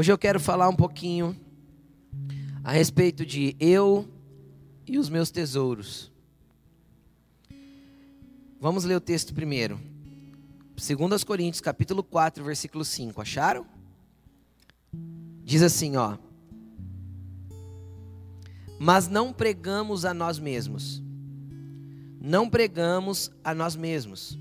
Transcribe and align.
Hoje 0.00 0.10
eu 0.10 0.16
quero 0.16 0.40
falar 0.40 0.66
um 0.66 0.74
pouquinho 0.74 1.38
a 2.64 2.72
respeito 2.72 3.26
de 3.26 3.54
eu 3.60 4.08
e 4.86 4.96
os 4.96 5.10
meus 5.10 5.30
tesouros. 5.30 6.10
Vamos 8.58 8.84
ler 8.84 8.94
o 8.94 9.00
texto 9.00 9.34
primeiro. 9.34 9.78
2 10.74 11.22
Coríntios, 11.22 11.60
capítulo 11.60 12.02
4, 12.02 12.42
versículo 12.42 12.82
5. 12.82 13.20
Acharam? 13.20 13.66
Diz 15.44 15.60
assim, 15.62 15.96
ó: 15.96 16.16
Mas 18.78 19.06
não 19.06 19.34
pregamos 19.34 20.06
a 20.06 20.14
nós 20.14 20.38
mesmos. 20.38 21.02
Não 22.18 22.48
pregamos 22.48 23.30
a 23.44 23.52
nós 23.54 23.76
mesmos, 23.76 24.38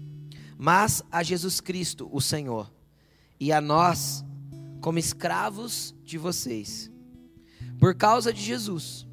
mas 0.58 1.04
a 1.12 1.22
Jesus 1.22 1.60
Cristo, 1.60 2.08
o 2.14 2.22
Senhor, 2.22 2.72
e 3.38 3.52
a 3.52 3.60
nós 3.60 4.24
como 4.80 5.00
escravos 5.00 5.96
de 6.04 6.18
vocês, 6.18 6.92
por 7.80 7.96
causa 7.96 8.34
de 8.34 8.42
Jesus. 8.42 9.08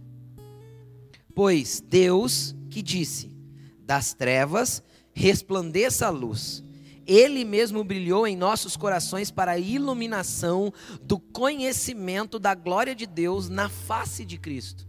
Pois 1.34 1.80
Deus 1.80 2.54
que 2.70 2.82
disse: 2.82 3.36
das 3.80 4.14
trevas 4.14 4.82
resplandeça 5.12 6.06
a 6.06 6.10
luz. 6.10 6.62
Ele 7.06 7.44
mesmo 7.44 7.84
brilhou 7.84 8.26
em 8.26 8.36
nossos 8.36 8.76
corações 8.76 9.30
para 9.30 9.52
a 9.52 9.58
iluminação 9.58 10.72
do 11.02 11.18
conhecimento 11.18 12.38
da 12.38 12.52
glória 12.54 12.94
de 12.94 13.06
Deus 13.06 13.48
na 13.48 13.68
face 13.68 14.24
de 14.24 14.36
Cristo. 14.36 14.86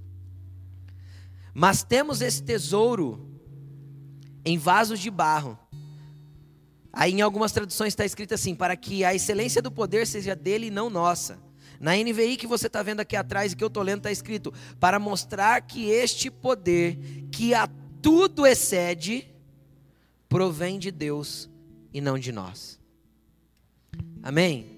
Mas 1.54 1.84
temos 1.84 2.22
esse 2.22 2.42
tesouro 2.42 3.40
em 4.44 4.58
vasos 4.58 5.00
de 5.00 5.12
barro 5.12 5.58
Aí 6.92 7.14
em 7.14 7.22
algumas 7.22 7.52
traduções 7.52 7.90
está 7.90 8.06
escrito 8.06 8.34
assim: 8.34 8.56
para 8.56 8.76
que 8.76 9.04
a 9.04 9.14
excelência 9.14 9.62
do 9.62 9.72
poder 9.72 10.08
seja 10.08 10.36
dele 10.36 10.68
e 10.68 10.72
não 10.72 10.90
nossa. 10.90 11.40
Na 11.80 11.96
NVI 11.96 12.38
que 12.38 12.48
você 12.48 12.68
está 12.68 12.82
vendo 12.82 13.02
aqui 13.02 13.16
atrás 13.16 13.52
e 13.52 13.56
que 13.56 13.64
eu 13.64 13.68
estou 13.68 13.84
lendo 13.84 14.00
está 14.00 14.12
escrito: 14.12 14.54
para 14.80 15.00
mostrar 15.00 15.62
que 15.62 15.90
este 15.90 16.32
poder, 16.32 16.98
que 17.32 17.54
a 17.54 17.70
tudo 18.02 18.46
excede, 18.46 19.28
provém 20.28 20.80
de 20.80 20.92
Deus 20.92 21.50
e 21.94 22.02
não 22.02 22.18
de 22.18 22.32
nós. 22.32 22.80
Amém? 24.24 24.78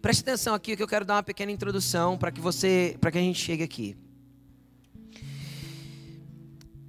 Preste 0.00 0.20
atenção 0.20 0.54
aqui 0.54 0.76
que 0.76 0.82
eu 0.82 0.88
quero 0.88 1.04
dar 1.04 1.14
uma 1.14 1.22
pequena 1.22 1.50
introdução 1.50 2.16
para 2.16 2.30
que 2.30 2.40
você, 2.40 2.96
para 3.00 3.10
que 3.10 3.18
a 3.18 3.20
gente 3.20 3.40
chegue 3.40 3.62
aqui. 3.62 3.96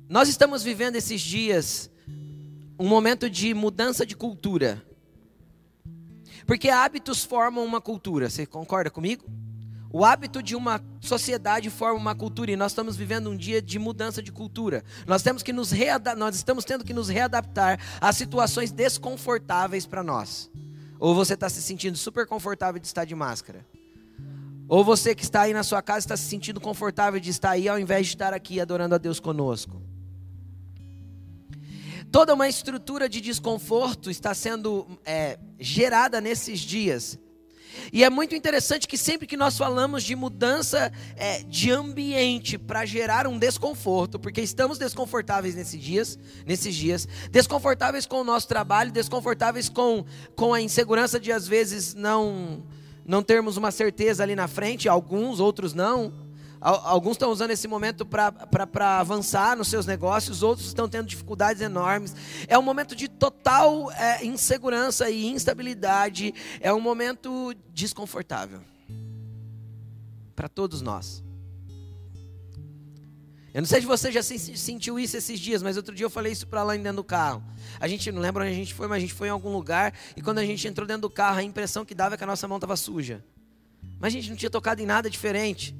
Nós 0.09 0.29
estamos 0.29 0.63
vivendo 0.63 0.95
esses 0.95 1.19
dias 1.19 1.89
um 2.79 2.87
momento 2.87 3.29
de 3.29 3.53
mudança 3.53 4.05
de 4.05 4.15
cultura. 4.15 4.83
Porque 6.45 6.69
hábitos 6.69 7.23
formam 7.23 7.65
uma 7.65 7.81
cultura, 7.81 8.29
você 8.29 8.45
concorda 8.45 8.89
comigo? 8.89 9.25
O 9.91 10.03
hábito 10.05 10.43
de 10.43 10.55
uma 10.55 10.83
sociedade 10.99 11.69
forma 11.69 11.99
uma 11.99 12.15
cultura 12.15 12.51
e 12.51 12.55
nós 12.55 12.71
estamos 12.71 12.95
vivendo 12.95 13.29
um 13.29 13.37
dia 13.37 13.61
de 13.61 13.79
mudança 13.79 14.21
de 14.21 14.31
cultura. 14.31 14.83
Nós 15.07 15.23
temos 15.23 15.41
que 15.41 15.53
nos 15.53 15.71
nós 16.17 16.35
estamos 16.35 16.65
tendo 16.65 16.83
que 16.83 16.93
nos 16.93 17.07
readaptar 17.07 17.79
a 17.99 18.11
situações 18.11 18.71
desconfortáveis 18.71 19.85
para 19.85 20.03
nós. 20.03 20.51
Ou 20.99 21.15
você 21.15 21.35
está 21.35 21.49
se 21.49 21.61
sentindo 21.61 21.97
super 21.97 22.27
confortável 22.27 22.79
de 22.79 22.87
estar 22.87 23.05
de 23.05 23.15
máscara. 23.15 23.65
Ou 24.67 24.83
você 24.83 25.15
que 25.15 25.23
está 25.23 25.43
aí 25.43 25.53
na 25.53 25.63
sua 25.63 25.81
casa 25.81 25.99
está 25.99 26.17
se 26.17 26.25
sentindo 26.25 26.59
confortável 26.59 27.19
de 27.19 27.29
estar 27.29 27.51
aí 27.51 27.69
ao 27.69 27.79
invés 27.79 28.07
de 28.07 28.13
estar 28.13 28.33
aqui 28.33 28.59
adorando 28.59 28.93
a 28.93 28.97
Deus 28.97 29.19
conosco. 29.19 29.81
Toda 32.11 32.33
uma 32.33 32.47
estrutura 32.47 33.09
de 33.09 33.19
desconforto 33.19 34.09
está 34.09 34.33
sendo 34.33 34.87
é, 35.05 35.37
gerada 35.59 36.21
nesses 36.21 36.59
dias. 36.59 37.19
E 37.91 38.03
é 38.03 38.09
muito 38.09 38.35
interessante 38.35 38.87
que 38.87 38.97
sempre 38.97 39.27
que 39.27 39.37
nós 39.37 39.57
falamos 39.57 40.03
de 40.03 40.15
mudança 40.15 40.91
é, 41.15 41.43
de 41.43 41.71
ambiente 41.71 42.57
para 42.57 42.85
gerar 42.85 43.27
um 43.27 43.37
desconforto, 43.37 44.19
porque 44.19 44.41
estamos 44.41 44.77
desconfortáveis 44.77 45.55
nesses 45.55 45.81
dias, 45.81 46.17
nesses 46.45 46.75
dias, 46.75 47.07
desconfortáveis 47.31 48.05
com 48.05 48.21
o 48.21 48.23
nosso 48.23 48.47
trabalho, 48.47 48.91
desconfortáveis 48.91 49.69
com, 49.69 50.03
com 50.35 50.53
a 50.53 50.61
insegurança 50.61 51.19
de 51.19 51.31
às 51.31 51.47
vezes 51.47 51.93
não 51.93 52.63
não 53.05 53.23
termos 53.23 53.55
uma 53.55 53.71
certeza 53.71 54.21
ali 54.21 54.35
na 54.35 54.49
frente, 54.49 54.89
alguns, 54.89 55.39
outros 55.39 55.73
não. 55.73 56.11
Alguns 56.59 57.13
estão 57.13 57.31
usando 57.31 57.51
esse 57.51 57.67
momento 57.67 58.05
para 58.05 58.99
avançar 58.99 59.55
nos 59.55 59.67
seus 59.67 59.85
negócios, 59.85 60.41
outros 60.41 60.67
estão 60.67 60.89
tendo 60.89 61.07
dificuldades 61.07 61.61
enormes. 61.61 62.15
É 62.47 62.57
um 62.57 62.63
momento 62.63 62.95
de 62.95 63.07
total 63.07 63.91
é, 63.91 64.25
insegurança 64.25 65.09
e 65.09 65.27
instabilidade. 65.27 66.33
É 66.59 66.73
um 66.73 66.79
momento 66.79 67.53
desconfortável 67.73 68.61
para 70.35 70.49
todos 70.49 70.81
nós. 70.81 71.23
Eu 73.53 73.61
não 73.61 73.67
sei 73.67 73.81
se 73.81 73.87
você 73.87 74.11
já 74.11 74.21
sentiu 74.21 74.99
isso 74.99 75.17
esses 75.17 75.39
dias, 75.39 75.63
mas 75.63 75.77
outro 75.77 75.95
dia 75.95 76.05
eu 76.05 76.11
falei 76.11 76.31
isso 76.31 76.45
para 76.45 76.61
lá 76.61 76.75
dentro 76.75 76.97
do 76.97 77.03
carro. 77.03 77.43
A 77.79 77.87
gente 77.87 78.11
não 78.11 78.21
lembra 78.21 78.43
onde 78.43 78.53
a 78.53 78.55
gente 78.55 78.73
foi, 78.73 78.87
mas 78.87 78.97
a 78.97 78.99
gente 78.99 79.15
foi 79.15 79.29
em 79.29 79.31
algum 79.31 79.51
lugar 79.51 79.93
e 80.15 80.21
quando 80.21 80.37
a 80.37 80.45
gente 80.45 80.67
entrou 80.67 80.85
dentro 80.85 81.01
do 81.03 81.09
carro, 81.09 81.39
a 81.39 81.43
impressão 81.43 81.83
que 81.83 81.95
dava 81.95 82.13
é 82.13 82.17
que 82.17 82.23
a 82.23 82.27
nossa 82.27 82.47
mão 82.47 82.57
estava 82.57 82.75
suja. 82.75 83.23
Mas 83.99 84.13
a 84.13 84.17
gente 84.17 84.29
não 84.29 84.37
tinha 84.37 84.49
tocado 84.49 84.79
em 84.79 84.85
nada 84.85 85.09
diferente. 85.09 85.75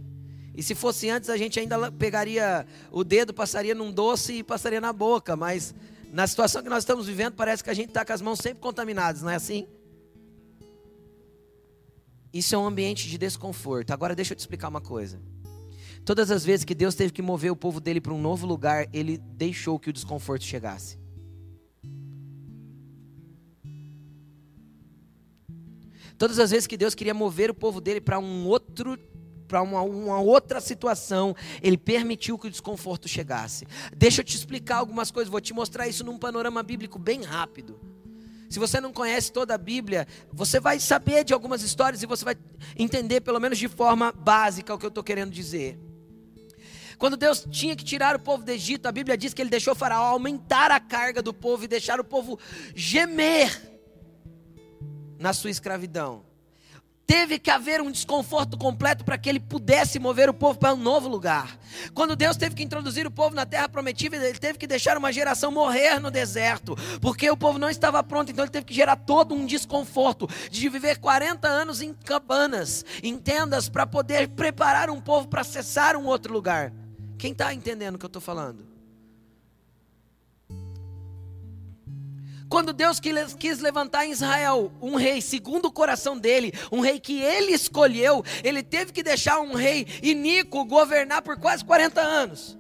E 0.57 0.63
se 0.63 0.73
fosse 0.73 1.07
antes, 1.07 1.29
a 1.29 1.38
gente 1.38 1.59
ainda 1.59 1.91
pegaria 1.91 2.66
o 2.91 3.03
dedo, 3.03 3.31
passaria 3.31 3.75
num 3.75 3.91
doce 3.91 4.40
e 4.40 4.44
passaria 4.44 4.81
na 4.81 4.91
boca. 4.91 5.35
Mas 5.35 5.75
na 6.12 6.25
situação 6.25 6.63
que 6.63 6.69
nós 6.69 6.79
estamos 6.79 7.06
vivendo, 7.06 7.35
parece 7.35 7.63
que 7.63 7.69
a 7.69 7.75
gente 7.75 7.90
está 7.90 8.03
com 8.03 8.12
as 8.12 8.23
mãos 8.23 8.40
sempre 8.40 8.59
contaminadas, 8.59 9.22
não 9.22 9.29
é 9.29 9.35
assim? 9.35 9.67
Isso 12.34 12.56
é 12.56 12.57
um 12.57 12.66
ambiente 12.66 13.07
de 13.07 13.19
desconforto. 13.19 13.91
Agora 13.91 14.16
deixa 14.16 14.34
eu 14.34 14.35
te 14.35 14.40
explicar 14.40 14.69
uma 14.69 14.81
coisa. 14.81 15.22
Todas 16.03 16.31
as 16.31 16.44
vezes 16.44 16.66
que 16.66 16.73
Deus 16.73 16.96
teve 16.96 17.13
que 17.13 17.22
mover 17.22 17.51
o 17.51 17.56
povo 17.56 17.79
dele 17.79 18.01
para 18.01 18.13
um 18.13 18.19
novo 18.19 18.47
lugar, 18.47 18.88
ele 18.91 19.19
deixou 19.19 19.78
que 19.78 19.91
o 19.91 19.94
desconforto 19.94 20.44
chegasse. 20.44 20.97
Todas 26.17 26.40
as 26.40 26.50
vezes 26.50 26.66
que 26.66 26.78
Deus 26.78 26.96
queria 26.96 27.13
mover 27.13 27.51
o 27.51 27.53
povo 27.53 27.79
dele 27.79 28.01
para 28.01 28.17
um 28.17 28.47
outro 28.47 28.97
para 29.47 29.62
uma, 29.62 29.81
uma, 29.81 30.19
outra 30.19 30.59
situação, 30.59 31.35
ele 31.62 31.78
permitiu 31.78 32.38
que 32.38 32.47
o 32.47 32.52
desconforto 32.52 33.08
chegasse. 33.08 33.66
Deixa 33.96 34.22
eu 34.22 34.25
te 34.25 34.35
explicar 34.35 34.78
algumas 34.78 35.09
coisas, 35.09 35.31
vou 35.31 35.40
te 35.40 35.53
mostrar 35.53 35.88
isso 35.88 36.03
num 36.03 36.18
panorama 36.18 36.62
bíblico 36.62 37.00
bem 37.00 37.24
rápido. 37.24 37.80
Se 38.50 38.59
você 38.59 38.80
não 38.80 38.94
conhece 38.94 39.31
toda 39.31 39.56
a 39.56 39.58
Bíblia, 39.58 40.08
você 40.31 40.59
vai 40.59 40.80
saber 40.80 41.24
de 41.24 41.34
algumas 41.34 41.62
histórias 41.62 42.02
e 42.02 42.06
você 42.06 42.24
vai 42.24 42.35
entender, 42.78 43.22
pelo 43.22 43.40
menos 43.40 43.58
de 43.58 43.68
forma 43.68 44.12
básica, 44.12 44.74
o 44.74 44.78
que 44.78 44.85
eu 44.85 44.90
estou 44.90 45.03
querendo 45.03 45.31
dizer. 45.31 45.78
Quando 46.97 47.16
Deus 47.16 47.46
tinha 47.52 47.75
que 47.75 47.84
tirar 47.84 48.16
o 48.16 48.19
povo 48.19 48.44
do 48.44 48.50
Egito, 48.50 48.88
a 48.88 48.91
Bíblia 48.91 49.18
diz 49.18 49.34
que 49.34 49.41
ele 49.41 49.50
deixou 49.50 49.75
Faraó 49.75 50.06
aumentar 50.06 50.72
a 50.72 50.79
carga 50.79 51.22
do 51.22 51.34
povo 51.34 51.64
e 51.64 51.68
deixar 51.68 52.00
o 52.00 52.03
povo 52.03 52.40
gemer 52.74 53.62
na 55.19 55.34
sua 55.34 55.52
escravidão. 55.52 56.26
Teve 57.07 57.40
que 57.40 57.50
haver 57.50 57.79
um 57.79 57.90
desconforto 57.90 58.57
completo 58.57 59.06
para 59.06 59.18
que 59.18 59.29
ele 59.29 59.40
pudesse 59.40 59.97
mover 59.97 60.29
o 60.29 60.34
povo 60.34 60.59
para 60.59 60.73
um 60.73 60.78
novo 60.78 61.07
lugar. 61.07 61.57
Quando 61.94 62.18
Deus 62.18 62.35
teve 62.35 62.53
que 62.53 62.63
introduzir 62.63 63.07
o 63.07 63.12
povo 63.12 63.34
na 63.34 63.45
terra 63.45 63.69
prometida, 63.69 64.18
ele 64.18 64.38
teve 64.38 64.59
que 64.59 64.68
deixar 64.68 64.97
uma 64.97 65.09
geração 65.09 65.50
morrer 65.50 66.01
no 66.01 66.12
deserto, 66.12 66.75
porque 67.00 67.29
o 67.29 67.38
povo 67.38 67.57
não 67.57 67.69
estava 67.69 68.03
pronto, 68.03 68.29
então 68.29 68.44
ele 68.44 68.51
teve 68.51 68.66
que 68.66 68.73
gerar 68.73 68.97
todo 68.97 69.34
um 69.34 69.46
desconforto 69.46 70.28
de 70.51 70.67
viver 70.67 70.97
40 70.97 71.47
anos 71.47 71.81
em 71.81 71.94
cabanas, 71.94 72.84
em 73.01 73.17
tendas, 73.17 73.69
para 73.69 73.88
poder 73.88 74.28
preparar 74.28 74.90
um 74.90 75.00
povo 75.00 75.29
para 75.29 75.41
acessar 75.41 75.96
um 75.96 76.07
outro 76.07 76.34
lugar. 76.34 76.73
Quem 77.17 77.31
está 77.31 77.53
entendendo 77.53 77.96
o 77.96 77.97
que 77.97 78.06
eu 78.06 78.07
estou 78.07 78.22
falando? 78.22 78.76
Quando 82.49 82.72
Deus 82.72 82.99
quis 82.99 83.59
levantar 83.59 84.05
em 84.05 84.11
Israel 84.11 84.72
um 84.82 84.96
rei 84.96 85.22
segundo 85.22 85.66
o 85.66 85.72
coração 85.72 86.17
dele, 86.17 86.53
um 86.72 86.79
rei 86.79 86.99
que 86.99 87.22
ele 87.22 87.52
escolheu, 87.52 88.23
ele 88.44 88.64
teve 88.64 88.94
que 88.94 89.03
deixar 89.03 89.40
um 89.40 89.53
rei 89.53 89.85
iníquo 90.02 90.64
governar 90.66 91.22
por 91.22 91.38
quase 91.38 91.66
40 91.66 91.99
anos. 91.99 92.58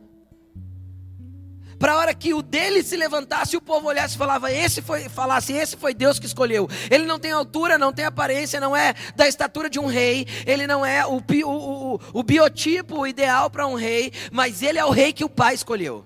Para 1.79 1.93
a 1.93 1.97
hora 1.97 2.13
que 2.13 2.33
o 2.33 2.41
dele 2.41 2.81
se 2.83 2.97
levantasse, 2.97 3.55
o 3.55 3.61
povo 3.61 3.87
olhasse 3.87 4.15
e 4.15 4.17
falava, 4.17 4.51
esse 4.51 4.81
foi, 4.81 5.07
falasse, 5.09 5.53
esse 5.53 5.77
foi 5.77 5.93
Deus 5.93 6.17
que 6.17 6.25
escolheu. 6.25 6.67
Ele 6.89 7.05
não 7.05 7.19
tem 7.19 7.31
altura, 7.31 7.77
não 7.77 7.93
tem 7.93 8.03
aparência, 8.03 8.59
não 8.59 8.75
é 8.75 8.95
da 9.15 9.27
estatura 9.27 9.69
de 9.69 9.79
um 9.79 9.85
rei, 9.85 10.25
ele 10.45 10.65
não 10.65 10.83
é 10.83 11.05
o, 11.05 11.17
o, 11.17 11.95
o, 11.95 11.99
o 12.13 12.23
biotipo 12.23 13.05
ideal 13.05 13.49
para 13.49 13.67
um 13.67 13.75
rei, 13.75 14.11
mas 14.31 14.63
ele 14.63 14.79
é 14.79 14.85
o 14.85 14.89
rei 14.89 15.13
que 15.13 15.23
o 15.23 15.29
pai 15.29 15.53
escolheu. 15.53 16.03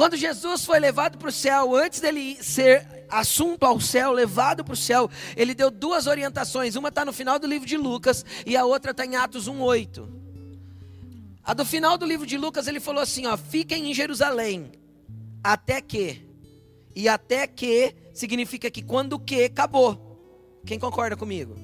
Quando 0.00 0.16
Jesus 0.16 0.64
foi 0.64 0.80
levado 0.80 1.18
para 1.18 1.28
o 1.28 1.32
céu, 1.32 1.76
antes 1.76 2.00
dele 2.00 2.42
ser 2.42 3.04
assunto 3.10 3.64
ao 3.64 3.78
céu, 3.78 4.12
levado 4.12 4.64
para 4.64 4.72
o 4.72 4.76
céu, 4.76 5.10
ele 5.36 5.54
deu 5.54 5.70
duas 5.70 6.06
orientações. 6.06 6.74
Uma 6.74 6.88
está 6.88 7.04
no 7.04 7.12
final 7.12 7.38
do 7.38 7.46
livro 7.46 7.68
de 7.68 7.76
Lucas 7.76 8.24
e 8.46 8.56
a 8.56 8.64
outra 8.64 8.92
está 8.92 9.04
em 9.04 9.16
Atos 9.16 9.46
1,8. 9.46 10.08
A 11.44 11.52
do 11.52 11.66
final 11.66 11.98
do 11.98 12.06
livro 12.06 12.26
de 12.26 12.38
Lucas, 12.38 12.66
ele 12.66 12.80
falou 12.80 13.02
assim: 13.02 13.26
ó, 13.26 13.36
fiquem 13.36 13.90
em 13.90 13.94
Jerusalém, 13.94 14.72
até 15.44 15.82
que. 15.82 16.26
E 16.96 17.06
até 17.06 17.46
que 17.46 17.94
significa 18.14 18.70
que 18.70 18.80
quando 18.80 19.18
que 19.18 19.44
acabou. 19.44 20.18
Quem 20.64 20.78
concorda 20.78 21.14
comigo? 21.14 21.58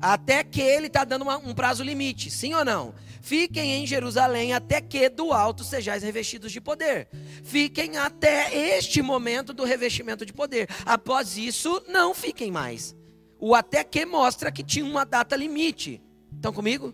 Até 0.00 0.42
que 0.42 0.62
ele 0.62 0.86
está 0.86 1.04
dando 1.04 1.22
uma, 1.22 1.36
um 1.36 1.52
prazo 1.52 1.84
limite, 1.84 2.30
sim 2.30 2.54
ou 2.54 2.64
não? 2.64 2.94
Fiquem 3.24 3.72
em 3.72 3.86
Jerusalém 3.86 4.52
até 4.52 4.82
que 4.82 5.08
do 5.08 5.32
alto 5.32 5.64
sejais 5.64 6.02
revestidos 6.02 6.52
de 6.52 6.60
poder. 6.60 7.08
Fiquem 7.42 7.96
até 7.96 8.54
este 8.76 9.00
momento 9.00 9.54
do 9.54 9.64
revestimento 9.64 10.26
de 10.26 10.32
poder. 10.34 10.68
Após 10.84 11.38
isso, 11.38 11.82
não 11.88 12.12
fiquem 12.14 12.50
mais. 12.50 12.94
O 13.40 13.54
até 13.54 13.82
que 13.82 14.04
mostra 14.04 14.52
que 14.52 14.62
tinha 14.62 14.84
uma 14.84 15.06
data 15.06 15.34
limite. 15.36 16.02
Estão 16.36 16.52
comigo? 16.52 16.92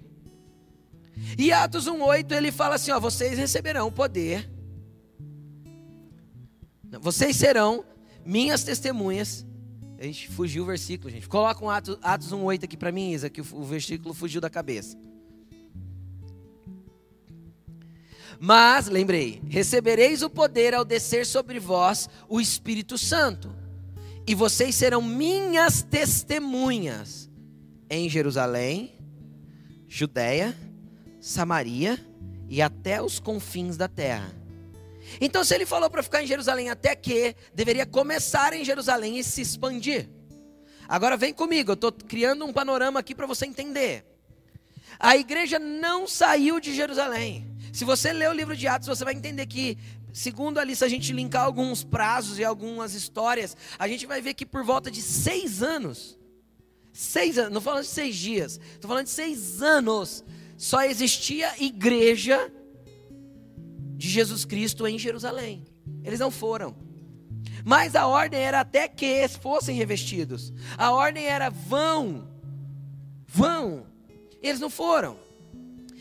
E 1.37 1.53
Atos 1.53 1.87
1,8 1.87 2.31
ele 2.31 2.53
fala 2.53 2.77
assim: 2.77 2.93
ó, 2.93 3.01
vocês 3.01 3.37
receberão 3.37 3.91
poder. 3.91 4.49
Vocês 7.01 7.35
serão 7.35 7.85
minhas 8.25 8.63
testemunhas 8.63 9.45
a 9.99 10.05
gente 10.05 10.29
fugiu 10.29 10.63
o 10.63 10.67
versículo, 10.67 11.11
gente. 11.11 11.29
Coloca 11.29 11.63
um 11.63 11.69
Atos, 11.69 11.99
Atos 12.01 12.33
1,8 12.33 12.65
aqui 12.65 12.77
para 12.77 12.91
mim, 12.91 13.11
Isa, 13.11 13.29
que 13.29 13.43
o, 13.43 13.65
versículo 13.65 14.15
fugiu 14.15 14.41
da 14.41 14.49
cabeça. 14.49 14.97
Mas, 18.43 18.87
lembrei, 18.87 19.43
recebereis 19.51 20.23
o 20.23 20.31
poder 20.31 20.73
ao 20.73 20.83
descer 20.83 21.27
sobre 21.27 21.61
vós 21.61 22.09
o 22.27 22.41
Espírito 22.41 22.97
Santo, 22.97 23.55
e 24.27 24.35
vocês 24.35 24.75
serão 24.75 25.03
minhas 25.03 25.83
testemunhas 25.83 27.29
em 27.91 28.09
Jerusalém, 28.09 28.95
Judéia, 29.87 30.57
Samaria 31.21 32.03
e 32.49 32.63
até 32.63 33.03
os 33.03 33.21
confins 33.21 33.77
da 33.77 33.89
terra. 33.89 34.35
Então, 35.21 35.45
se 35.45 35.55
ele 35.55 35.67
falou 35.67 35.91
para 35.91 36.03
ficar 36.03 36.23
em 36.23 36.27
Jerusalém 36.27 36.71
até 36.71 36.97
que, 36.97 37.37
deveria 37.55 37.85
começar 37.85 38.55
em 38.55 38.65
Jerusalém 38.65 39.19
e 39.19 39.25
se 39.25 39.43
expandir. 39.43 40.09
Agora 40.89 41.15
vem 41.15 41.35
comigo, 41.35 41.73
eu 41.73 41.75
estou 41.75 41.93
criando 41.93 42.47
um 42.47 42.55
panorama 42.55 43.01
aqui 43.01 43.15
para 43.15 43.27
você 43.27 43.45
entender. 43.45 44.03
A 44.99 45.15
igreja 45.15 45.59
não 45.59 46.07
saiu 46.07 46.59
de 46.59 46.75
Jerusalém. 46.75 47.50
Se 47.73 47.85
você 47.85 48.13
ler 48.13 48.29
o 48.31 48.33
livro 48.33 48.57
de 48.57 48.67
Atos, 48.67 48.89
você 48.89 49.05
vai 49.05 49.15
entender 49.15 49.47
que, 49.47 49.79
segundo 50.13 50.59
ali, 50.59 50.75
se 50.75 50.85
a 50.85 50.89
gente 50.89 51.13
linkar 51.13 51.45
alguns 51.45 51.85
prazos 51.85 52.39
e 52.39 52.45
algumas 52.45 52.95
histórias, 52.95 53.57
a 53.79 53.87
gente 53.87 54.07
vai 54.07 54.21
ver 54.21 54.35
que 54.35 54.45
por 54.45 54.65
volta 54.65 54.91
de 54.91 55.01
seis 55.01 55.63
anos, 55.63 56.19
seis 56.93 57.39
anos, 57.39 57.53
não 57.53 57.61
falando 57.61 57.85
de 57.85 57.91
seis 57.91 58.17
dias, 58.17 58.61
estou 58.73 58.89
falando 58.89 59.05
de 59.05 59.11
seis 59.11 59.63
anos, 59.63 60.25
só 60.57 60.83
existia 60.83 61.53
igreja 61.63 62.53
de 63.97 64.09
Jesus 64.09 64.45
Cristo 64.45 64.87
em 64.87 64.99
Jerusalém. 64.99 65.65
Eles 66.03 66.21
não 66.21 66.31
foram. 66.31 66.75
Mas 67.65 67.95
a 67.95 68.07
ordem 68.07 68.41
era 68.41 68.61
até 68.61 68.89
que 68.89 69.29
fossem 69.29 69.77
revestidos. 69.77 70.53
A 70.77 70.93
ordem 70.93 71.25
era 71.25 71.51
vão. 71.51 72.29
Vão. 73.27 73.87
Eles 74.43 74.61
não 74.61 74.71
foram. 74.71 75.19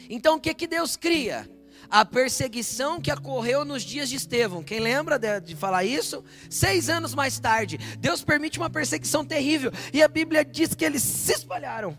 Então 0.09 0.37
o 0.37 0.39
que 0.39 0.53
que 0.53 0.67
Deus 0.67 0.95
cria? 0.95 1.49
A 1.89 2.05
perseguição 2.05 3.01
que 3.01 3.11
ocorreu 3.11 3.65
nos 3.65 3.83
dias 3.83 4.09
de 4.09 4.15
Estevão. 4.15 4.61
Quem 4.61 4.79
lembra 4.79 5.17
de, 5.17 5.39
de, 5.39 5.55
falar 5.55 5.83
isso? 5.83 6.23
Seis 6.49 6.89
anos 6.89 7.15
mais 7.15 7.39
tarde, 7.39 7.77
Deus 7.97 8.23
permite 8.23 8.59
uma 8.59 8.69
perseguição 8.69 9.25
terrível. 9.25 9.71
E 9.91 10.03
a 10.03 10.07
Bíblia 10.07 10.45
diz 10.45 10.75
que 10.75 10.85
eles 10.85 11.01
se 11.01 11.33
espalharam. 11.33 11.97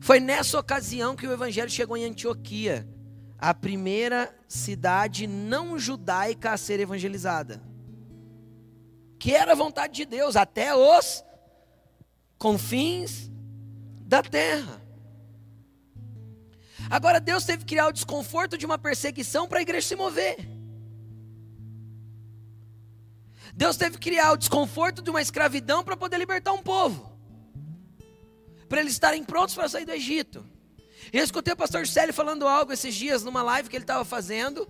Foi 0.00 0.20
nessa 0.20 0.58
ocasião 0.58 1.16
que 1.16 1.26
o 1.26 1.32
evangelho 1.32 1.70
chegou 1.70 1.96
em 1.96 2.04
Antioquia, 2.04 2.86
a 3.38 3.54
primeira 3.54 4.34
cidade 4.46 5.26
não 5.26 5.78
judaica 5.78 6.52
a 6.52 6.56
ser 6.58 6.78
evangelizada. 6.78 7.62
Que 9.18 9.34
era 9.34 9.52
a 9.52 9.56
vontade 9.56 9.94
de 9.94 10.04
Deus 10.04 10.36
até 10.36 10.74
os 10.74 11.24
confins 12.36 13.30
da 14.06 14.22
terra. 14.22 14.83
Agora 16.90 17.20
Deus 17.20 17.44
teve 17.44 17.58
que 17.58 17.74
criar 17.74 17.88
o 17.88 17.92
desconforto 17.92 18.58
de 18.58 18.66
uma 18.66 18.78
perseguição 18.78 19.48
para 19.48 19.58
a 19.58 19.62
igreja 19.62 19.88
se 19.88 19.96
mover. 19.96 20.48
Deus 23.54 23.76
teve 23.76 23.98
que 23.98 24.10
criar 24.10 24.32
o 24.32 24.36
desconforto 24.36 25.00
de 25.00 25.10
uma 25.10 25.22
escravidão 25.22 25.84
para 25.84 25.96
poder 25.96 26.18
libertar 26.18 26.52
um 26.52 26.62
povo 26.62 27.14
para 28.68 28.80
eles 28.80 28.94
estarem 28.94 29.22
prontos 29.22 29.54
para 29.54 29.68
sair 29.68 29.84
do 29.84 29.92
Egito. 29.92 30.44
Eu 31.12 31.22
escutei 31.22 31.52
o 31.52 31.56
pastor 31.56 31.86
Célio 31.86 32.12
falando 32.12 32.48
algo 32.48 32.72
esses 32.72 32.92
dias 32.92 33.22
numa 33.22 33.40
live 33.40 33.68
que 33.68 33.76
ele 33.76 33.84
estava 33.84 34.04
fazendo. 34.04 34.68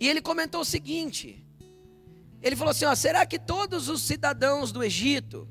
E 0.00 0.08
ele 0.08 0.22
comentou 0.22 0.62
o 0.62 0.64
seguinte: 0.64 1.44
ele 2.40 2.56
falou 2.56 2.70
assim: 2.70 2.86
ó, 2.86 2.94
será 2.94 3.26
que 3.26 3.38
todos 3.38 3.90
os 3.90 4.00
cidadãos 4.00 4.72
do 4.72 4.82
Egito, 4.82 5.46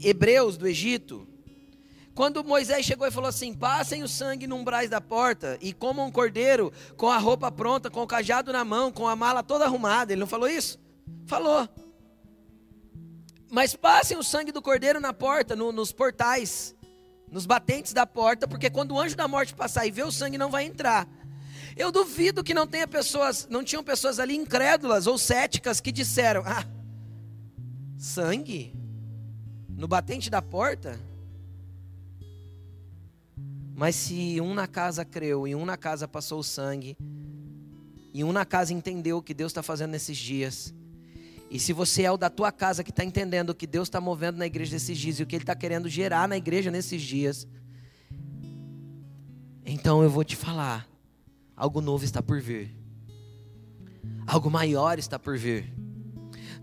hebreus 0.00 0.56
do 0.56 0.66
Egito, 0.66 1.28
quando 2.16 2.42
Moisés 2.42 2.86
chegou 2.86 3.06
e 3.06 3.10
falou 3.10 3.28
assim: 3.28 3.52
passem 3.52 4.02
o 4.02 4.08
sangue 4.08 4.46
no 4.46 4.56
umbrais 4.56 4.88
da 4.88 5.02
porta 5.02 5.58
e 5.60 5.74
comam 5.74 6.06
um 6.06 6.10
cordeiro 6.10 6.72
com 6.96 7.08
a 7.10 7.18
roupa 7.18 7.52
pronta, 7.52 7.90
com 7.90 8.02
o 8.02 8.06
cajado 8.06 8.50
na 8.54 8.64
mão, 8.64 8.90
com 8.90 9.06
a 9.06 9.14
mala 9.14 9.42
toda 9.42 9.66
arrumada, 9.66 10.12
ele 10.12 10.20
não 10.20 10.26
falou 10.26 10.48
isso? 10.48 10.80
Falou. 11.26 11.68
Mas 13.50 13.76
passem 13.76 14.16
o 14.16 14.22
sangue 14.22 14.50
do 14.50 14.62
cordeiro 14.62 14.98
na 14.98 15.12
porta, 15.12 15.54
no, 15.54 15.70
nos 15.70 15.92
portais, 15.92 16.74
nos 17.30 17.44
batentes 17.44 17.92
da 17.92 18.06
porta, 18.06 18.48
porque 18.48 18.70
quando 18.70 18.92
o 18.92 18.98
anjo 18.98 19.14
da 19.14 19.28
morte 19.28 19.54
passar 19.54 19.86
e 19.86 19.90
ver 19.90 20.06
o 20.06 20.10
sangue, 20.10 20.38
não 20.38 20.50
vai 20.50 20.64
entrar. 20.64 21.06
Eu 21.76 21.92
duvido 21.92 22.42
que 22.42 22.54
não 22.54 22.66
tenha 22.66 22.88
pessoas, 22.88 23.46
não 23.50 23.62
tinham 23.62 23.84
pessoas 23.84 24.18
ali 24.18 24.34
incrédulas 24.34 25.06
ou 25.06 25.18
céticas 25.18 25.80
que 25.80 25.92
disseram: 25.92 26.42
Ah, 26.46 26.64
sangue 27.98 28.74
no 29.68 29.86
batente 29.86 30.30
da 30.30 30.40
porta? 30.40 30.98
Mas 33.76 33.94
se 33.94 34.40
um 34.40 34.54
na 34.54 34.66
casa 34.66 35.04
creu 35.04 35.46
e 35.46 35.54
um 35.54 35.66
na 35.66 35.76
casa 35.76 36.08
passou 36.08 36.38
o 36.38 36.42
sangue, 36.42 36.96
e 38.14 38.24
um 38.24 38.32
na 38.32 38.46
casa 38.46 38.72
entendeu 38.72 39.18
o 39.18 39.22
que 39.22 39.34
Deus 39.34 39.52
está 39.52 39.62
fazendo 39.62 39.90
nesses 39.90 40.16
dias, 40.16 40.74
e 41.50 41.60
se 41.60 41.74
você 41.74 42.04
é 42.04 42.10
o 42.10 42.16
da 42.16 42.30
tua 42.30 42.50
casa 42.50 42.82
que 42.82 42.88
está 42.88 43.04
entendendo 43.04 43.50
o 43.50 43.54
que 43.54 43.66
Deus 43.66 43.86
está 43.86 44.00
movendo 44.00 44.38
na 44.38 44.46
igreja 44.46 44.72
nesses 44.72 44.96
dias 44.96 45.20
e 45.20 45.22
o 45.22 45.26
que 45.26 45.36
Ele 45.36 45.42
está 45.42 45.54
querendo 45.54 45.90
gerar 45.90 46.26
na 46.26 46.38
igreja 46.38 46.70
nesses 46.70 47.02
dias, 47.02 47.46
então 49.62 50.02
eu 50.02 50.08
vou 50.08 50.24
te 50.24 50.36
falar: 50.36 50.88
algo 51.54 51.82
novo 51.82 52.02
está 52.02 52.22
por 52.22 52.40
vir, 52.40 52.74
algo 54.26 54.50
maior 54.50 54.98
está 54.98 55.18
por 55.18 55.36
vir. 55.36 55.85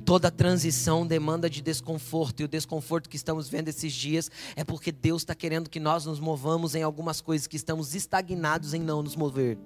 Toda 0.06 0.30
transição 0.30 1.08
demanda 1.08 1.50
de 1.50 1.62
desconforto, 1.62 2.42
e 2.42 2.44
o 2.44 2.48
desconforto 2.48 3.10
que 3.10 3.16
estamos 3.16 3.48
vendo 3.48 3.70
esses 3.70 3.94
dias 3.94 4.30
é 4.56 4.64
porque 4.64 4.92
Deus 4.92 5.22
está 5.22 5.34
querendo 5.34 5.70
que 5.70 5.80
nós 5.80 6.06
nos 6.06 6.20
movamos 6.20 6.76
em 6.76 6.84
algumas 6.84 7.22
coisas 7.22 7.48
que 7.48 7.56
estamos 7.56 7.96
estagnados 7.96 8.74
em 8.74 8.82
não 8.82 9.02
nos 9.02 9.16
mover. 9.16 9.58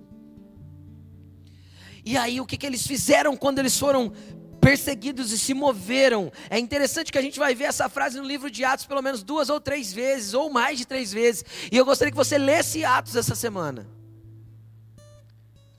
E 2.06 2.16
aí, 2.16 2.40
o 2.40 2.46
que, 2.46 2.56
que 2.56 2.66
eles 2.66 2.86
fizeram 2.86 3.36
quando 3.36 3.60
eles 3.60 3.78
foram 3.78 4.14
perseguidos 4.62 5.32
e 5.32 5.38
se 5.38 5.54
moveram. 5.54 6.32
É 6.50 6.60
interessante 6.60 7.12
que 7.12 7.18
a 7.18 7.22
gente 7.22 7.40
vai 7.40 7.56
ver 7.56 7.66
essa 7.66 7.88
frase 7.90 8.18
no 8.18 8.26
livro 8.26 8.50
de 8.52 8.64
Atos 8.64 8.86
pelo 8.86 9.02
menos 9.02 9.24
duas 9.24 9.50
ou 9.50 9.62
três 9.62 9.94
vezes, 9.94 10.34
ou 10.34 10.50
mais 10.50 10.78
de 10.78 10.86
três 10.86 11.12
vezes. 11.14 11.46
E 11.72 11.78
eu 11.78 11.86
gostaria 11.86 12.12
que 12.12 12.18
você 12.18 12.38
lesse 12.38 12.84
Atos 12.84 13.16
essa 13.16 13.36
semana. 13.36 13.88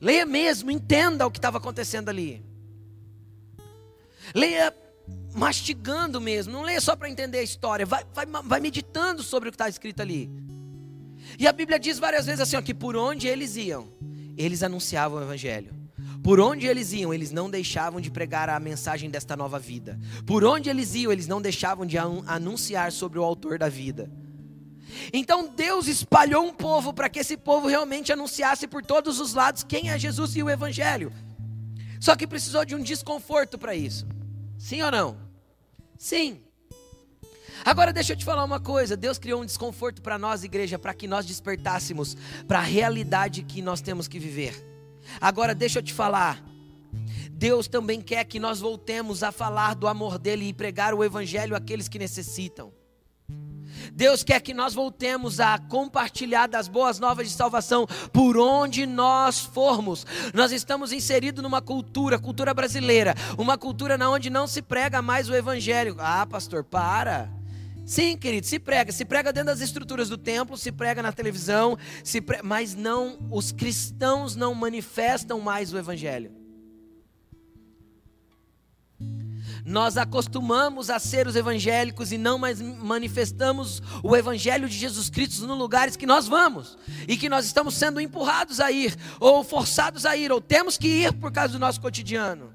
Leia 0.00 0.24
mesmo, 0.24 0.70
entenda 0.70 1.26
o 1.26 1.30
que 1.30 1.38
estava 1.38 1.58
acontecendo 1.58 2.08
ali. 2.08 2.47
Leia 4.34 4.74
mastigando 5.34 6.20
mesmo, 6.20 6.52
não 6.52 6.62
leia 6.62 6.80
só 6.80 6.96
para 6.96 7.08
entender 7.08 7.38
a 7.38 7.42
história, 7.42 7.86
vai, 7.86 8.04
vai, 8.12 8.26
vai 8.26 8.60
meditando 8.60 9.22
sobre 9.22 9.48
o 9.48 9.52
que 9.52 9.56
está 9.56 9.68
escrito 9.68 10.00
ali. 10.00 10.30
E 11.38 11.46
a 11.46 11.52
Bíblia 11.52 11.78
diz 11.78 11.98
várias 11.98 12.26
vezes 12.26 12.40
assim: 12.40 12.56
ó, 12.56 12.62
que 12.62 12.74
por 12.74 12.96
onde 12.96 13.26
eles 13.26 13.56
iam, 13.56 13.88
eles 14.36 14.62
anunciavam 14.62 15.18
o 15.18 15.22
Evangelho. 15.22 15.74
Por 16.22 16.40
onde 16.40 16.66
eles 16.66 16.92
iam, 16.92 17.14
eles 17.14 17.30
não 17.30 17.48
deixavam 17.48 18.00
de 18.00 18.10
pregar 18.10 18.48
a 18.50 18.58
mensagem 18.58 19.08
desta 19.08 19.36
nova 19.36 19.58
vida. 19.58 19.98
Por 20.26 20.44
onde 20.44 20.68
eles 20.68 20.94
iam, 20.94 21.12
eles 21.12 21.26
não 21.26 21.40
deixavam 21.40 21.86
de 21.86 21.96
anunciar 21.96 22.92
sobre 22.92 23.18
o 23.18 23.24
autor 23.24 23.58
da 23.58 23.68
vida. 23.68 24.10
Então 25.12 25.48
Deus 25.54 25.86
espalhou 25.86 26.44
um 26.44 26.52
povo 26.52 26.92
para 26.92 27.08
que 27.08 27.18
esse 27.18 27.36
povo 27.36 27.68
realmente 27.68 28.12
anunciasse 28.12 28.66
por 28.66 28.84
todos 28.84 29.20
os 29.20 29.34
lados 29.34 29.62
quem 29.62 29.90
é 29.90 29.98
Jesus 29.98 30.34
e 30.34 30.42
o 30.42 30.50
Evangelho. 30.50 31.12
Só 32.00 32.16
que 32.16 32.26
precisou 32.26 32.64
de 32.64 32.74
um 32.74 32.82
desconforto 32.82 33.58
para 33.58 33.74
isso. 33.74 34.06
Sim 34.58 34.82
ou 34.82 34.90
não? 34.90 35.16
Sim. 35.96 36.42
Agora 37.64 37.92
deixa 37.92 38.12
eu 38.12 38.16
te 38.16 38.24
falar 38.24 38.44
uma 38.44 38.60
coisa: 38.60 38.96
Deus 38.96 39.18
criou 39.18 39.40
um 39.42 39.46
desconforto 39.46 40.02
para 40.02 40.18
nós, 40.18 40.42
igreja, 40.42 40.78
para 40.78 40.92
que 40.92 41.06
nós 41.06 41.24
despertássemos 41.24 42.16
para 42.46 42.58
a 42.58 42.62
realidade 42.62 43.42
que 43.42 43.62
nós 43.62 43.80
temos 43.80 44.08
que 44.08 44.18
viver. 44.18 44.54
Agora 45.20 45.54
deixa 45.54 45.78
eu 45.78 45.82
te 45.82 45.94
falar. 45.94 46.44
Deus 47.30 47.68
também 47.68 48.00
quer 48.00 48.24
que 48.24 48.40
nós 48.40 48.58
voltemos 48.58 49.22
a 49.22 49.30
falar 49.30 49.74
do 49.74 49.86
amor 49.86 50.18
dele 50.18 50.48
e 50.48 50.52
pregar 50.52 50.92
o 50.92 51.04
evangelho 51.04 51.54
àqueles 51.54 51.88
que 51.88 51.98
necessitam. 51.98 52.72
Deus 53.92 54.22
quer 54.22 54.40
que 54.40 54.54
nós 54.54 54.74
voltemos 54.74 55.40
a 55.40 55.58
compartilhar 55.58 56.46
das 56.46 56.68
boas 56.68 56.98
novas 56.98 57.28
de 57.28 57.34
salvação 57.34 57.86
por 58.12 58.36
onde 58.36 58.86
nós 58.86 59.40
formos. 59.40 60.06
Nós 60.34 60.52
estamos 60.52 60.92
inseridos 60.92 61.42
numa 61.42 61.60
cultura, 61.60 62.18
cultura 62.18 62.52
brasileira, 62.54 63.14
uma 63.36 63.58
cultura 63.58 63.98
na 63.98 64.10
onde 64.10 64.30
não 64.30 64.46
se 64.46 64.62
prega 64.62 65.02
mais 65.02 65.28
o 65.28 65.34
evangelho. 65.34 65.96
Ah, 65.98 66.26
pastor, 66.26 66.64
para. 66.64 67.30
Sim, 67.88 68.18
querido, 68.18 68.46
se 68.46 68.58
prega, 68.58 68.92
se 68.92 69.02
prega 69.02 69.32
dentro 69.32 69.46
das 69.46 69.62
estruturas 69.62 70.10
do 70.10 70.18
templo, 70.18 70.58
se 70.58 70.70
prega 70.70 71.02
na 71.02 71.10
televisão, 71.10 71.78
se 72.04 72.20
pre... 72.20 72.42
mas 72.42 72.74
não 72.74 73.18
os 73.30 73.50
cristãos 73.50 74.36
não 74.36 74.54
manifestam 74.54 75.40
mais 75.40 75.72
o 75.72 75.78
evangelho. 75.78 76.37
Nós 79.68 79.98
acostumamos 79.98 80.88
a 80.88 80.98
ser 80.98 81.26
os 81.26 81.36
evangélicos 81.36 82.10
e 82.10 82.16
não 82.16 82.38
mais 82.38 82.58
manifestamos 82.58 83.82
o 84.02 84.16
evangelho 84.16 84.66
de 84.66 84.74
Jesus 84.74 85.10
Cristo 85.10 85.46
nos 85.46 85.58
lugares 85.58 85.94
que 85.94 86.06
nós 86.06 86.26
vamos 86.26 86.78
e 87.06 87.18
que 87.18 87.28
nós 87.28 87.44
estamos 87.44 87.74
sendo 87.74 88.00
empurrados 88.00 88.60
a 88.60 88.72
ir, 88.72 88.96
ou 89.20 89.44
forçados 89.44 90.06
a 90.06 90.16
ir, 90.16 90.32
ou 90.32 90.40
temos 90.40 90.78
que 90.78 90.88
ir 90.88 91.12
por 91.12 91.30
causa 91.30 91.52
do 91.52 91.58
nosso 91.58 91.82
cotidiano. 91.82 92.50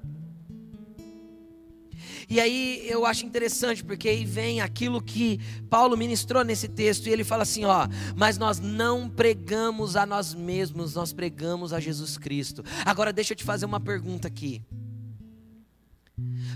E 2.28 2.40
aí 2.40 2.84
eu 2.88 3.06
acho 3.06 3.24
interessante, 3.24 3.84
porque 3.84 4.08
aí 4.08 4.24
vem 4.24 4.60
aquilo 4.60 5.00
que 5.00 5.38
Paulo 5.70 5.96
ministrou 5.96 6.42
nesse 6.42 6.66
texto, 6.66 7.06
e 7.06 7.10
ele 7.10 7.22
fala 7.22 7.44
assim: 7.44 7.64
ó, 7.64 7.86
mas 8.16 8.38
nós 8.38 8.58
não 8.58 9.08
pregamos 9.08 9.94
a 9.94 10.04
nós 10.04 10.34
mesmos, 10.34 10.96
nós 10.96 11.12
pregamos 11.12 11.72
a 11.72 11.78
Jesus 11.78 12.18
Cristo. 12.18 12.64
Agora 12.84 13.12
deixa 13.12 13.34
eu 13.34 13.36
te 13.36 13.44
fazer 13.44 13.66
uma 13.66 13.78
pergunta 13.78 14.26
aqui. 14.26 14.64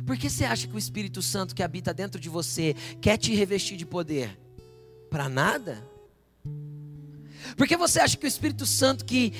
Por 0.06 0.16
que 0.16 0.28
você 0.28 0.44
acha 0.44 0.66
que 0.66 0.74
o 0.74 0.78
Espírito 0.78 1.22
Santo 1.22 1.54
que 1.54 1.62
habita 1.62 1.92
dentro 1.92 2.20
de 2.20 2.28
você 2.28 2.74
quer 3.00 3.16
te 3.16 3.34
revestir 3.34 3.76
de 3.76 3.86
poder? 3.86 4.38
Para 5.10 5.28
nada? 5.28 5.82
Por 7.56 7.66
que 7.66 7.76
você 7.76 8.00
acha 8.00 8.16
que 8.16 8.26
o 8.26 8.28
Espírito 8.28 8.66
Santo 8.66 9.04
que, 9.04 9.32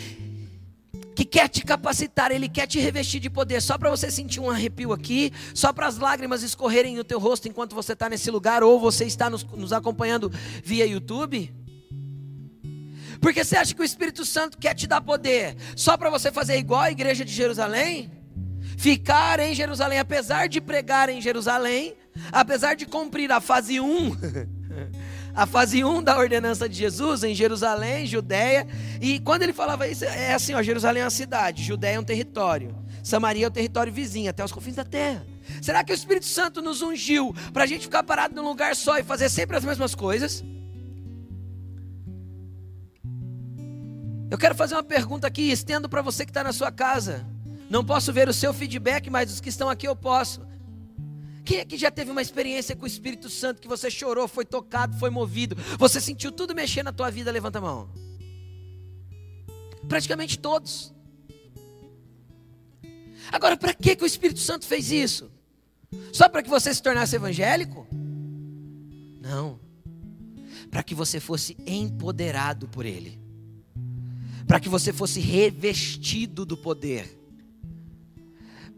que 1.15 1.25
quer 1.25 1.49
te 1.49 1.65
capacitar, 1.65 2.31
ele 2.31 2.49
quer 2.49 2.67
te 2.67 2.79
revestir 2.79 3.21
de 3.21 3.31
poder 3.31 3.61
só 3.61 3.77
para 3.77 3.91
você 3.91 4.11
sentir 4.11 4.41
um 4.41 4.51
arrepio 4.51 4.93
aqui, 4.93 5.33
só 5.55 5.73
para 5.73 5.87
as 5.87 5.99
lágrimas 5.99 6.43
escorrerem 6.43 6.97
no 6.97 7.05
teu 7.05 7.19
rosto 7.19 7.49
enquanto 7.49 7.75
você 7.75 7.93
está 7.93 8.09
nesse 8.09 8.31
lugar 8.31 8.63
ou 8.63 8.79
você 8.81 9.05
está 9.05 9.29
nos, 9.29 9.45
nos 9.45 9.73
acompanhando 9.73 10.33
via 10.65 10.87
YouTube? 10.87 11.53
Porque 13.21 13.45
você 13.45 13.57
acha 13.57 13.75
que 13.75 13.81
o 13.81 13.85
Espírito 13.85 14.25
Santo 14.25 14.59
quer 14.59 14.75
te 14.75 14.87
dar 14.87 15.01
poder 15.01 15.57
só 15.77 15.97
para 15.97 16.11
você 16.11 16.31
fazer 16.31 16.57
igual 16.57 16.83
a 16.83 16.91
igreja 16.91 17.25
de 17.25 17.33
Jerusalém? 17.33 18.18
Ficar 18.79 19.41
em 19.41 19.53
Jerusalém, 19.55 19.99
apesar 19.99 20.49
de 20.49 20.61
pregar 20.61 21.09
em 21.09 21.21
Jerusalém, 21.21 21.97
apesar 22.31 22.75
de 22.75 22.87
cumprir 22.87 23.31
a 23.33 23.41
fase 23.41 23.81
1, 23.81 24.17
a 25.35 25.47
fase 25.47 25.83
1 25.83 26.01
da 26.01 26.17
ordenança 26.17 26.69
de 26.69 26.77
Jesus 26.77 27.25
em 27.25 27.35
Jerusalém, 27.35 28.07
Judéia, 28.07 28.69
e 29.01 29.19
quando 29.19 29.43
ele 29.43 29.53
falava 29.53 29.89
isso, 29.89 30.05
é 30.05 30.33
assim, 30.33 30.55
ó, 30.55 30.63
Jerusalém 30.63 31.03
é 31.03 31.05
uma 31.05 31.11
cidade, 31.11 31.65
Judéia 31.65 31.97
é 31.97 32.01
um 32.01 32.05
território, 32.05 32.73
Samaria 33.03 33.47
é 33.47 33.49
o 33.49 33.51
um 33.51 33.53
território 33.53 33.93
vizinho, 33.93 34.31
até 34.31 34.45
os 34.45 34.53
confins 34.53 34.77
da 34.77 34.85
terra. 34.85 35.27
Será 35.61 35.83
que 35.83 35.93
o 35.93 35.95
Espírito 35.95 36.27
Santo 36.27 36.63
nos 36.63 36.81
ungiu 36.81 37.35
para 37.53 37.65
a 37.65 37.67
gente 37.67 37.83
ficar 37.83 38.05
parado 38.05 38.33
num 38.37 38.47
lugar 38.47 38.77
só 38.77 38.97
e 38.97 39.03
fazer 39.03 39.29
sempre 39.29 39.57
as 39.57 39.65
mesmas 39.65 39.93
coisas? 39.93 40.45
Eu 44.31 44.39
quero 44.39 44.55
fazer 44.55 44.77
uma 44.77 44.85
pergunta 44.85 45.27
aqui, 45.27 45.51
estendo 45.51 45.89
para 45.89 46.01
você 46.01 46.25
que 46.25 46.31
está 46.31 46.45
na 46.45 46.53
sua 46.53 46.71
casa. 46.71 47.27
Não 47.71 47.85
posso 47.85 48.13
ver 48.13 48.29
o 48.29 48.33
seu 48.33 48.55
feedback, 48.55 49.11
mas 49.11 49.33
os 49.33 49.41
que 49.41 49.49
estão 49.49 49.69
aqui 49.69 49.87
eu 49.87 49.95
posso. 49.95 50.41
Quem 51.45 51.59
é 51.59 51.65
que 51.65 51.77
já 51.77 51.91
teve 51.91 52.11
uma 52.11 52.23
experiência 52.23 52.75
com 52.75 52.85
o 52.85 52.87
Espírito 52.87 53.29
Santo 53.29 53.61
que 53.61 53.69
você 53.69 53.91
chorou, 53.91 54.27
foi 54.27 54.45
tocado, 54.45 54.99
foi 54.99 55.11
movido, 55.11 55.57
você 55.79 56.01
sentiu 56.01 56.31
tudo 56.31 56.55
mexer 56.55 56.83
na 56.83 56.93
tua 56.93 57.11
vida? 57.11 57.31
Levanta 57.31 57.59
a 57.59 57.63
mão. 57.63 57.91
Praticamente 59.89 60.39
todos. 60.39 60.95
Agora, 63.31 63.57
para 63.57 63.75
que, 63.75 63.97
que 63.97 64.05
o 64.05 64.07
Espírito 64.07 64.41
Santo 64.41 64.67
fez 64.67 64.91
isso? 64.91 65.31
Só 66.13 66.29
para 66.29 66.43
que 66.43 66.51
você 66.51 66.73
se 66.73 66.83
tornasse 66.83 67.17
evangélico? 67.17 67.87
Não. 69.21 69.59
Para 70.71 70.83
que 70.83 70.95
você 70.95 71.19
fosse 71.19 71.57
empoderado 71.67 72.69
por 72.69 72.85
Ele. 72.85 73.19
Para 74.47 74.61
que 74.61 74.69
você 74.69 74.93
fosse 74.93 75.21
revestido 75.21 76.45
do 76.45 76.57
poder 76.57 77.18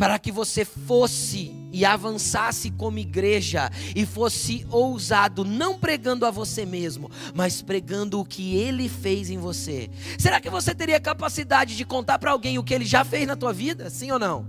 para 0.00 0.19
que 0.19 0.33
você 0.33 0.64
fosse 0.64 1.54
e 1.71 1.85
avançasse 1.85 2.71
como 2.71 2.99
igreja 2.99 3.71
e 3.95 4.07
fosse 4.07 4.66
ousado, 4.71 5.45
não 5.45 5.78
pregando 5.78 6.25
a 6.25 6.30
você 6.30 6.64
mesmo, 6.64 7.11
mas 7.35 7.61
pregando 7.61 8.19
o 8.19 8.25
que 8.25 8.57
ele 8.57 8.88
fez 8.88 9.28
em 9.28 9.37
você. 9.37 9.90
Será 10.19 10.40
que 10.40 10.49
você 10.49 10.75
teria 10.75 10.99
capacidade 10.99 11.76
de 11.76 11.85
contar 11.85 12.19
para 12.19 12.30
alguém 12.30 12.59
o 12.59 12.64
que 12.64 12.73
ele 12.73 12.87
já 12.87 13.04
fez 13.04 13.26
na 13.26 13.37
tua 13.37 13.52
vida? 13.52 13.90
Sim 13.90 14.11
ou 14.11 14.19
não? 14.19 14.47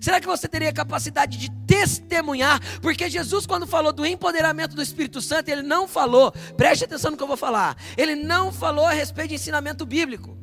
Será 0.00 0.20
que 0.20 0.26
você 0.26 0.48
teria 0.48 0.72
capacidade 0.72 1.38
de 1.38 1.48
testemunhar? 1.64 2.60
Porque 2.80 3.08
Jesus, 3.08 3.46
quando 3.46 3.64
falou 3.64 3.92
do 3.92 4.04
empoderamento 4.04 4.74
do 4.74 4.82
Espírito 4.82 5.22
Santo, 5.22 5.50
ele 5.50 5.62
não 5.62 5.86
falou, 5.86 6.32
preste 6.56 6.84
atenção 6.84 7.12
no 7.12 7.16
que 7.16 7.22
eu 7.22 7.28
vou 7.28 7.36
falar, 7.36 7.76
ele 7.96 8.16
não 8.16 8.52
falou 8.52 8.86
a 8.86 8.92
respeito 8.92 9.28
de 9.28 9.34
ensinamento 9.36 9.86
bíblico, 9.86 10.36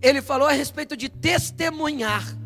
ele 0.00 0.22
falou 0.22 0.46
a 0.46 0.52
respeito 0.52 0.96
de 0.96 1.08
testemunhar. 1.08 2.37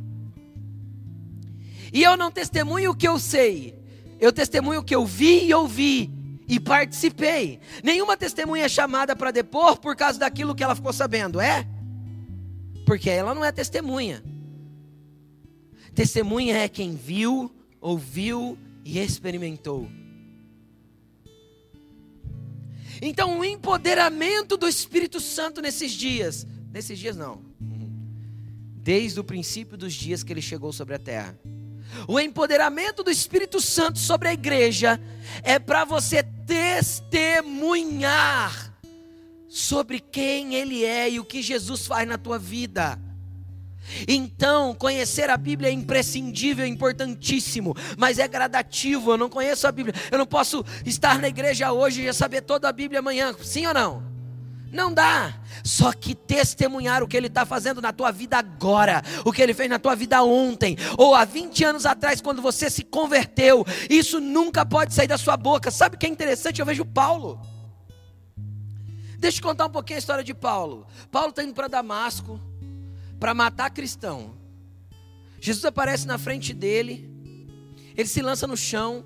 E 1.93 2.03
eu 2.03 2.17
não 2.17 2.31
testemunho 2.31 2.93
o 2.93 2.97
que 2.97 3.07
eu 3.07 3.19
sei, 3.19 3.79
eu 4.19 4.33
testemunho 4.33 4.81
o 4.81 4.85
que 4.85 4.95
eu 4.95 5.05
vi 5.05 5.45
e 5.45 5.53
ouvi 5.53 6.11
e 6.49 6.59
participei. 6.59 7.61
Nenhuma 7.85 8.17
testemunha 8.17 8.65
é 8.65 8.69
chamada 8.69 9.15
para 9.15 9.31
depor 9.31 9.79
por 9.79 9.95
causa 9.95 10.19
daquilo 10.19 10.55
que 10.55 10.65
ela 10.65 10.75
ficou 10.75 10.93
sabendo, 10.93 11.39
é? 11.39 11.69
Porque 12.87 13.11
ela 13.11 13.35
não 13.35 13.45
é 13.45 13.53
testemunha. 13.53 14.23
Testemunha 15.95 16.57
é 16.57 16.69
quem 16.69 16.97
viu, 16.97 17.55
ouviu 17.79 18.59
e 18.85 18.99
experimentou. 18.99 19.87
Então, 23.03 23.39
o 23.39 23.45
empoderamento 23.45 24.57
do 24.57 24.67
Espírito 24.67 25.21
Santo 25.21 25.61
nesses 25.61 25.93
dias, 25.93 26.47
nesses 26.73 26.99
dias 26.99 27.17
não, 27.17 27.43
desde 28.77 29.21
o 29.21 29.25
princípio 29.25 29.77
dos 29.77 29.93
dias 29.93 30.23
que 30.23 30.33
ele 30.33 30.41
chegou 30.41 30.73
sobre 30.73 30.95
a 30.95 30.99
terra 30.99 31.39
o 32.07 32.21
empoderamento 32.21 33.03
do 33.03 33.11
Espírito 33.11 33.61
Santo 33.61 33.99
sobre 33.99 34.29
a 34.29 34.33
igreja 34.33 35.01
é 35.43 35.59
para 35.59 35.85
você 35.85 36.23
testemunhar 36.47 38.73
sobre 39.49 40.01
quem 40.01 40.55
Ele 40.55 40.85
é 40.85 41.11
e 41.11 41.21
o 41.21 41.25
que 41.25 41.43
Jesus 41.43 41.87
faz 41.87 42.09
na 42.09 42.17
tua 42.17 42.39
vida. 42.39 42.99
Então, 44.07 44.75
conhecer 44.75 45.29
a 45.29 45.37
Bíblia 45.37 45.69
é 45.69 45.73
imprescindível, 45.73 46.65
é 46.65 46.69
importantíssimo, 46.69 47.75
mas 47.99 48.19
é 48.19 48.27
gradativo. 48.27 49.13
Eu 49.13 49.19
não 49.19 49.29
conheço 49.29 49.67
a 49.67 49.73
Bíblia, 49.73 49.95
eu 50.11 50.19
não 50.19 50.27
posso 50.27 50.65
estar 50.87 51.19
na 51.19 51.29
igreja 51.29 51.73
hoje 51.73 52.03
e 52.03 52.07
já 52.07 52.13
saber 52.13 52.43
toda 52.43 52.69
a 52.69 52.73
Bíblia 52.73 53.01
amanhã, 53.01 53.35
sim 53.43 53.67
ou 53.67 53.75
não? 53.75 54.12
Não 54.73 54.93
dá. 54.93 55.39
Só 55.63 55.93
que 55.93 56.15
testemunhar 56.15 57.03
o 57.03 57.07
que 57.07 57.17
Ele 57.17 57.27
está 57.27 57.45
fazendo 57.45 57.83
na 57.83 57.93
tua 57.93 58.11
vida 58.11 58.39
agora, 58.39 59.03
o 59.25 59.31
que 59.31 59.43
Ele 59.43 59.53
fez 59.53 59.69
na 59.69 59.79
tua 59.79 59.95
vida 59.95 60.23
ontem, 60.23 60.77
ou 60.97 61.15
há 61.15 61.27
20 61.27 61.63
anos 61.65 61.87
atrás, 61.87 62.23
quando 62.23 62.41
você 62.41 62.71
se 62.71 62.83
converteu, 62.83 63.65
isso 63.91 64.19
nunca 64.19 64.65
pode 64.65 64.95
sair 64.95 65.07
da 65.07 65.19
sua 65.19 65.37
boca. 65.37 65.71
Sabe 65.71 65.97
o 65.97 65.99
que 65.99 66.07
é 66.07 66.09
interessante? 66.09 66.59
Eu 66.59 66.67
vejo 66.67 66.87
Paulo. 66.87 67.39
Deixa 69.19 69.39
eu 69.39 69.43
contar 69.43 69.67
um 69.67 69.71
pouquinho 69.71 69.99
a 69.99 70.01
história 70.01 70.25
de 70.25 70.33
Paulo. 70.33 70.87
Paulo 71.11 71.29
está 71.29 71.45
indo 71.45 71.55
para 71.55 71.69
Damasco 71.69 72.41
para 73.21 73.35
matar 73.35 73.71
cristão. 73.71 74.35
Jesus 75.39 75.65
aparece 75.65 76.07
na 76.07 76.19
frente 76.19 76.55
dele, 76.55 77.09
ele 77.97 78.09
se 78.09 78.23
lança 78.23 78.47
no 78.47 78.57
chão, 78.57 79.05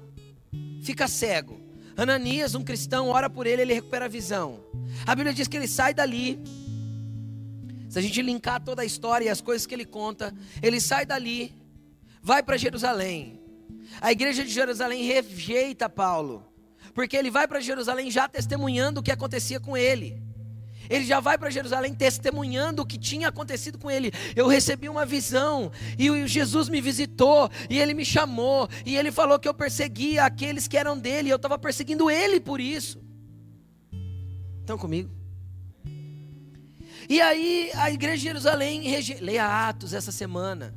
fica 0.82 1.08
cego. 1.08 1.65
Ananias, 1.96 2.54
um 2.54 2.62
cristão, 2.62 3.08
ora 3.08 3.30
por 3.30 3.46
ele, 3.46 3.62
ele 3.62 3.74
recupera 3.74 4.04
a 4.04 4.08
visão. 4.08 4.60
A 5.06 5.14
Bíblia 5.14 5.32
diz 5.32 5.48
que 5.48 5.56
ele 5.56 5.66
sai 5.66 5.94
dali. 5.94 6.38
Se 7.88 7.98
a 7.98 8.02
gente 8.02 8.20
linkar 8.20 8.62
toda 8.62 8.82
a 8.82 8.84
história 8.84 9.24
e 9.24 9.28
as 9.28 9.40
coisas 9.40 9.66
que 9.66 9.74
ele 9.74 9.86
conta, 9.86 10.34
ele 10.62 10.80
sai 10.80 11.06
dali, 11.06 11.54
vai 12.22 12.42
para 12.42 12.56
Jerusalém. 12.56 13.40
A 14.00 14.12
igreja 14.12 14.44
de 14.44 14.50
Jerusalém 14.50 15.04
rejeita 15.04 15.88
Paulo, 15.88 16.44
porque 16.92 17.16
ele 17.16 17.30
vai 17.30 17.48
para 17.48 17.60
Jerusalém 17.60 18.10
já 18.10 18.28
testemunhando 18.28 19.00
o 19.00 19.02
que 19.02 19.12
acontecia 19.12 19.58
com 19.58 19.76
ele. 19.76 20.25
Ele 20.88 21.04
já 21.04 21.20
vai 21.20 21.36
para 21.38 21.50
Jerusalém 21.50 21.94
testemunhando 21.94 22.82
o 22.82 22.86
que 22.86 22.98
tinha 22.98 23.28
acontecido 23.28 23.78
com 23.78 23.90
ele. 23.90 24.12
Eu 24.34 24.46
recebi 24.46 24.88
uma 24.88 25.04
visão 25.04 25.70
e 25.98 26.26
Jesus 26.26 26.68
me 26.68 26.80
visitou 26.80 27.50
e 27.68 27.78
ele 27.78 27.94
me 27.94 28.04
chamou 28.04 28.68
e 28.84 28.96
ele 28.96 29.10
falou 29.10 29.38
que 29.38 29.48
eu 29.48 29.54
perseguia 29.54 30.24
aqueles 30.24 30.68
que 30.68 30.76
eram 30.76 30.98
dele 30.98 31.28
e 31.28 31.30
eu 31.30 31.36
estava 31.36 31.58
perseguindo 31.58 32.10
ele 32.10 32.40
por 32.40 32.60
isso. 32.60 33.00
Estão 34.60 34.76
comigo? 34.76 35.10
E 37.08 37.20
aí 37.20 37.70
a 37.74 37.90
igreja 37.90 38.16
de 38.16 38.22
Jerusalém, 38.22 38.82
leia 39.20 39.68
Atos 39.68 39.92
essa 39.92 40.10
semana. 40.10 40.74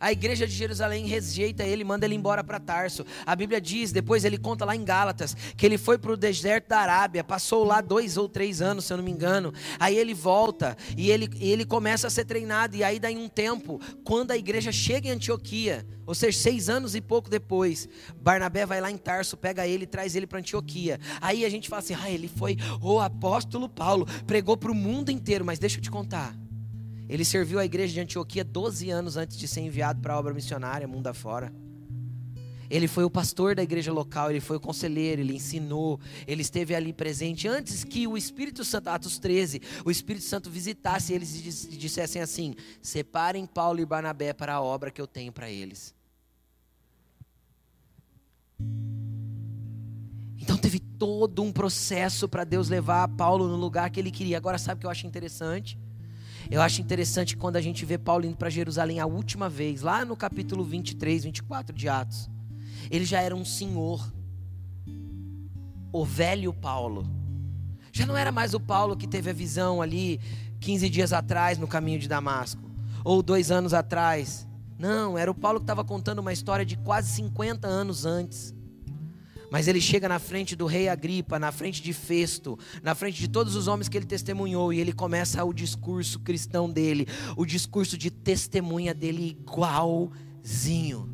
A 0.00 0.12
igreja 0.12 0.46
de 0.46 0.52
Jerusalém 0.52 1.06
rejeita 1.06 1.64
ele, 1.64 1.84
manda 1.84 2.04
ele 2.04 2.14
embora 2.14 2.44
para 2.44 2.60
Tarso. 2.60 3.04
A 3.24 3.34
Bíblia 3.34 3.60
diz, 3.60 3.92
depois 3.92 4.24
ele 4.24 4.38
conta 4.38 4.64
lá 4.64 4.74
em 4.76 4.84
Gálatas, 4.84 5.36
que 5.56 5.64
ele 5.64 5.78
foi 5.78 5.98
para 5.98 6.12
o 6.12 6.16
deserto 6.16 6.68
da 6.68 6.78
Arábia, 6.78 7.24
passou 7.24 7.64
lá 7.64 7.80
dois 7.80 8.16
ou 8.16 8.28
três 8.28 8.60
anos, 8.60 8.84
se 8.84 8.92
eu 8.92 8.96
não 8.96 9.04
me 9.04 9.10
engano. 9.10 9.52
Aí 9.78 9.96
ele 9.96 10.14
volta 10.14 10.76
e 10.96 11.10
ele, 11.10 11.28
ele 11.40 11.64
começa 11.64 12.06
a 12.06 12.10
ser 12.10 12.24
treinado. 12.24 12.76
E 12.76 12.84
aí, 12.84 12.98
daí 12.98 13.16
um 13.16 13.28
tempo, 13.28 13.80
quando 14.04 14.30
a 14.30 14.36
igreja 14.36 14.70
chega 14.72 15.08
em 15.08 15.12
Antioquia, 15.12 15.86
ou 16.06 16.14
seja, 16.14 16.38
seis 16.38 16.68
anos 16.68 16.94
e 16.94 17.00
pouco 17.00 17.28
depois, 17.28 17.88
Barnabé 18.20 18.64
vai 18.64 18.80
lá 18.80 18.90
em 18.90 18.96
Tarso, 18.96 19.36
pega 19.36 19.66
ele 19.66 19.84
e 19.84 19.86
traz 19.86 20.14
ele 20.14 20.26
para 20.26 20.38
Antioquia. 20.38 21.00
Aí 21.20 21.44
a 21.44 21.48
gente 21.48 21.68
fala 21.68 21.80
assim: 21.80 21.94
ah, 21.94 22.10
ele 22.10 22.28
foi 22.28 22.56
o 22.80 23.00
apóstolo 23.00 23.68
Paulo, 23.68 24.06
pregou 24.26 24.56
para 24.56 24.70
o 24.70 24.74
mundo 24.74 25.10
inteiro. 25.10 25.44
Mas 25.44 25.58
deixa 25.58 25.78
eu 25.78 25.82
te 25.82 25.90
contar. 25.90 26.45
Ele 27.08 27.24
serviu 27.24 27.58
a 27.58 27.64
igreja 27.64 27.94
de 27.94 28.00
Antioquia 28.00 28.42
12 28.42 28.90
anos 28.90 29.16
antes 29.16 29.36
de 29.36 29.46
ser 29.46 29.60
enviado 29.60 30.00
para 30.00 30.14
a 30.14 30.18
obra 30.18 30.34
missionária, 30.34 30.88
mundo 30.88 31.06
afora. 31.06 31.52
Ele 32.68 32.88
foi 32.88 33.04
o 33.04 33.10
pastor 33.10 33.54
da 33.54 33.62
igreja 33.62 33.92
local, 33.92 34.30
ele 34.30 34.40
foi 34.40 34.56
o 34.56 34.60
conselheiro, 34.60 35.20
ele 35.20 35.34
ensinou, 35.34 36.00
ele 36.26 36.42
esteve 36.42 36.74
ali 36.74 36.92
presente 36.92 37.46
antes 37.46 37.84
que 37.84 38.08
o 38.08 38.16
Espírito 38.16 38.64
Santo, 38.64 38.88
Atos 38.88 39.18
13, 39.18 39.62
o 39.84 39.90
Espírito 39.90 40.24
Santo 40.24 40.50
visitasse 40.50 41.12
eles 41.12 41.66
e 41.66 41.76
dissessem 41.76 42.20
assim: 42.20 42.56
separem 42.82 43.46
Paulo 43.46 43.80
e 43.80 43.86
Barnabé 43.86 44.32
para 44.32 44.54
a 44.54 44.60
obra 44.60 44.90
que 44.90 45.00
eu 45.00 45.06
tenho 45.06 45.32
para 45.32 45.48
eles. 45.48 45.94
Então 50.38 50.56
teve 50.56 50.80
todo 50.80 51.42
um 51.42 51.52
processo 51.52 52.28
para 52.28 52.44
Deus 52.44 52.68
levar 52.68 53.06
Paulo 53.08 53.46
no 53.48 53.56
lugar 53.56 53.90
que 53.90 54.00
ele 54.00 54.10
queria. 54.10 54.36
Agora, 54.36 54.58
sabe 54.58 54.78
o 54.78 54.80
que 54.80 54.86
eu 54.86 54.90
acho 54.90 55.06
interessante? 55.06 55.78
Eu 56.50 56.62
acho 56.62 56.80
interessante 56.80 57.36
quando 57.36 57.56
a 57.56 57.60
gente 57.60 57.84
vê 57.84 57.98
Paulo 57.98 58.24
indo 58.24 58.36
para 58.36 58.48
Jerusalém 58.48 59.00
a 59.00 59.06
última 59.06 59.48
vez, 59.48 59.82
lá 59.82 60.04
no 60.04 60.16
capítulo 60.16 60.64
23, 60.64 61.24
24 61.24 61.74
de 61.74 61.88
Atos. 61.88 62.30
Ele 62.90 63.04
já 63.04 63.20
era 63.20 63.34
um 63.34 63.44
senhor, 63.44 64.12
o 65.92 66.04
velho 66.04 66.52
Paulo. 66.52 67.04
Já 67.92 68.06
não 68.06 68.16
era 68.16 68.30
mais 68.30 68.54
o 68.54 68.60
Paulo 68.60 68.96
que 68.96 69.08
teve 69.08 69.30
a 69.30 69.32
visão 69.32 69.82
ali 69.82 70.20
15 70.60 70.88
dias 70.88 71.12
atrás 71.12 71.58
no 71.58 71.66
caminho 71.66 71.98
de 71.98 72.08
Damasco, 72.08 72.62
ou 73.04 73.22
dois 73.22 73.50
anos 73.50 73.74
atrás. 73.74 74.46
Não, 74.78 75.16
era 75.16 75.30
o 75.30 75.34
Paulo 75.34 75.58
que 75.58 75.64
estava 75.64 75.84
contando 75.84 76.20
uma 76.20 76.32
história 76.32 76.64
de 76.64 76.76
quase 76.76 77.10
50 77.12 77.66
anos 77.66 78.04
antes. 78.04 78.54
Mas 79.50 79.68
ele 79.68 79.80
chega 79.80 80.08
na 80.08 80.18
frente 80.18 80.56
do 80.56 80.66
rei 80.66 80.88
Agripa, 80.88 81.38
na 81.38 81.52
frente 81.52 81.82
de 81.82 81.92
Festo, 81.92 82.58
na 82.82 82.94
frente 82.94 83.18
de 83.18 83.28
todos 83.28 83.54
os 83.54 83.68
homens 83.68 83.88
que 83.88 83.96
ele 83.96 84.06
testemunhou, 84.06 84.72
e 84.72 84.80
ele 84.80 84.92
começa 84.92 85.44
o 85.44 85.52
discurso 85.52 86.20
cristão 86.20 86.70
dele, 86.70 87.06
o 87.36 87.44
discurso 87.44 87.96
de 87.96 88.10
testemunha 88.10 88.92
dele 88.92 89.38
igualzinho. 89.40 91.08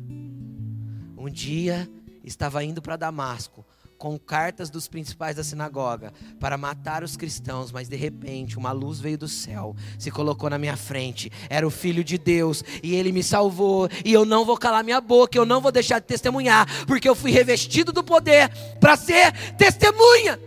Um 1.17 1.29
dia 1.29 1.89
estava 2.23 2.63
indo 2.63 2.81
para 2.81 2.97
Damasco, 2.97 3.65
com 3.97 4.17
cartas 4.17 4.69
dos 4.69 4.87
principais 4.87 5.35
da 5.35 5.43
sinagoga 5.43 6.13
para 6.39 6.57
matar 6.57 7.03
os 7.03 7.15
cristãos, 7.15 7.71
mas 7.71 7.87
de 7.87 7.95
repente 7.95 8.57
uma 8.57 8.71
luz 8.71 8.99
veio 8.99 9.17
do 9.17 9.27
céu, 9.27 9.75
se 9.97 10.11
colocou 10.11 10.49
na 10.49 10.57
minha 10.57 10.75
frente. 10.75 11.31
Era 11.49 11.65
o 11.65 11.71
filho 11.71 12.03
de 12.03 12.17
Deus 12.17 12.63
e 12.81 12.95
ele 12.95 13.11
me 13.11 13.23
salvou. 13.23 13.89
E 14.03 14.11
eu 14.11 14.25
não 14.25 14.45
vou 14.45 14.57
calar 14.57 14.83
minha 14.83 15.01
boca, 15.01 15.37
eu 15.37 15.45
não 15.45 15.61
vou 15.61 15.71
deixar 15.71 15.99
de 15.99 16.05
testemunhar, 16.05 16.67
porque 16.85 17.07
eu 17.07 17.15
fui 17.15 17.31
revestido 17.31 17.91
do 17.91 18.03
poder 18.03 18.49
para 18.79 18.97
ser 18.97 19.31
testemunha. 19.57 20.39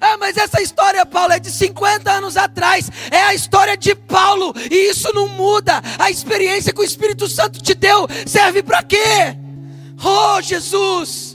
Ah, 0.00 0.16
mas 0.16 0.36
essa 0.36 0.62
história, 0.62 1.04
Paulo, 1.04 1.34
é 1.34 1.38
de 1.38 1.50
50 1.50 2.10
anos 2.10 2.36
atrás. 2.36 2.90
É 3.10 3.22
a 3.22 3.34
história 3.34 3.76
de 3.76 3.94
Paulo. 3.94 4.54
E 4.70 4.90
isso 4.90 5.12
não 5.12 5.28
muda. 5.28 5.82
A 5.98 6.10
experiência 6.10 6.72
que 6.72 6.80
o 6.80 6.84
Espírito 6.84 7.28
Santo 7.28 7.62
te 7.62 7.74
deu 7.74 8.08
serve 8.26 8.62
para 8.62 8.82
quê? 8.82 9.36
Oh, 10.02 10.40
Jesus! 10.40 11.29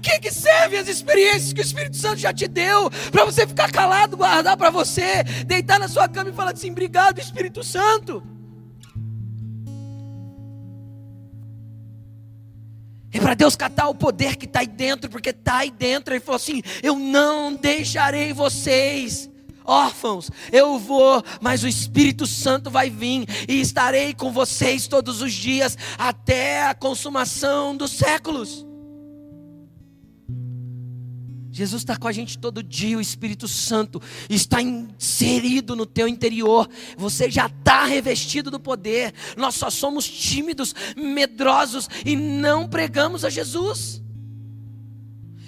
Que, 0.00 0.18
que 0.18 0.32
servem 0.32 0.78
as 0.78 0.88
experiências 0.88 1.52
que 1.52 1.60
o 1.60 1.62
Espírito 1.64 1.96
Santo 1.96 2.16
já 2.16 2.32
te 2.32 2.48
deu? 2.48 2.90
Para 3.12 3.24
você 3.24 3.46
ficar 3.46 3.70
calado, 3.70 4.16
guardar 4.16 4.56
para 4.56 4.70
você, 4.70 5.22
deitar 5.46 5.78
na 5.78 5.88
sua 5.88 6.08
cama 6.08 6.30
e 6.30 6.32
falar 6.32 6.52
assim: 6.52 6.70
obrigado, 6.70 7.18
Espírito 7.18 7.62
Santo. 7.62 8.22
É 13.12 13.18
para 13.18 13.34
Deus 13.34 13.56
catar 13.56 13.88
o 13.88 13.94
poder 13.94 14.36
que 14.36 14.46
está 14.46 14.60
aí 14.60 14.68
dentro, 14.68 15.10
porque 15.10 15.30
está 15.30 15.58
aí 15.58 15.70
dentro. 15.70 16.14
Ele 16.14 16.20
falou 16.20 16.36
assim: 16.36 16.62
Eu 16.82 16.96
não 16.96 17.54
deixarei 17.54 18.32
vocês 18.32 19.28
órfãos, 19.64 20.30
eu 20.50 20.78
vou, 20.78 21.22
mas 21.40 21.62
o 21.62 21.68
Espírito 21.68 22.26
Santo 22.26 22.70
vai 22.70 22.90
vir 22.90 23.26
e 23.48 23.60
estarei 23.60 24.12
com 24.12 24.32
vocês 24.32 24.88
todos 24.88 25.22
os 25.22 25.32
dias 25.32 25.78
até 25.96 26.66
a 26.66 26.74
consumação 26.74 27.76
dos 27.76 27.92
séculos. 27.92 28.66
Jesus 31.52 31.82
está 31.82 31.96
com 31.96 32.06
a 32.06 32.12
gente 32.12 32.38
todo 32.38 32.62
dia, 32.62 32.96
o 32.96 33.00
Espírito 33.00 33.48
Santo 33.48 34.00
está 34.28 34.62
inserido 34.62 35.74
no 35.74 35.84
teu 35.84 36.06
interior, 36.06 36.68
você 36.96 37.28
já 37.28 37.46
está 37.46 37.84
revestido 37.84 38.50
do 38.50 38.60
poder. 38.60 39.12
Nós 39.36 39.56
só 39.56 39.68
somos 39.68 40.08
tímidos, 40.08 40.74
medrosos 40.96 41.88
e 42.06 42.14
não 42.14 42.68
pregamos 42.68 43.24
a 43.24 43.30
Jesus. 43.30 44.00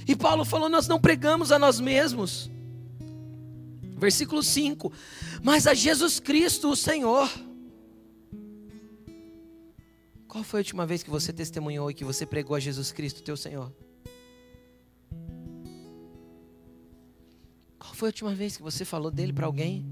E 0.06 0.16
Paulo 0.16 0.44
falou: 0.44 0.68
Nós 0.68 0.88
não 0.88 1.00
pregamos 1.00 1.52
a 1.52 1.58
nós 1.58 1.78
mesmos. 1.78 2.50
Versículo 3.96 4.42
5: 4.42 4.92
Mas 5.42 5.68
a 5.68 5.74
Jesus 5.74 6.18
Cristo, 6.18 6.70
o 6.70 6.76
Senhor. 6.76 7.30
Qual 10.26 10.42
foi 10.42 10.60
a 10.60 10.62
última 10.62 10.84
vez 10.86 11.02
que 11.02 11.10
você 11.10 11.32
testemunhou 11.32 11.90
e 11.90 11.94
que 11.94 12.04
você 12.04 12.26
pregou 12.26 12.56
a 12.56 12.60
Jesus 12.60 12.90
Cristo, 12.90 13.22
teu 13.22 13.36
Senhor? 13.36 13.72
Foi 18.02 18.08
a 18.08 18.10
última 18.10 18.34
vez 18.34 18.56
que 18.56 18.62
você 18.64 18.84
falou 18.84 19.12
dele 19.12 19.32
para 19.32 19.46
alguém? 19.46 19.86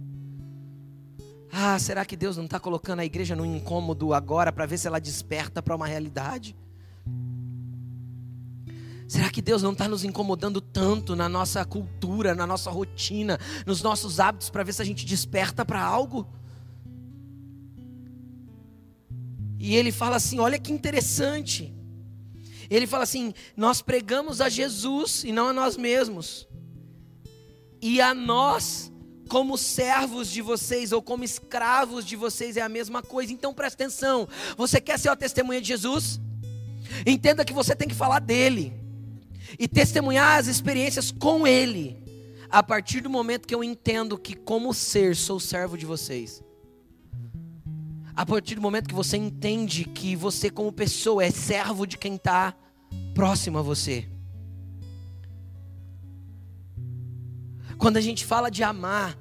Ah, 1.49 1.79
será 1.79 2.05
que 2.05 2.17
Deus 2.17 2.37
não 2.37 2.47
está 2.47 2.59
colocando 2.59 2.99
a 2.99 3.05
igreja 3.05 3.37
no 3.37 3.47
incômodo 3.47 4.13
agora 4.13 4.51
para 4.51 4.67
ver 4.67 4.79
se 4.79 4.89
ela 4.89 4.99
desperta 4.99 5.63
para 5.63 5.77
uma 5.77 5.87
realidade? 5.87 6.57
Será 9.07 9.31
que 9.31 9.41
Deus 9.41 9.63
não 9.63 9.71
está 9.71 9.87
nos 9.87 10.03
incomodando 10.03 10.61
tanto 10.61 11.15
na 11.15 11.29
nossa 11.29 11.65
cultura, 11.65 12.35
na 12.35 12.49
nossa 12.49 12.69
rotina, 12.69 13.39
nos 13.65 13.81
nossos 13.81 14.19
hábitos, 14.19 14.51
para 14.51 14.65
ver 14.65 14.73
se 14.73 14.83
a 14.83 14.85
gente 14.85 15.07
desperta 15.07 15.65
para 15.65 15.81
algo? 15.81 16.27
E 19.57 19.77
ele 19.77 19.93
fala 19.93 20.17
assim: 20.17 20.41
olha 20.41 20.59
que 20.59 20.73
interessante. 20.73 21.73
Ele 22.69 22.89
fala 22.89 23.05
assim: 23.05 23.33
nós 23.57 23.81
pregamos 23.81 24.41
a 24.41 24.49
Jesus 24.49 25.23
e 25.23 25.31
não 25.31 25.51
a 25.51 25.53
nós 25.53 25.77
mesmos 25.77 26.50
e 27.81 28.01
a 28.01 28.15
nós, 28.15 28.93
como 29.29 29.57
servos 29.57 30.31
de 30.31 30.43
vocês 30.43 30.93
ou 30.93 31.01
como 31.01 31.25
escravos 31.25 32.05
de 32.05 32.17
vocês, 32.17 32.57
é 32.57 32.61
a 32.61 32.69
mesma 32.69 33.03
coisa. 33.03 33.33
Então 33.33 33.55
presta 33.55 33.83
atenção: 33.83 34.29
você 34.57 34.81
quer 34.81 34.99
ser 34.99 35.09
a 35.09 35.17
testemunha 35.17 35.61
de 35.61 35.69
Jesus? 35.69 36.21
Entenda 37.07 37.45
que 37.45 37.53
você 37.53 37.75
tem 37.75 37.89
que 37.89 37.95
falar 37.95 38.19
dele 38.19 38.73
e 39.59 39.69
testemunhar 39.69 40.39
as 40.39 40.47
experiências 40.47 41.11
com 41.11 41.47
ele. 41.47 41.97
A 42.51 42.63
partir 42.63 43.01
do 43.01 43.09
momento 43.09 43.47
que 43.47 43.55
eu 43.55 43.63
entendo 43.63 44.19
que, 44.19 44.35
como 44.35 44.75
ser, 44.75 45.15
sou 45.15 45.39
servo 45.39 45.79
de 45.79 45.87
vocês. 45.87 46.43
A 48.17 48.27
partir 48.27 48.57
do 48.57 48.61
momento 48.61 48.89
que 48.89 48.95
você 48.95 49.17
entende 49.17 49.85
que 49.85 50.17
você, 50.17 50.51
como 50.51 50.73
pessoa, 50.73 51.25
é 51.25 51.31
servo 51.31 51.87
de 51.87 51.97
quem 51.97 52.17
está 52.17 52.53
próximo 53.15 53.59
a 53.59 53.63
você. 53.63 54.09
Quando 57.81 57.97
a 57.97 58.01
gente 58.03 58.27
fala 58.27 58.51
de 58.51 58.63
amar, 58.63 59.17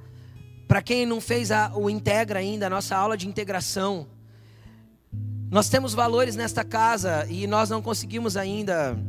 para 0.67 0.81
quem 0.81 1.05
não 1.05 1.21
fez 1.21 1.49
a, 1.49 1.71
o 1.73 1.89
Integra 1.89 2.39
ainda, 2.39 2.67
a 2.67 2.69
nossa 2.69 2.93
aula 2.93 3.15
de 3.15 3.25
integração, 3.25 4.05
nós 5.49 5.69
temos 5.69 5.93
valores 5.93 6.35
nesta 6.35 6.61
casa 6.65 7.25
e 7.29 7.47
nós 7.47 7.69
não 7.69 7.81
conseguimos 7.81 8.35
ainda, 8.35 8.99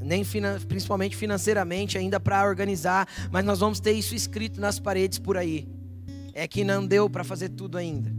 nem 0.00 0.24
principalmente 0.66 1.14
financeiramente, 1.14 1.96
ainda 1.96 2.18
para 2.18 2.44
organizar, 2.48 3.06
mas 3.30 3.44
nós 3.44 3.60
vamos 3.60 3.78
ter 3.78 3.92
isso 3.92 4.12
escrito 4.12 4.60
nas 4.60 4.80
paredes 4.80 5.20
por 5.20 5.36
aí. 5.36 5.68
É 6.34 6.48
que 6.48 6.64
não 6.64 6.84
deu 6.84 7.08
para 7.08 7.22
fazer 7.22 7.50
tudo 7.50 7.78
ainda. 7.78 8.12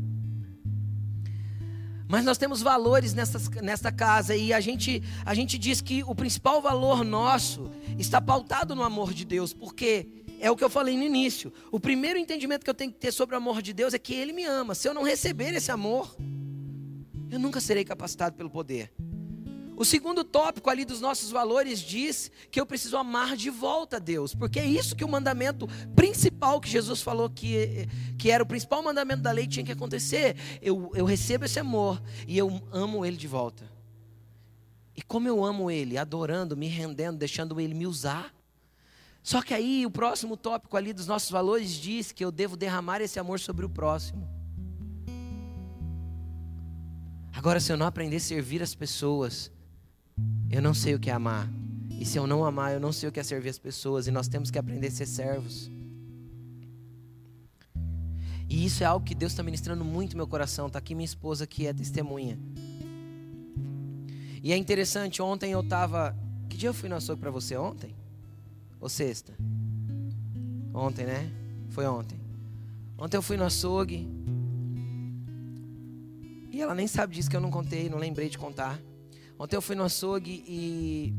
Mas 2.08 2.23
nós 2.23 2.38
temos 2.38 2.62
valores 2.62 3.13
nesta, 3.13 3.62
nesta 3.62 3.91
casa 3.91 4.38
e 4.38 4.54
a 4.54 4.62
gente, 4.62 5.04
a 5.26 5.34
gente 5.34 5.58
diz 5.58 5.82
que 5.82 6.02
o 6.06 6.15
principal 6.15 6.62
valor 6.62 7.04
nosso 7.04 7.69
está 8.00 8.21
pautado 8.21 8.73
no 8.73 8.84
amor 8.84 9.13
de 9.13 9.26
Deus, 9.26 9.52
porque 9.52 10.23
é 10.39 10.50
o 10.52 10.56
que 10.56 10.63
eu 10.63 10.69
falei 10.69 10.95
no 10.95 11.04
início. 11.04 11.52
O 11.71 11.80
primeiro 11.80 12.19
entendimento 12.19 12.63
que 12.63 12.69
eu 12.69 12.73
tenho 12.73 12.91
que 12.91 13.00
ter 13.00 13.12
sobre 13.12 13.36
o 13.36 13.38
amor 13.38 13.62
de 13.62 13.73
Deus 13.73 13.93
é 13.93 14.00
que 14.00 14.13
Ele 14.13 14.34
me 14.34 14.43
ama. 14.43 14.76
Se 14.76 14.88
eu 14.88 14.93
não 14.93 15.04
receber 15.04 15.54
esse 15.54 15.71
amor, 15.71 16.15
eu 17.30 17.39
nunca 17.39 17.60
serei 17.60 17.84
capacitado 17.84 18.36
pelo 18.36 18.50
poder. 18.50 18.91
O 19.80 19.86
segundo 19.86 20.23
tópico 20.23 20.71
ali 20.71 20.84
dos 20.84 21.00
nossos 21.00 21.30
valores 21.30 21.80
diz 21.80 22.32
que 22.50 22.60
eu 22.60 22.65
preciso 22.65 22.97
amar 22.97 23.38
de 23.38 23.52
volta 23.52 23.97
a 23.97 24.00
Deus, 24.00 24.34
porque 24.34 24.60
é 24.60 24.65
isso 24.65 24.95
que 24.95 25.06
o 25.06 25.08
mandamento 25.08 25.67
principal 25.95 26.60
que 26.60 26.67
Jesus 26.67 27.00
falou 27.00 27.30
que, 27.30 27.88
que 28.17 28.32
era 28.32 28.41
o 28.41 28.47
principal 28.47 28.82
mandamento 28.82 29.21
da 29.21 29.32
lei 29.32 29.45
tinha 29.45 29.63
que 29.63 29.71
acontecer. 29.71 30.36
Eu, 30.63 30.91
eu 30.95 31.06
recebo 31.06 31.45
esse 31.45 31.60
amor 31.60 32.02
e 32.28 32.36
eu 32.36 32.60
amo 32.71 33.06
Ele 33.06 33.15
de 33.15 33.28
volta. 33.28 33.71
E 34.95 35.02
como 35.04 35.28
eu 35.28 35.45
amo 35.45 35.69
Ele, 35.69 35.95
adorando, 35.95 36.58
me 36.58 36.67
rendendo, 36.67 37.19
deixando 37.19 37.62
Ele 37.62 37.76
me 37.76 37.86
usar. 37.86 38.34
Só 39.27 39.41
que 39.41 39.53
aí 39.53 39.85
o 39.85 39.91
próximo 39.91 40.37
tópico 40.37 40.77
ali 40.77 40.93
dos 40.93 41.05
nossos 41.05 41.29
valores 41.29 41.71
diz 41.71 42.13
que 42.13 42.23
eu 42.23 42.31
devo 42.31 42.55
derramar 42.55 43.01
esse 43.01 43.19
amor 43.19 43.41
sobre 43.41 43.65
o 43.65 43.69
próximo. 43.69 44.25
Agora, 47.33 47.59
se 47.59 47.69
eu 47.69 47.75
não 47.75 47.85
aprender 47.85 48.15
a 48.15 48.19
servir 48.21 48.63
as 48.63 48.73
pessoas, 48.73 49.51
eu 50.49 50.61
não 50.61 50.73
sei 50.73 50.95
o 50.95 50.99
que 50.99 51.09
é 51.09 51.13
amar. 51.13 51.51
E 51.99 52.05
se 52.05 52.17
eu 52.17 52.25
não 52.25 52.45
amar, 52.45 52.71
eu 52.71 52.79
não 52.79 52.93
sei 52.93 53.09
o 53.09 53.11
que 53.11 53.19
é 53.19 53.23
servir 53.23 53.49
as 53.49 53.59
pessoas. 53.59 54.07
E 54.07 54.11
nós 54.11 54.29
temos 54.29 54.49
que 54.49 54.57
aprender 54.57 54.87
a 54.87 54.91
ser 54.91 55.05
servos. 55.05 55.69
E 58.47 58.65
isso 58.65 58.81
é 58.81 58.85
algo 58.85 59.05
que 59.05 59.13
Deus 59.13 59.33
está 59.33 59.43
ministrando 59.43 59.83
muito 59.83 60.13
no 60.13 60.19
meu 60.19 60.27
coração. 60.27 60.67
Está 60.67 60.79
aqui 60.79 60.95
minha 60.95 61.03
esposa 61.03 61.45
que 61.45 61.67
é 61.67 61.73
testemunha. 61.73 62.39
E 64.41 64.53
é 64.53 64.55
interessante, 64.55 65.21
ontem 65.21 65.51
eu 65.51 65.59
estava. 65.59 66.15
Que 66.47 66.55
dia 66.55 66.69
eu 66.69 66.73
fui 66.73 66.87
no 66.87 66.95
açougue 66.95 67.19
para 67.19 67.29
você? 67.29 67.57
Ontem? 67.57 67.93
Ou 68.79 68.89
sexta? 68.89 69.33
Ontem, 70.73 71.05
né? 71.05 71.31
Foi 71.69 71.85
ontem. 71.85 72.19
Ontem 72.97 73.17
eu 73.17 73.21
fui 73.21 73.37
no 73.37 73.43
açougue. 73.43 74.07
E 76.51 76.61
ela 76.61 76.73
nem 76.73 76.87
sabe 76.87 77.15
disso 77.15 77.29
que 77.29 77.35
eu 77.35 77.41
não 77.41 77.51
contei, 77.51 77.89
não 77.89 77.97
lembrei 77.97 78.29
de 78.29 78.37
contar. 78.37 78.79
Ontem 79.37 79.55
eu 79.55 79.61
fui 79.61 79.75
no 79.75 79.83
açougue 79.83 80.43
e. 80.47 81.13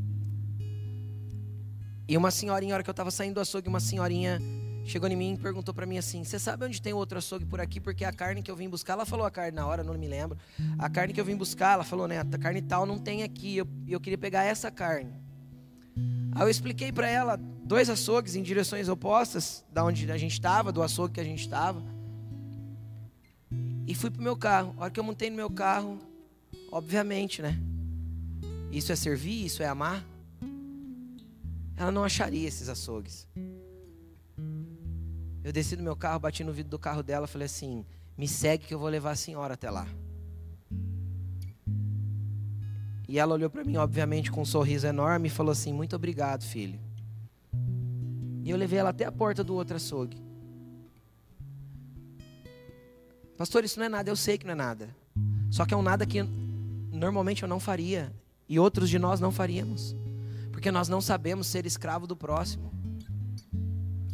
E 2.07 2.17
uma 2.17 2.31
senhorinha, 2.31 2.71
na 2.71 2.75
hora 2.75 2.83
que 2.83 2.89
eu 2.89 2.91
estava 2.91 3.11
saindo 3.11 3.35
do 3.35 3.39
açougue, 3.39 3.69
uma 3.69 3.79
senhorinha 3.79 4.39
chegou 4.83 5.07
em 5.07 5.15
mim 5.15 5.33
e 5.33 5.37
perguntou 5.37 5.73
para 5.73 5.85
mim 5.85 5.97
assim: 5.97 6.23
Você 6.23 6.39
sabe 6.39 6.65
onde 6.65 6.81
tem 6.81 6.91
outro 6.91 7.17
açougue 7.17 7.45
por 7.45 7.61
aqui? 7.61 7.79
Porque 7.79 8.03
a 8.03 8.11
carne 8.11 8.41
que 8.41 8.51
eu 8.51 8.55
vim 8.55 8.67
buscar, 8.67 8.93
ela 8.93 9.05
falou 9.05 9.25
a 9.25 9.31
carne 9.31 9.51
na 9.51 9.65
hora, 9.65 9.83
não 9.83 9.93
me 9.93 10.07
lembro. 10.07 10.37
A 10.77 10.89
carne 10.89 11.13
que 11.13 11.21
eu 11.21 11.25
vim 11.25 11.35
buscar, 11.35 11.73
ela 11.73 11.83
falou, 11.83 12.07
né? 12.07 12.19
A 12.19 12.37
carne 12.37 12.61
tal 12.61 12.85
não 12.85 12.97
tem 12.97 13.23
aqui. 13.23 13.57
Eu, 13.57 13.67
eu 13.87 13.99
queria 13.99 14.17
pegar 14.17 14.43
essa 14.43 14.69
carne. 14.69 15.13
Aí 16.31 16.43
eu 16.43 16.49
expliquei 16.49 16.91
para 16.91 17.09
ela 17.09 17.37
dois 17.37 17.89
açougues 17.89 18.35
em 18.35 18.43
direções 18.43 18.87
opostas, 18.87 19.65
da 19.71 19.83
onde 19.83 20.11
a 20.11 20.17
gente 20.17 20.33
estava, 20.33 20.71
do 20.71 20.81
açougue 20.81 21.15
que 21.15 21.19
a 21.19 21.23
gente 21.23 21.41
estava. 21.41 21.83
E 23.87 23.95
fui 23.95 24.09
pro 24.09 24.21
meu 24.21 24.37
carro. 24.37 24.73
A 24.77 24.83
hora 24.83 24.91
que 24.91 24.99
eu 24.99 25.03
montei 25.03 25.29
no 25.29 25.35
meu 25.35 25.49
carro, 25.49 25.99
obviamente, 26.71 27.41
né? 27.41 27.59
Isso 28.71 28.91
é 28.91 28.95
servir, 28.95 29.45
isso 29.45 29.63
é 29.63 29.67
amar. 29.67 30.05
Ela 31.75 31.91
não 31.91 32.03
acharia 32.03 32.47
esses 32.47 32.69
açougues. 32.69 33.27
Eu 35.43 35.51
desci 35.51 35.75
do 35.75 35.81
meu 35.81 35.95
carro, 35.95 36.19
bati 36.19 36.43
no 36.43 36.53
vidro 36.53 36.69
do 36.69 36.79
carro 36.79 37.01
dela, 37.01 37.25
falei 37.25 37.45
assim: 37.45 37.85
"Me 38.17 38.27
segue 38.27 38.67
que 38.67 38.73
eu 38.73 38.79
vou 38.79 38.89
levar 38.89 39.11
a 39.11 39.15
senhora 39.15 39.55
até 39.55 39.71
lá". 39.71 39.87
E 43.09 43.17
ela 43.17 43.33
olhou 43.33 43.49
para 43.49 43.63
mim, 43.63 43.75
obviamente, 43.75 44.29
com 44.29 44.43
um 44.43 44.45
sorriso 44.45 44.85
enorme 44.85 45.29
e 45.29 45.31
falou 45.31 45.51
assim: 45.51 45.73
"Muito 45.73 45.95
obrigado, 45.95 46.43
filho". 46.43 46.79
E 48.43 48.51
eu 48.51 48.55
levei 48.55 48.77
ela 48.77 48.91
até 48.91 49.03
a 49.03 49.11
porta 49.11 49.43
do 49.43 49.55
outro 49.55 49.77
açougue. 49.77 50.21
Pastor, 53.35 53.63
isso 53.63 53.79
não 53.79 53.87
é 53.87 53.89
nada, 53.89 54.11
eu 54.11 54.15
sei 54.15 54.37
que 54.37 54.45
não 54.45 54.51
é 54.51 54.55
nada. 54.55 54.95
Só 55.49 55.65
que 55.65 55.73
é 55.73 55.77
um 55.77 55.81
nada 55.81 56.05
que 56.05 56.21
normalmente 56.91 57.41
eu 57.41 57.49
não 57.49 57.59
faria. 57.59 58.13
E 58.47 58.59
outros 58.59 58.87
de 58.87 58.99
nós 58.99 59.19
não 59.19 59.31
faríamos. 59.31 59.95
Porque 60.51 60.69
nós 60.71 60.87
não 60.87 61.01
sabemos 61.01 61.47
ser 61.47 61.65
escravo 61.65 62.05
do 62.05 62.15
próximo. 62.15 62.71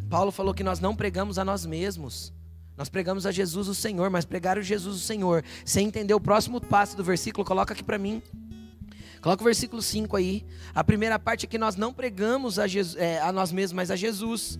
Paulo 0.09 0.31
falou 0.31 0.53
que 0.53 0.63
nós 0.63 0.79
não 0.79 0.95
pregamos 0.95 1.37
a 1.37 1.43
nós 1.43 1.65
mesmos. 1.65 2.31
Nós 2.77 2.87
pregamos 2.87 3.25
a 3.25 3.31
Jesus 3.31 3.67
o 3.67 3.75
Senhor, 3.75 4.09
mas 4.09 4.23
pregar 4.23 4.57
o 4.57 4.61
Jesus 4.61 4.95
o 4.95 4.99
Senhor, 4.99 5.43
sem 5.65 5.85
entender 5.85 6.13
o 6.13 6.19
próximo 6.19 6.61
passo 6.61 6.95
do 6.95 7.03
versículo, 7.03 7.43
coloca 7.43 7.73
aqui 7.73 7.83
para 7.83 7.97
mim. 7.97 8.21
Coloca 9.25 9.41
o 9.41 9.45
versículo 9.45 9.81
5 9.81 10.15
aí. 10.15 10.45
A 10.71 10.83
primeira 10.83 11.17
parte 11.17 11.47
é 11.47 11.49
que 11.49 11.57
nós 11.57 11.75
não 11.75 11.91
pregamos 11.91 12.59
a, 12.59 12.67
Jesus, 12.67 12.95
é, 12.95 13.19
a 13.19 13.31
nós 13.31 13.51
mesmos, 13.51 13.73
mas 13.73 13.89
a 13.89 13.95
Jesus. 13.95 14.59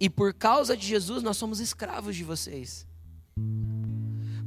E 0.00 0.10
por 0.10 0.34
causa 0.34 0.76
de 0.76 0.84
Jesus, 0.84 1.22
nós 1.22 1.36
somos 1.36 1.60
escravos 1.60 2.16
de 2.16 2.24
vocês. 2.24 2.88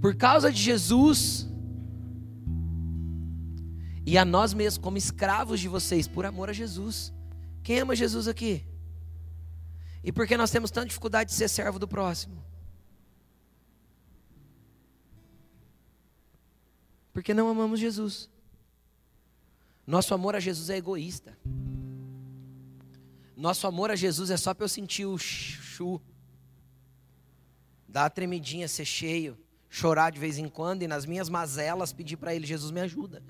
Por 0.02 0.18
causa 0.18 0.52
de 0.52 0.62
Jesus, 0.62 1.48
e 4.06 4.18
a 4.18 4.26
nós 4.26 4.54
mesmos 4.54 4.84
como 4.84 4.98
escravos 4.98 5.62
de 5.62 5.70
vocês 5.70 6.06
por 6.06 6.26
amor 6.26 6.50
a 6.50 6.54
Jesus. 6.54 7.14
Quem 7.64 7.80
ama 7.80 7.96
Jesus 7.96 8.28
aqui? 8.28 8.66
E 10.04 10.12
por 10.12 10.28
que 10.28 10.36
nós 10.36 10.52
temos 10.52 10.72
tanta 10.72 10.88
dificuldade 10.88 11.30
de 11.30 11.38
ser 11.38 11.48
servo 11.48 11.80
do 11.80 11.88
próximo? 11.88 12.44
Porque 17.14 17.34
não 17.34 17.48
amamos 17.48 17.80
Jesus. 17.80 18.30
Nosso 19.86 20.14
amor 20.14 20.36
a 20.36 20.40
Jesus 20.40 20.70
é 20.70 20.78
egoísta. 20.78 21.38
Nosso 23.38 23.68
amor 23.68 23.92
a 23.92 23.96
Jesus 23.96 24.30
é 24.30 24.38
só 24.38 24.54
para 24.54 24.66
eu 24.66 24.70
sentir 24.70 25.06
o 25.06 25.18
chu, 25.18 26.02
dar 27.88 28.06
a 28.06 28.10
tremidinha, 28.10 28.68
ser 28.68 28.86
cheio, 28.86 29.38
chorar 29.70 30.12
de 30.12 30.20
vez 30.20 30.38
em 30.38 30.48
quando 30.48 30.84
e 30.84 30.88
nas 30.88 31.06
minhas 31.06 31.30
mazelas 31.30 31.94
pedir 31.94 32.18
para 32.18 32.34
Ele: 32.34 32.48
Jesus 32.48 32.72
me 32.72 32.80
ajuda. 32.80 33.24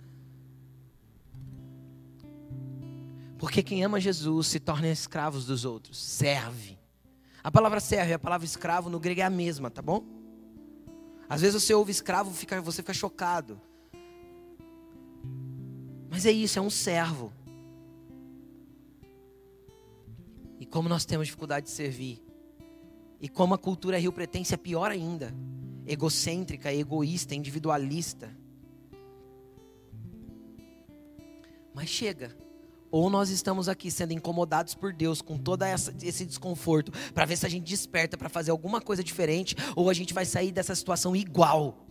Porque 3.38 3.62
quem 3.62 3.84
ama 3.84 4.00
Jesus 4.00 4.48
se 4.48 4.60
torna 4.60 4.88
escravos 4.90 5.46
dos 5.46 5.66
outros, 5.66 5.98
serve. 5.98 6.78
A 7.44 7.52
palavra 7.52 7.82
serve, 7.82 8.14
a 8.14 8.20
palavra 8.20 8.46
escravo 8.46 8.90
no 8.90 9.00
grego 9.00 9.20
é 9.20 9.24
a 9.24 9.30
mesma, 9.30 9.70
tá 9.70 9.82
bom? 9.82 10.06
Às 11.28 11.42
vezes 11.42 11.62
você 11.62 11.74
ouve 11.74 11.92
escravo, 11.92 12.32
fica, 12.32 12.62
você 12.62 12.82
fica 12.82 12.94
chocado. 12.94 13.60
É 16.26 16.32
isso, 16.32 16.60
é 16.60 16.62
um 16.62 16.70
servo. 16.70 17.32
E 20.60 20.66
como 20.66 20.88
nós 20.88 21.06
temos 21.06 21.28
dificuldade 21.28 21.66
de 21.66 21.72
servir. 21.72 22.24
E 23.20 23.28
como 23.28 23.54
a 23.54 23.58
cultura 23.58 23.98
rio 23.98 24.12
pretense 24.12 24.54
é 24.54 24.58
pior 24.58 24.92
ainda. 24.92 25.34
Egocêntrica, 25.86 26.74
egoísta, 26.74 27.36
individualista. 27.36 28.36
Mas 31.74 31.90
chega. 31.90 32.38
Ou 32.92 33.10
nós 33.10 33.30
estamos 33.30 33.68
aqui 33.68 33.90
sendo 33.90 34.14
incomodados 34.14 34.76
por 34.76 34.94
Deus 34.94 35.22
com 35.22 35.38
todo 35.38 35.64
esse 35.64 36.26
desconforto, 36.26 36.92
para 37.12 37.26
ver 37.26 37.36
se 37.38 37.46
a 37.46 37.50
gente 37.50 37.68
desperta 37.68 38.16
para 38.16 38.30
fazer 38.30 38.52
alguma 38.52 38.80
coisa 38.80 39.04
diferente, 39.04 39.56
ou 39.76 39.90
a 39.90 39.94
gente 39.94 40.14
vai 40.14 40.26
sair 40.26 40.52
dessa 40.52 40.76
situação 40.76 41.16
igual. 41.16 41.88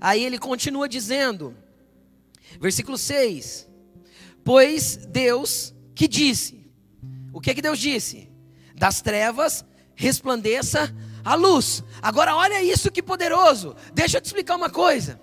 Aí 0.00 0.24
ele 0.24 0.38
continua 0.38 0.88
dizendo, 0.88 1.56
versículo 2.60 2.98
6: 2.98 3.68
Pois 4.44 4.96
Deus 4.96 5.74
que 5.94 6.06
disse, 6.06 6.70
o 7.32 7.40
que 7.40 7.54
que 7.54 7.62
Deus 7.62 7.78
disse? 7.78 8.30
Das 8.74 9.00
trevas 9.00 9.64
resplandeça 9.94 10.94
a 11.24 11.34
luz. 11.34 11.82
Agora 12.00 12.36
olha 12.36 12.62
isso 12.62 12.90
que 12.90 13.02
poderoso. 13.02 13.74
Deixa 13.92 14.18
eu 14.18 14.20
te 14.20 14.26
explicar 14.26 14.56
uma 14.56 14.70
coisa. 14.70 15.20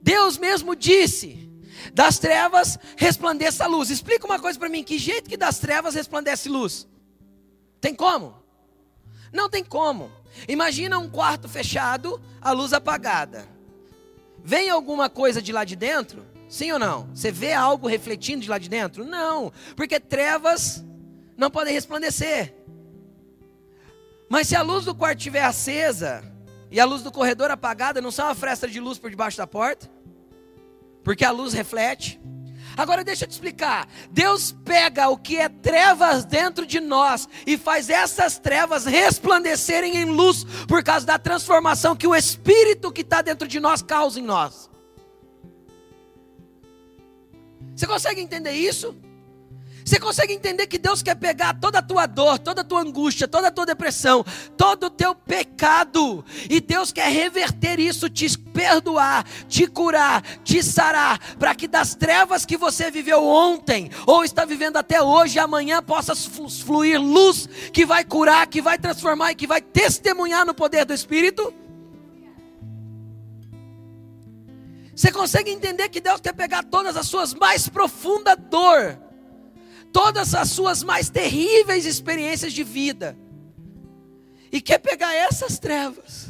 Deus 0.00 0.38
mesmo 0.38 0.74
disse: 0.74 1.50
das 1.92 2.18
trevas 2.18 2.78
resplandeça 2.96 3.64
a 3.64 3.66
luz. 3.66 3.90
Explica 3.90 4.26
uma 4.26 4.38
coisa 4.38 4.58
para 4.58 4.68
mim: 4.68 4.82
que 4.82 4.98
jeito 4.98 5.28
que 5.28 5.36
das 5.36 5.58
trevas 5.58 5.94
resplandece 5.94 6.48
luz? 6.48 6.86
Tem 7.80 7.94
como? 7.94 8.42
Não 9.32 9.48
tem 9.48 9.64
como. 9.64 10.10
Imagina 10.46 10.98
um 10.98 11.08
quarto 11.08 11.48
fechado, 11.48 12.20
a 12.40 12.52
luz 12.52 12.72
apagada. 12.72 13.48
Vem 14.44 14.70
alguma 14.70 15.10
coisa 15.10 15.42
de 15.42 15.52
lá 15.52 15.64
de 15.64 15.76
dentro? 15.76 16.24
Sim 16.48 16.72
ou 16.72 16.78
não? 16.78 17.08
Você 17.14 17.30
vê 17.30 17.52
algo 17.52 17.86
refletindo 17.86 18.42
de 18.42 18.48
lá 18.48 18.58
de 18.58 18.68
dentro? 18.68 19.04
Não, 19.04 19.52
porque 19.76 20.00
trevas 20.00 20.84
não 21.36 21.50
podem 21.50 21.74
resplandecer. 21.74 22.54
Mas 24.28 24.48
se 24.48 24.56
a 24.56 24.62
luz 24.62 24.84
do 24.84 24.94
quarto 24.94 25.18
estiver 25.18 25.44
acesa, 25.44 26.22
e 26.70 26.78
a 26.78 26.84
luz 26.84 27.02
do 27.02 27.10
corredor 27.10 27.50
apagada 27.50 28.00
não 28.00 28.10
são 28.10 28.26
uma 28.26 28.34
fresta 28.34 28.68
de 28.68 28.78
luz 28.78 28.98
por 28.98 29.10
debaixo 29.10 29.38
da 29.38 29.46
porta? 29.46 29.90
Porque 31.02 31.24
a 31.24 31.30
luz 31.30 31.52
reflete. 31.52 32.20
Agora 32.78 33.02
deixa 33.02 33.24
eu 33.24 33.28
te 33.28 33.32
explicar. 33.32 33.88
Deus 34.08 34.52
pega 34.64 35.08
o 35.08 35.16
que 35.18 35.36
é 35.36 35.48
trevas 35.48 36.24
dentro 36.24 36.64
de 36.64 36.78
nós 36.78 37.28
e 37.44 37.58
faz 37.58 37.90
essas 37.90 38.38
trevas 38.38 38.84
resplandecerem 38.84 39.96
em 39.96 40.04
luz 40.04 40.44
por 40.68 40.84
causa 40.84 41.04
da 41.04 41.18
transformação 41.18 41.96
que 41.96 42.06
o 42.06 42.14
Espírito 42.14 42.92
que 42.92 43.00
está 43.00 43.20
dentro 43.20 43.48
de 43.48 43.58
nós 43.58 43.82
causa 43.82 44.20
em 44.20 44.22
nós. 44.22 44.70
Você 47.74 47.84
consegue 47.84 48.20
entender 48.20 48.52
isso? 48.52 48.94
Você 49.88 49.98
consegue 49.98 50.34
entender 50.34 50.66
que 50.66 50.76
Deus 50.76 51.02
quer 51.02 51.14
pegar 51.14 51.58
toda 51.58 51.78
a 51.78 51.82
tua 51.82 52.04
dor, 52.04 52.38
toda 52.38 52.60
a 52.60 52.64
tua 52.64 52.82
angústia, 52.82 53.26
toda 53.26 53.48
a 53.48 53.50
tua 53.50 53.64
depressão, 53.64 54.22
todo 54.54 54.84
o 54.84 54.90
teu 54.90 55.14
pecado, 55.14 56.22
e 56.50 56.60
Deus 56.60 56.92
quer 56.92 57.10
reverter 57.10 57.80
isso, 57.80 58.10
te 58.10 58.36
perdoar, 58.36 59.24
te 59.48 59.66
curar, 59.66 60.22
te 60.44 60.62
sarar, 60.62 61.18
para 61.38 61.54
que 61.54 61.66
das 61.66 61.94
trevas 61.94 62.44
que 62.44 62.58
você 62.58 62.90
viveu 62.90 63.24
ontem, 63.24 63.90
ou 64.06 64.22
está 64.22 64.44
vivendo 64.44 64.76
até 64.76 65.02
hoje, 65.02 65.38
amanhã 65.38 65.82
possa 65.82 66.14
fluir 66.14 67.00
luz 67.00 67.48
que 67.72 67.86
vai 67.86 68.04
curar, 68.04 68.46
que 68.46 68.60
vai 68.60 68.78
transformar 68.78 69.32
e 69.32 69.36
que 69.36 69.46
vai 69.46 69.62
testemunhar 69.62 70.44
no 70.44 70.52
poder 70.52 70.84
do 70.84 70.92
Espírito? 70.92 71.50
Você 74.94 75.10
consegue 75.10 75.50
entender 75.50 75.88
que 75.88 75.98
Deus 75.98 76.20
quer 76.20 76.34
pegar 76.34 76.62
todas 76.62 76.94
as 76.94 77.06
suas 77.06 77.32
mais 77.32 77.70
profunda 77.70 78.36
dor, 78.36 79.07
todas 79.98 80.32
as 80.32 80.50
suas 80.50 80.84
mais 80.84 81.10
terríveis 81.10 81.84
experiências 81.84 82.52
de 82.52 82.62
vida, 82.62 83.18
e 84.52 84.60
quer 84.60 84.78
pegar 84.78 85.12
essas 85.12 85.58
trevas, 85.58 86.28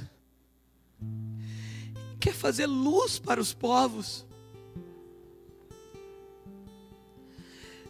quer 2.18 2.33
fazer 2.33 2.64
luz 2.64 3.18
para 3.18 3.38
os 3.38 3.52
povos. 3.52 4.26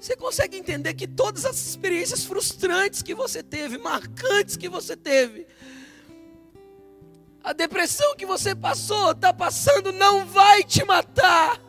Você 0.00 0.16
consegue 0.16 0.56
entender 0.56 0.94
que 0.94 1.06
todas 1.06 1.44
as 1.44 1.56
experiências 1.56 2.24
frustrantes 2.24 3.00
que 3.00 3.14
você 3.14 3.40
teve, 3.40 3.78
marcantes 3.78 4.56
que 4.56 4.68
você 4.68 4.96
teve, 4.96 5.46
a 7.40 7.52
depressão 7.52 8.16
que 8.16 8.26
você 8.26 8.52
passou, 8.52 9.12
está 9.12 9.32
passando, 9.32 9.92
não 9.92 10.26
vai 10.26 10.64
te 10.64 10.84
matar. 10.84 11.67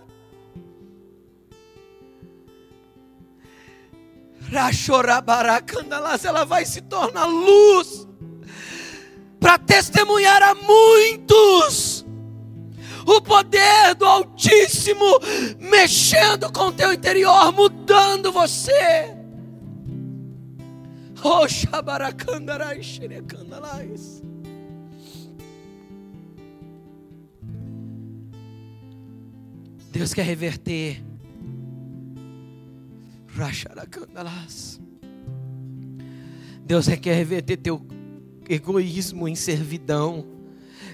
Ela 6.26 6.44
vai 6.46 6.66
se 6.66 6.82
tornar 6.82 7.26
luz 7.26 8.08
para 9.40 9.58
testemunhar 9.58 10.42
a 10.42 10.56
muitos 10.56 12.06
o 13.06 13.22
poder 13.22 13.96
do 13.96 14.06
Altíssimo 14.06 15.20
mexendo 15.60 16.52
com 16.52 16.68
o 16.68 16.72
teu 16.72 16.94
interior, 16.94 17.52
mudando 17.52 18.32
você. 18.32 19.16
Deus 29.92 30.14
quer 30.14 30.24
reverter. 30.24 31.09
Deus 36.66 36.88
quer 36.88 37.16
reverter 37.16 37.58
teu 37.58 37.86
egoísmo 38.48 39.28
em 39.28 39.36
servidão. 39.36 40.26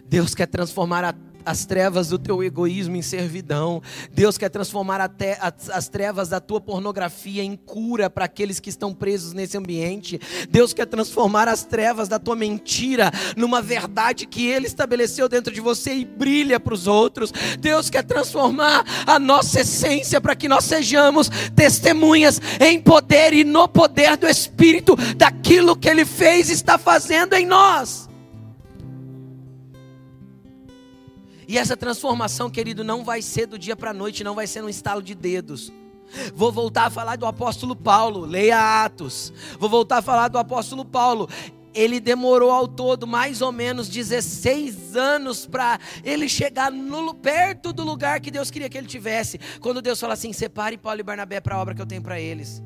Deus 0.08 0.36
quer 0.36 0.46
transformar 0.48 1.04
a 1.04 1.14
as 1.46 1.66
trevas 1.66 2.10
do 2.10 2.18
teu 2.18 2.44
egoísmo 2.44 2.96
em 2.96 3.02
servidão. 3.02 3.82
Deus 4.12 4.38
quer 4.38 4.50
transformar 4.50 5.00
até 5.00 5.38
as 5.72 5.88
trevas 5.88 6.30
da 6.30 6.40
tua 6.40 6.60
pornografia 6.60 7.44
em 7.44 7.56
cura 7.56 8.10
para 8.10 8.26
aqueles 8.26 8.60
que 8.60 8.70
estão 8.70 8.94
presos 8.94 9.34
nesse 9.34 9.58
ambiente. 9.58 10.20
Deus 10.50 10.74
quer 10.74 10.86
transformar 10.86 11.48
as 11.48 11.64
trevas 11.64 12.08
da 12.08 12.18
tua 12.18 12.36
mentira 12.36 13.12
numa 13.36 13.62
verdade 13.62 14.26
que 14.26 14.48
Ele 14.48 14.68
estabeleceu 14.68 15.30
dentro 15.30 15.54
de 15.54 15.62
você 15.62 15.94
e 15.94 16.06
brilha 16.06 16.60
para 16.60 16.74
os 16.74 16.88
outros. 16.88 17.32
Deus 17.60 17.90
quer 17.90 18.04
transformar 18.04 18.84
a 19.06 19.20
nossa 19.20 19.62
essência 19.62 20.20
para 20.20 20.36
que 20.36 20.48
nós 20.48 20.66
sejamos 20.66 21.30
testemunhas 21.56 22.42
em 22.60 22.80
poder 22.80 23.34
e 23.34 23.44
no 23.44 23.68
poder 23.68 24.18
do 24.18 24.28
Espírito 24.28 24.96
daquilo 25.16 25.76
que 25.76 25.90
Ele 25.90 26.06
fez 26.06 26.50
e 26.50 26.54
está 26.54 26.78
fazendo 26.78 27.34
em 27.34 27.46
nós. 27.46 28.10
E 31.48 31.58
essa 31.58 31.78
transformação, 31.78 32.50
querido, 32.50 32.84
não 32.84 33.04
vai 33.04 33.22
ser 33.22 33.46
do 33.46 33.60
dia 33.60 33.76
para 33.76 33.92
a 33.92 33.94
noite, 33.94 34.24
não 34.24 34.36
vai 34.36 34.48
ser 34.48 34.62
num 34.62 34.70
estalo 34.70 35.02
de 35.02 35.14
dedos. 35.14 35.72
Vou 36.34 36.52
voltar 36.52 36.86
a 36.86 36.90
falar 36.90 37.16
do 37.16 37.26
apóstolo 37.26 37.76
Paulo, 37.76 38.26
leia 38.26 38.86
Atos. 38.86 39.34
Vou 39.60 39.70
voltar 39.70 39.98
a 39.98 40.02
falar 40.02 40.28
do 40.28 40.38
apóstolo 40.38 40.86
Paulo. 40.86 41.30
Ele 41.74 42.00
demorou 42.00 42.52
ao 42.52 42.68
todo 42.68 43.06
mais 43.06 43.42
ou 43.42 43.52
menos 43.52 43.90
16 43.90 44.96
anos 44.96 45.46
para 45.46 45.78
ele 46.04 46.30
chegar 46.30 46.72
no, 46.72 47.14
perto 47.14 47.74
do 47.74 47.84
lugar 47.84 48.22
que 48.22 48.32
Deus 48.32 48.50
queria 48.50 48.70
que 48.70 48.78
ele 48.78 48.88
tivesse. 48.88 49.40
Quando 49.60 49.82
Deus 49.82 50.00
fala 50.00 50.14
assim: 50.14 50.32
separe 50.32 50.78
Paulo 50.78 51.00
e 51.00 51.04
Barnabé 51.04 51.42
para 51.42 51.56
a 51.56 51.62
obra 51.62 51.76
que 51.76 51.82
eu 51.82 51.86
tenho 51.86 52.02
para 52.02 52.20
eles. 52.20 52.64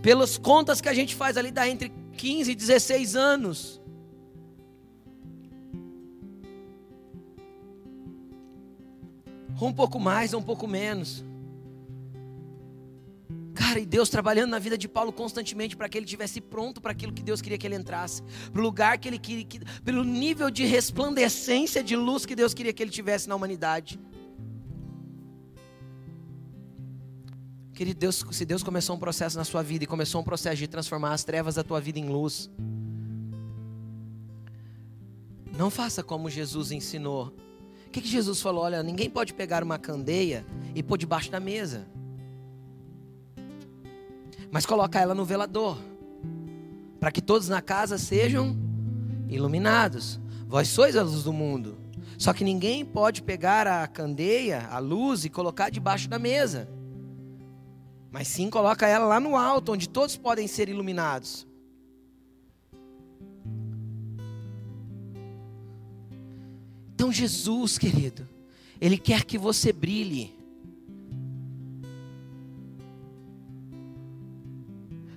Pelas 0.00 0.38
contas 0.38 0.80
que 0.80 0.88
a 0.88 0.94
gente 0.94 1.16
faz 1.16 1.36
ali, 1.36 1.50
dá 1.50 1.68
entre 1.68 1.92
15 2.16 2.52
e 2.52 2.54
16 2.54 3.16
anos. 3.16 3.80
Ou 9.60 9.68
um 9.68 9.72
pouco 9.72 9.98
mais, 9.98 10.32
ou 10.32 10.40
um 10.40 10.42
pouco 10.42 10.66
menos. 10.66 11.24
Cara, 13.54 13.80
e 13.80 13.86
Deus 13.86 14.10
trabalhando 14.10 14.50
na 14.50 14.58
vida 14.58 14.76
de 14.76 14.86
Paulo 14.86 15.10
constantemente 15.10 15.76
para 15.76 15.88
que 15.88 15.96
ele 15.96 16.04
tivesse 16.04 16.42
pronto 16.42 16.78
para 16.78 16.92
aquilo 16.92 17.12
que 17.12 17.22
Deus 17.22 17.40
queria 17.40 17.56
que 17.56 17.66
ele 17.66 17.74
entrasse, 17.74 18.22
para 18.52 18.60
o 18.60 18.62
lugar 18.62 18.98
que 18.98 19.08
ele 19.08 19.18
queria, 19.18 19.44
que, 19.44 19.60
pelo 19.82 20.04
nível 20.04 20.50
de 20.50 20.66
resplandecência 20.66 21.82
de 21.82 21.96
luz 21.96 22.26
que 22.26 22.36
Deus 22.36 22.52
queria 22.52 22.72
que 22.72 22.82
ele 22.82 22.90
tivesse 22.90 23.26
na 23.28 23.34
humanidade. 23.34 23.98
Querido 27.72 27.98
Deus, 27.98 28.24
se 28.30 28.44
Deus 28.44 28.62
começou 28.62 28.94
um 28.94 28.98
processo 28.98 29.38
na 29.38 29.44
sua 29.44 29.62
vida 29.62 29.84
e 29.84 29.86
começou 29.86 30.20
um 30.20 30.24
processo 30.24 30.56
de 30.56 30.66
transformar 30.66 31.12
as 31.12 31.24
trevas 31.24 31.54
da 31.54 31.62
tua 31.62 31.80
vida 31.80 31.98
em 31.98 32.08
luz, 32.08 32.50
não 35.56 35.70
faça 35.70 36.02
como 36.02 36.28
Jesus 36.28 36.72
ensinou 36.72 37.34
que, 37.96 38.02
que 38.02 38.08
Jesus 38.08 38.42
falou? 38.42 38.64
Olha, 38.64 38.82
ninguém 38.82 39.08
pode 39.08 39.32
pegar 39.32 39.62
uma 39.62 39.78
candeia 39.78 40.44
e 40.74 40.82
pôr 40.82 40.98
debaixo 40.98 41.30
da 41.30 41.40
mesa. 41.40 41.86
Mas 44.50 44.66
colocar 44.66 45.00
ela 45.00 45.14
no 45.14 45.24
velador. 45.24 45.78
Para 47.00 47.10
que 47.10 47.22
todos 47.22 47.48
na 47.48 47.62
casa 47.62 47.96
sejam 47.96 48.54
iluminados. 49.30 50.20
Vós 50.46 50.68
sois 50.68 50.94
a 50.94 51.02
luz 51.02 51.22
do 51.22 51.32
mundo. 51.32 51.78
Só 52.18 52.34
que 52.34 52.44
ninguém 52.44 52.84
pode 52.84 53.22
pegar 53.22 53.66
a 53.66 53.86
candeia, 53.86 54.68
a 54.70 54.78
luz 54.78 55.24
e 55.24 55.30
colocar 55.30 55.70
debaixo 55.70 56.06
da 56.06 56.18
mesa. 56.18 56.68
Mas 58.10 58.28
sim 58.28 58.50
coloca 58.50 58.86
ela 58.86 59.06
lá 59.06 59.18
no 59.18 59.36
alto, 59.36 59.72
onde 59.72 59.88
todos 59.88 60.18
podem 60.18 60.46
ser 60.46 60.68
iluminados. 60.68 61.45
Então, 66.96 67.12
Jesus, 67.12 67.76
querido, 67.76 68.26
Ele 68.80 68.96
quer 68.96 69.22
que 69.22 69.36
você 69.36 69.70
brilhe. 69.70 70.34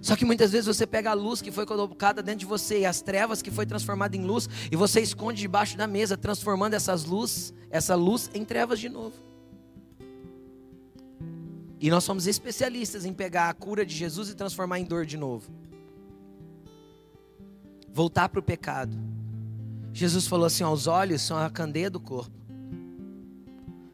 Só 0.01 0.17
que 0.17 0.25
muitas 0.25 0.51
vezes 0.51 0.67
você 0.67 0.85
pega 0.85 1.11
a 1.11 1.13
luz 1.13 1.41
que 1.41 1.53
foi 1.53 1.65
colocada 1.65 2.21
dentro 2.21 2.41
de 2.41 2.45
você 2.45 2.81
e 2.81 2.85
as 2.85 3.01
trevas 3.01 3.41
que 3.41 3.49
foi 3.49 3.65
transformada 3.65 4.17
em 4.17 4.25
luz 4.25 4.49
e 4.69 4.75
você 4.75 4.99
esconde 4.99 5.39
debaixo 5.39 5.77
da 5.77 5.87
mesa, 5.87 6.17
transformando 6.17 6.73
essas 6.73 7.05
luz, 7.05 7.53
essa 7.69 7.95
luz 7.95 8.29
em 8.33 8.43
trevas 8.43 8.77
de 8.77 8.89
novo. 8.89 9.15
E 11.79 11.89
nós 11.89 12.03
somos 12.03 12.27
especialistas 12.27 13.05
em 13.05 13.13
pegar 13.13 13.47
a 13.47 13.53
cura 13.53 13.85
de 13.85 13.95
Jesus 13.95 14.29
e 14.29 14.35
transformar 14.35 14.79
em 14.79 14.83
dor 14.83 15.05
de 15.05 15.15
novo. 15.15 15.49
Voltar 17.87 18.27
para 18.27 18.41
o 18.41 18.43
pecado. 18.43 18.97
Jesus 19.93 20.27
falou 20.27 20.45
assim: 20.45 20.63
os 20.63 20.87
olhos 20.87 21.21
são 21.21 21.37
a 21.37 21.49
candeia 21.49 21.89
do 21.89 21.99
corpo. 21.99 22.37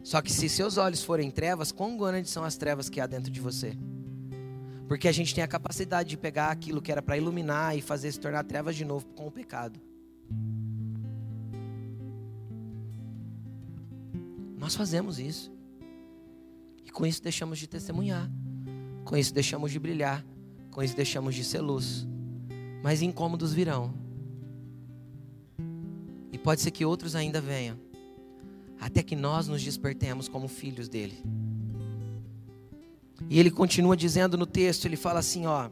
Só 0.03 0.21
que 0.21 0.31
se 0.31 0.47
seus 0.47 0.77
olhos 0.77 1.03
forem 1.03 1.31
trevas, 1.31 1.71
quão 1.71 1.97
grandes 1.97 2.31
são 2.31 2.43
as 2.43 2.55
trevas 2.55 2.89
que 2.89 3.01
há 3.01 3.07
dentro 3.07 3.31
de 3.31 3.41
você? 3.41 3.75
Porque 4.87 5.07
a 5.07 5.11
gente 5.11 5.33
tem 5.33 5.43
a 5.43 5.47
capacidade 5.47 6.09
de 6.09 6.17
pegar 6.17 6.51
aquilo 6.51 6.79
que 6.79 6.91
era 6.91 7.01
para 7.01 7.17
iluminar 7.17 7.75
e 7.75 7.81
fazer 7.81 8.11
se 8.11 8.19
tornar 8.19 8.43
trevas 8.43 8.75
de 8.75 8.85
novo 8.85 9.05
com 9.15 9.25
o 9.25 9.31
pecado. 9.31 9.79
Nós 14.59 14.75
fazemos 14.75 15.17
isso. 15.19 15.51
E 16.85 16.91
com 16.91 17.05
isso 17.05 17.21
deixamos 17.21 17.57
de 17.57 17.67
testemunhar. 17.67 18.29
Com 19.03 19.17
isso 19.17 19.33
deixamos 19.33 19.71
de 19.71 19.79
brilhar. 19.79 20.23
Com 20.69 20.83
isso 20.83 20.95
deixamos 20.95 21.33
de 21.33 21.43
ser 21.43 21.61
luz. 21.61 22.07
Mas 22.83 23.01
incômodos 23.01 23.53
virão. 23.53 24.04
E 26.31 26.37
pode 26.37 26.61
ser 26.61 26.71
que 26.71 26.85
outros 26.85 27.15
ainda 27.15 27.39
venham, 27.39 27.77
até 28.79 29.01
que 29.01 29.15
nós 29.15 29.47
nos 29.47 29.63
despertemos 29.63 30.27
como 30.27 30.47
filhos 30.47 30.89
dele. 30.89 31.23
E 33.29 33.39
ele 33.39 33.49
continua 33.49 33.95
dizendo 33.95 34.37
no 34.37 34.45
texto, 34.45 34.85
ele 34.85 34.97
fala 34.97 35.19
assim, 35.19 35.45
ó: 35.45 35.69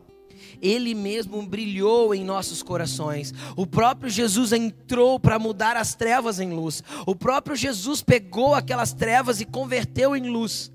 ele 0.61 0.93
mesmo 0.93 1.41
brilhou 1.45 2.13
em 2.13 2.23
nossos 2.23 2.63
corações. 2.63 3.33
O 3.55 3.65
próprio 3.65 4.09
Jesus 4.09 4.51
entrou 4.51 5.19
para 5.19 5.39
mudar 5.39 5.75
as 5.75 5.95
trevas 5.95 6.39
em 6.39 6.51
luz. 6.51 6.83
O 7.05 7.15
próprio 7.15 7.55
Jesus 7.55 8.01
pegou 8.01 8.53
aquelas 8.53 8.93
trevas 8.93 9.41
e 9.41 9.45
converteu 9.45 10.15
em 10.15 10.29
luz. 10.29 10.71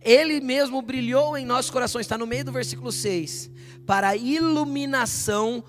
Ele 0.00 0.40
mesmo 0.40 0.80
brilhou 0.80 1.36
em 1.36 1.44
nossos 1.44 1.70
corações, 1.70 2.06
está 2.06 2.16
no 2.16 2.26
meio 2.26 2.44
do 2.44 2.52
versículo 2.52 2.90
6, 2.90 3.50
para 3.86 4.08
a 4.08 4.16
iluminação 4.16 5.62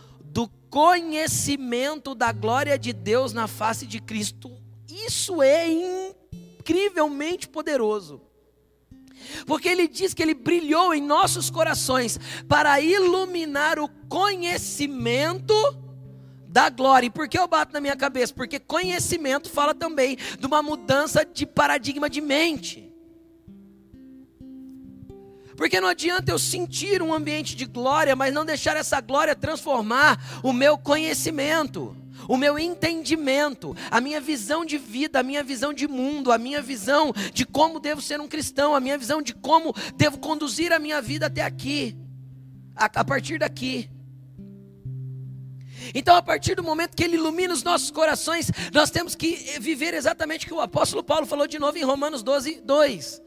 conhecimento 0.74 2.16
da 2.16 2.32
glória 2.32 2.80
de 2.80 2.92
Deus 2.92 3.32
na 3.32 3.48
face 3.48 3.86
de 3.86 4.02
Cristo. 4.02 4.52
Isso 4.90 5.40
é 5.44 5.68
incrivelmente 6.60 7.48
poderoso. 7.48 8.20
Porque 9.46 9.70
ele 9.70 9.88
diz 9.88 10.16
que 10.16 10.24
ele 10.24 10.34
brilhou 10.34 10.92
em 10.92 11.00
nossos 11.00 11.52
corações 11.52 12.20
para 12.50 12.82
iluminar 12.82 13.78
o 13.78 13.88
conhecimento 14.10 15.54
da 16.48 16.72
glória. 16.72 17.06
E 17.06 17.12
por 17.12 17.30
que 17.30 17.38
eu 17.38 17.48
bato 17.48 17.72
na 17.72 17.80
minha 17.80 17.96
cabeça? 17.96 18.34
Porque 18.34 18.60
conhecimento 18.60 19.52
fala 19.52 19.76
também 19.76 20.18
de 20.40 20.46
uma 20.48 20.64
mudança 20.64 21.24
de 21.24 21.46
paradigma 21.46 22.10
de 22.10 22.20
mente. 22.20 22.92
Porque 25.64 25.80
não 25.80 25.88
adianta 25.88 26.30
eu 26.30 26.38
sentir 26.38 27.02
um 27.02 27.14
ambiente 27.14 27.56
de 27.56 27.64
glória, 27.64 28.18
mas 28.18 28.34
não 28.34 28.44
deixar 28.44 28.76
essa 28.76 29.00
glória 29.00 29.34
transformar 29.34 30.42
o 30.44 30.52
meu 30.52 30.78
conhecimento 30.78 31.96
o 32.28 32.36
meu 32.36 32.60
entendimento, 32.60 33.76
a 33.90 34.02
minha 34.02 34.20
visão 34.20 34.66
de 34.66 34.78
vida, 34.78 35.20
a 35.20 35.24
minha 35.24 35.42
visão 35.42 35.74
de 35.74 35.88
mundo, 35.88 36.34
a 36.34 36.38
minha 36.38 36.62
visão 36.62 37.14
de 37.34 37.46
como 37.46 37.80
devo 37.80 38.02
ser 38.02 38.20
um 38.20 38.28
cristão, 38.28 38.76
a 38.76 38.80
minha 38.82 38.98
visão 38.98 39.22
de 39.22 39.34
como 39.34 39.74
devo 39.96 40.18
conduzir 40.20 40.74
a 40.74 40.80
minha 40.80 41.02
vida 41.02 41.28
até 41.28 41.42
aqui, 41.42 41.98
a, 42.76 42.86
a 42.86 43.04
partir 43.06 43.40
daqui. 43.40 43.90
Então, 45.94 46.16
a 46.16 46.22
partir 46.22 46.56
do 46.56 46.64
momento 46.64 46.96
que 46.96 47.04
Ele 47.04 47.16
ilumina 47.16 47.54
os 47.54 47.64
nossos 47.64 47.90
corações, 47.90 48.52
nós 48.74 48.90
temos 48.90 49.16
que 49.16 49.60
viver 49.62 49.94
exatamente 49.94 50.46
o 50.46 50.48
que 50.50 50.54
o 50.54 50.62
apóstolo 50.62 51.04
Paulo 51.04 51.26
falou 51.26 51.48
de 51.48 51.58
novo 51.58 51.78
em 51.78 51.84
Romanos 51.84 52.22
12, 52.22 52.62
2. 52.62 53.22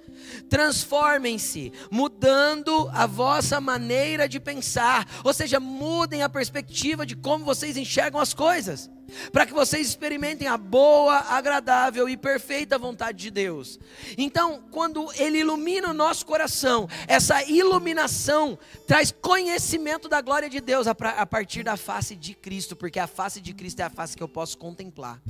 Transformem-se, 0.49 1.73
mudando 1.91 2.89
a 2.93 3.07
vossa 3.07 3.61
maneira 3.61 4.29
de 4.29 4.39
pensar, 4.39 5.07
ou 5.25 5.33
seja, 5.33 5.59
mudem 5.59 6.23
a 6.23 6.29
perspectiva 6.29 7.05
de 7.05 7.17
como 7.17 7.45
vocês 7.45 7.77
enxergam 7.77 8.21
as 8.21 8.33
coisas, 8.33 8.91
para 9.33 9.47
que 9.47 9.53
vocês 9.53 9.89
experimentem 9.89 10.49
a 10.49 10.57
boa, 10.57 11.17
agradável 11.17 12.09
e 12.09 12.17
perfeita 12.17 12.79
vontade 12.79 13.19
de 13.19 13.31
Deus. 13.31 13.79
Então, 14.17 14.63
quando 14.71 15.09
Ele 15.15 15.39
ilumina 15.39 15.91
o 15.91 15.95
nosso 15.95 16.27
coração, 16.27 16.89
essa 17.07 17.43
iluminação 17.45 18.59
traz 18.87 19.13
conhecimento 19.13 20.09
da 20.09 20.21
glória 20.21 20.51
de 20.51 20.61
Deus 20.61 20.87
a 20.87 21.27
partir 21.27 21.63
da 21.63 21.77
face 21.77 22.17
de 22.17 22.35
Cristo, 22.35 22.75
porque 22.75 22.99
a 22.99 23.07
face 23.07 23.41
de 23.41 23.53
Cristo 23.53 23.81
é 23.81 23.85
a 23.85 23.91
face 23.91 24.17
que 24.17 24.23
eu 24.23 24.29
posso 24.29 24.59
contemplar. 24.59 25.21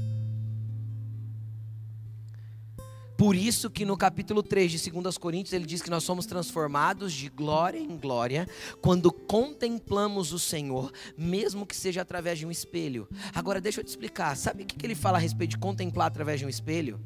Por 3.16 3.34
isso 3.34 3.70
que 3.70 3.84
no 3.86 3.96
capítulo 3.96 4.42
3 4.42 4.70
de 4.70 4.90
2 4.90 5.16
Coríntios 5.16 5.54
ele 5.54 5.64
diz 5.64 5.80
que 5.80 5.88
nós 5.88 6.04
somos 6.04 6.26
transformados 6.26 7.12
de 7.14 7.30
glória 7.30 7.78
em 7.78 7.96
glória 7.96 8.46
quando 8.82 9.10
contemplamos 9.10 10.32
o 10.32 10.38
Senhor, 10.38 10.92
mesmo 11.16 11.64
que 11.64 11.74
seja 11.74 12.02
através 12.02 12.38
de 12.38 12.44
um 12.44 12.50
espelho. 12.50 13.08
Agora 13.34 13.60
deixa 13.60 13.80
eu 13.80 13.84
te 13.84 13.88
explicar, 13.88 14.36
sabe 14.36 14.64
o 14.64 14.66
que 14.66 14.84
ele 14.84 14.94
fala 14.94 15.16
a 15.16 15.20
respeito 15.20 15.52
de 15.52 15.58
contemplar 15.58 16.08
através 16.08 16.40
de 16.40 16.46
um 16.46 16.48
espelho? 16.48 17.00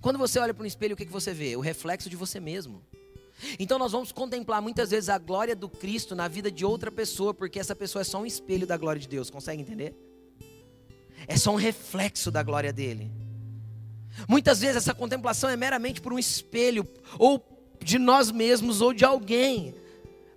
Quando 0.00 0.18
você 0.18 0.38
olha 0.38 0.52
para 0.52 0.62
um 0.62 0.66
espelho, 0.66 0.94
o 0.94 0.96
que 0.96 1.06
você 1.06 1.32
vê? 1.32 1.56
O 1.56 1.60
reflexo 1.60 2.10
de 2.10 2.16
você 2.16 2.38
mesmo. 2.38 2.82
Então 3.58 3.78
nós 3.78 3.92
vamos 3.92 4.12
contemplar 4.12 4.60
muitas 4.60 4.90
vezes 4.90 5.08
a 5.08 5.16
glória 5.16 5.56
do 5.56 5.68
Cristo 5.68 6.14
na 6.14 6.28
vida 6.28 6.50
de 6.50 6.64
outra 6.64 6.92
pessoa, 6.92 7.32
porque 7.32 7.58
essa 7.58 7.74
pessoa 7.74 8.02
é 8.02 8.04
só 8.04 8.20
um 8.20 8.26
espelho 8.26 8.66
da 8.66 8.76
glória 8.76 9.00
de 9.00 9.08
Deus, 9.08 9.30
consegue 9.30 9.62
entender? 9.62 9.94
É 11.26 11.36
só 11.36 11.50
um 11.50 11.56
reflexo 11.56 12.30
da 12.30 12.42
glória 12.42 12.72
dele. 12.72 13.10
Muitas 14.26 14.60
vezes 14.60 14.76
essa 14.76 14.94
contemplação 14.94 15.50
é 15.50 15.56
meramente 15.56 16.00
por 16.00 16.12
um 16.12 16.18
espelho, 16.18 16.86
ou 17.18 17.44
de 17.82 17.98
nós 17.98 18.30
mesmos, 18.30 18.80
ou 18.80 18.92
de 18.92 19.04
alguém. 19.04 19.74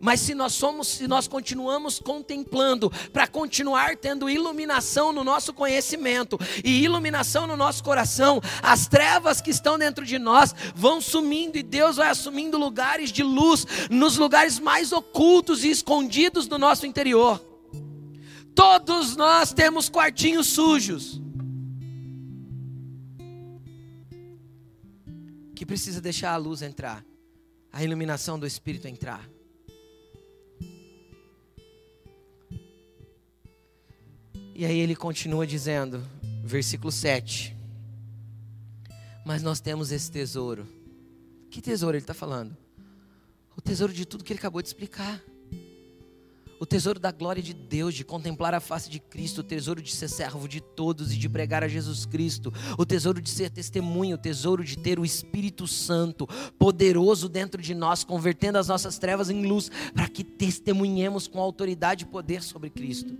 Mas 0.01 0.19
se 0.19 0.33
nós 0.33 0.53
somos, 0.53 0.87
se 0.87 1.07
nós 1.07 1.27
continuamos 1.27 1.99
contemplando, 1.99 2.91
para 3.13 3.27
continuar 3.27 3.95
tendo 3.95 4.27
iluminação 4.27 5.13
no 5.13 5.23
nosso 5.23 5.53
conhecimento 5.53 6.39
e 6.63 6.83
iluminação 6.83 7.45
no 7.45 7.55
nosso 7.55 7.83
coração, 7.83 8.41
as 8.63 8.87
trevas 8.87 9.39
que 9.39 9.51
estão 9.51 9.77
dentro 9.77 10.03
de 10.03 10.17
nós 10.17 10.55
vão 10.73 10.99
sumindo 10.99 11.55
e 11.55 11.61
Deus 11.61 11.97
vai 11.97 12.09
assumindo 12.09 12.57
lugares 12.57 13.11
de 13.11 13.21
luz 13.21 13.67
nos 13.91 14.17
lugares 14.17 14.57
mais 14.57 14.91
ocultos 14.91 15.63
e 15.63 15.69
escondidos 15.69 16.47
do 16.47 16.57
nosso 16.57 16.87
interior. 16.87 17.39
Todos 18.55 19.15
nós 19.15 19.53
temos 19.53 19.87
quartinhos 19.87 20.47
sujos. 20.47 21.21
Precisa 25.71 26.01
deixar 26.01 26.33
a 26.33 26.35
luz 26.35 26.61
entrar, 26.61 27.01
a 27.71 27.81
iluminação 27.81 28.37
do 28.37 28.45
Espírito 28.45 28.89
entrar. 28.89 29.25
E 34.53 34.65
aí 34.65 34.77
ele 34.77 34.97
continua 34.97 35.47
dizendo, 35.47 36.05
versículo 36.43 36.91
7. 36.91 37.55
Mas 39.25 39.41
nós 39.41 39.61
temos 39.61 39.93
esse 39.93 40.11
tesouro. 40.11 40.67
Que 41.49 41.61
tesouro 41.61 41.95
ele 41.95 42.03
está 42.03 42.13
falando? 42.13 42.57
O 43.55 43.61
tesouro 43.61 43.93
de 43.93 44.05
tudo 44.05 44.25
que 44.25 44.33
ele 44.33 44.39
acabou 44.39 44.61
de 44.61 44.67
explicar 44.67 45.23
o 46.61 46.65
tesouro 46.67 46.99
da 46.99 47.11
glória 47.11 47.41
de 47.41 47.55
Deus, 47.55 47.95
de 47.95 48.05
contemplar 48.05 48.53
a 48.53 48.59
face 48.59 48.87
de 48.87 48.99
Cristo, 48.99 49.39
o 49.39 49.43
tesouro 49.43 49.81
de 49.81 49.91
ser 49.91 50.07
servo 50.07 50.47
de 50.47 50.61
todos 50.61 51.11
e 51.11 51.17
de 51.17 51.27
pregar 51.27 51.63
a 51.63 51.67
Jesus 51.67 52.05
Cristo, 52.05 52.53
o 52.77 52.85
tesouro 52.85 53.19
de 53.19 53.31
ser 53.31 53.49
testemunho, 53.49 54.13
o 54.13 54.19
tesouro 54.19 54.63
de 54.63 54.77
ter 54.77 54.99
o 54.99 55.03
Espírito 55.03 55.65
Santo 55.65 56.27
poderoso 56.59 57.27
dentro 57.27 57.59
de 57.59 57.73
nós, 57.73 58.03
convertendo 58.03 58.59
as 58.59 58.67
nossas 58.67 58.99
trevas 58.99 59.31
em 59.31 59.43
luz, 59.43 59.71
para 59.91 60.07
que 60.07 60.23
testemunhemos 60.23 61.27
com 61.27 61.39
autoridade 61.39 62.03
e 62.03 62.07
poder 62.07 62.43
sobre 62.43 62.69
Cristo. 62.69 63.17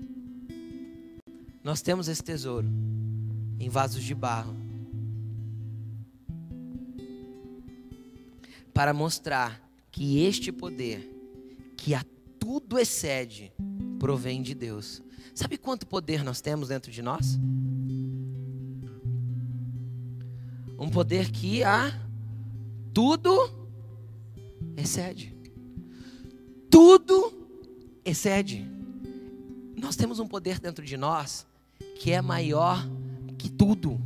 Nós 1.64 1.82
temos 1.82 2.08
esse 2.08 2.24
tesouro 2.24 2.68
em 3.60 3.70
vasos 3.70 4.04
de 4.04 4.14
barro 4.14 4.56
para 8.72 8.94
mostrar 8.94 9.68
que 9.92 10.24
este 10.24 10.52
poder 10.52 11.10
que 11.76 11.96
a 11.96 12.06
tudo 12.42 12.80
excede, 12.80 13.54
provém 14.00 14.42
de 14.42 14.56
Deus. 14.56 15.00
Sabe 15.36 15.60
quanto 15.60 15.86
poder 15.86 16.24
nós 16.24 16.42
temos 16.42 16.70
dentro 16.70 16.92
de 16.92 17.00
nós? 17.04 17.40
Um 20.80 20.90
poder 20.90 21.30
que 21.30 21.64
a 21.64 21.94
tudo 22.92 23.32
excede. 24.76 25.38
Tudo 26.72 27.32
excede. 28.04 28.68
Nós 29.78 29.96
temos 29.96 30.18
um 30.18 30.28
poder 30.28 30.60
dentro 30.60 30.84
de 30.84 30.98
nós 30.98 31.46
que 32.00 32.10
é 32.12 32.24
maior 32.24 32.84
que 33.38 33.52
tudo. 33.52 34.02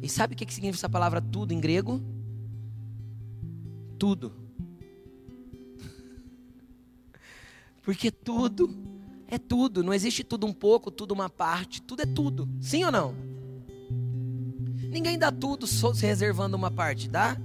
E 0.00 0.08
sabe 0.08 0.32
o 0.32 0.36
que 0.36 0.50
significa 0.52 0.80
essa 0.80 0.88
palavra 0.88 1.20
tudo 1.20 1.52
em 1.52 1.60
grego? 1.60 2.00
Tudo. 3.98 4.41
Porque 7.82 8.10
tudo 8.10 8.74
é 9.26 9.38
tudo. 9.38 9.82
Não 9.82 9.92
existe 9.92 10.24
tudo 10.24 10.46
um 10.46 10.52
pouco, 10.52 10.90
tudo 10.90 11.12
uma 11.12 11.28
parte. 11.28 11.82
Tudo 11.82 12.02
é 12.02 12.06
tudo. 12.06 12.48
Sim 12.60 12.84
ou 12.84 12.92
não? 12.92 13.14
Ninguém 14.88 15.18
dá 15.18 15.32
tudo 15.32 15.66
só 15.66 15.92
se 15.94 16.06
reservando 16.06 16.56
uma 16.56 16.70
parte, 16.70 17.08
dá? 17.08 17.36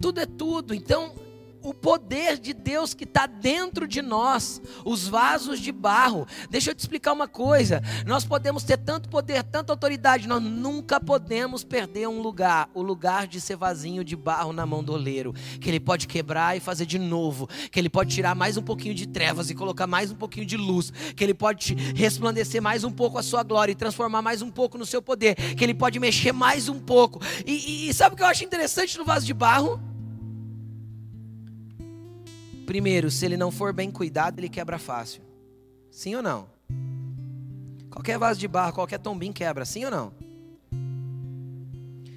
Tudo 0.00 0.20
é 0.20 0.26
tudo. 0.26 0.74
Então, 0.74 1.14
o 1.62 1.72
poder 1.72 2.38
de 2.38 2.52
Deus 2.52 2.94
que 2.94 3.04
está 3.04 3.26
dentro 3.26 3.86
de 3.86 4.02
nós, 4.02 4.60
os 4.84 5.06
vasos 5.06 5.60
de 5.60 5.72
barro. 5.72 6.26
Deixa 6.50 6.70
eu 6.70 6.74
te 6.74 6.80
explicar 6.80 7.12
uma 7.12 7.28
coisa: 7.28 7.82
nós 8.06 8.24
podemos 8.24 8.64
ter 8.64 8.76
tanto 8.78 9.08
poder, 9.08 9.42
tanta 9.44 9.72
autoridade, 9.72 10.26
nós 10.28 10.42
nunca 10.42 11.00
podemos 11.00 11.64
perder 11.64 12.08
um 12.08 12.20
lugar, 12.20 12.68
o 12.74 12.82
lugar 12.82 13.26
de 13.26 13.40
ser 13.40 13.56
vasinho 13.56 14.04
de 14.04 14.16
barro 14.16 14.52
na 14.52 14.66
mão 14.66 14.82
do 14.82 14.92
oleiro, 14.92 15.32
que 15.60 15.68
ele 15.68 15.80
pode 15.80 16.06
quebrar 16.06 16.56
e 16.56 16.60
fazer 16.60 16.86
de 16.86 16.98
novo, 16.98 17.48
que 17.70 17.78
ele 17.78 17.88
pode 17.88 18.14
tirar 18.14 18.34
mais 18.34 18.56
um 18.56 18.62
pouquinho 18.62 18.94
de 18.94 19.06
trevas 19.06 19.50
e 19.50 19.54
colocar 19.54 19.86
mais 19.86 20.10
um 20.10 20.16
pouquinho 20.16 20.46
de 20.46 20.56
luz, 20.56 20.92
que 21.14 21.22
ele 21.22 21.34
pode 21.34 21.74
resplandecer 21.94 22.60
mais 22.60 22.84
um 22.84 22.90
pouco 22.90 23.18
a 23.18 23.22
sua 23.22 23.42
glória 23.42 23.72
e 23.72 23.76
transformar 23.76 24.22
mais 24.22 24.42
um 24.42 24.50
pouco 24.50 24.78
no 24.78 24.86
seu 24.86 25.00
poder, 25.00 25.34
que 25.34 25.64
ele 25.64 25.74
pode 25.74 25.98
mexer 25.98 26.32
mais 26.32 26.68
um 26.68 26.78
pouco. 26.78 27.20
E, 27.46 27.52
e, 27.52 27.88
e 27.88 27.94
sabe 27.94 28.14
o 28.14 28.16
que 28.16 28.22
eu 28.22 28.26
acho 28.26 28.44
interessante 28.44 28.98
no 28.98 29.04
vaso 29.04 29.26
de 29.26 29.34
barro? 29.34 29.91
Primeiro, 32.72 33.10
se 33.10 33.26
ele 33.26 33.36
não 33.36 33.50
for 33.50 33.70
bem 33.70 33.90
cuidado, 33.90 34.38
ele 34.38 34.48
quebra 34.48 34.78
fácil. 34.78 35.22
Sim 35.90 36.14
ou 36.14 36.22
não? 36.22 36.48
Qualquer 37.90 38.18
vaso 38.18 38.40
de 38.40 38.48
barro, 38.48 38.72
qualquer 38.72 38.98
tombinho 38.98 39.34
quebra, 39.34 39.66
sim 39.66 39.84
ou 39.84 39.90
não? 39.90 40.10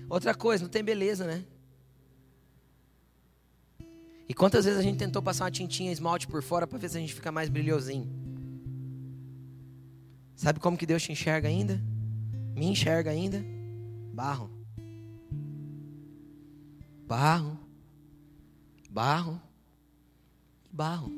Outra 0.09 0.33
coisa, 0.33 0.63
não 0.63 0.71
tem 0.71 0.81
beleza, 0.81 1.27
né? 1.27 1.43
E 4.29 4.33
quantas 4.33 4.63
vezes 4.63 4.79
a 4.79 4.81
gente 4.81 4.97
tentou 4.97 5.21
passar 5.21 5.43
uma 5.43 5.51
tintinha 5.51 5.91
esmalte 5.91 6.25
por 6.25 6.41
fora 6.41 6.65
para 6.65 6.79
ver 6.79 6.89
se 6.89 6.95
a 6.95 7.01
gente 7.01 7.13
fica 7.13 7.33
mais 7.33 7.49
brilhosinho? 7.49 8.09
Sabe 10.37 10.61
como 10.61 10.77
que 10.77 10.85
Deus 10.85 11.03
te 11.03 11.11
enxerga 11.11 11.49
ainda? 11.49 11.83
Me 12.55 12.67
enxerga 12.67 13.11
ainda? 13.11 13.43
Barro. 14.13 14.49
barro, 17.05 17.59
barro 18.89 19.44
barro. 20.75 21.11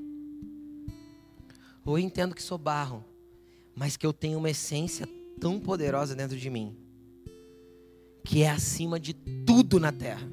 Ou 1.84 1.98
eu 1.98 2.04
entendo 2.06 2.36
que 2.36 2.44
sou 2.44 2.58
barro, 2.58 3.04
mas 3.76 3.98
que 3.98 4.06
eu 4.06 4.14
tenho 4.14 4.38
uma 4.38 4.52
essência 4.52 5.08
tão 5.40 5.60
poderosa 5.60 6.16
dentro 6.16 6.38
de 6.38 6.50
mim, 6.50 6.78
que 8.24 8.44
é 8.44 8.50
acima 8.50 9.00
de 9.00 9.14
tudo 9.14 9.80
na 9.80 9.92
terra. 9.92 10.28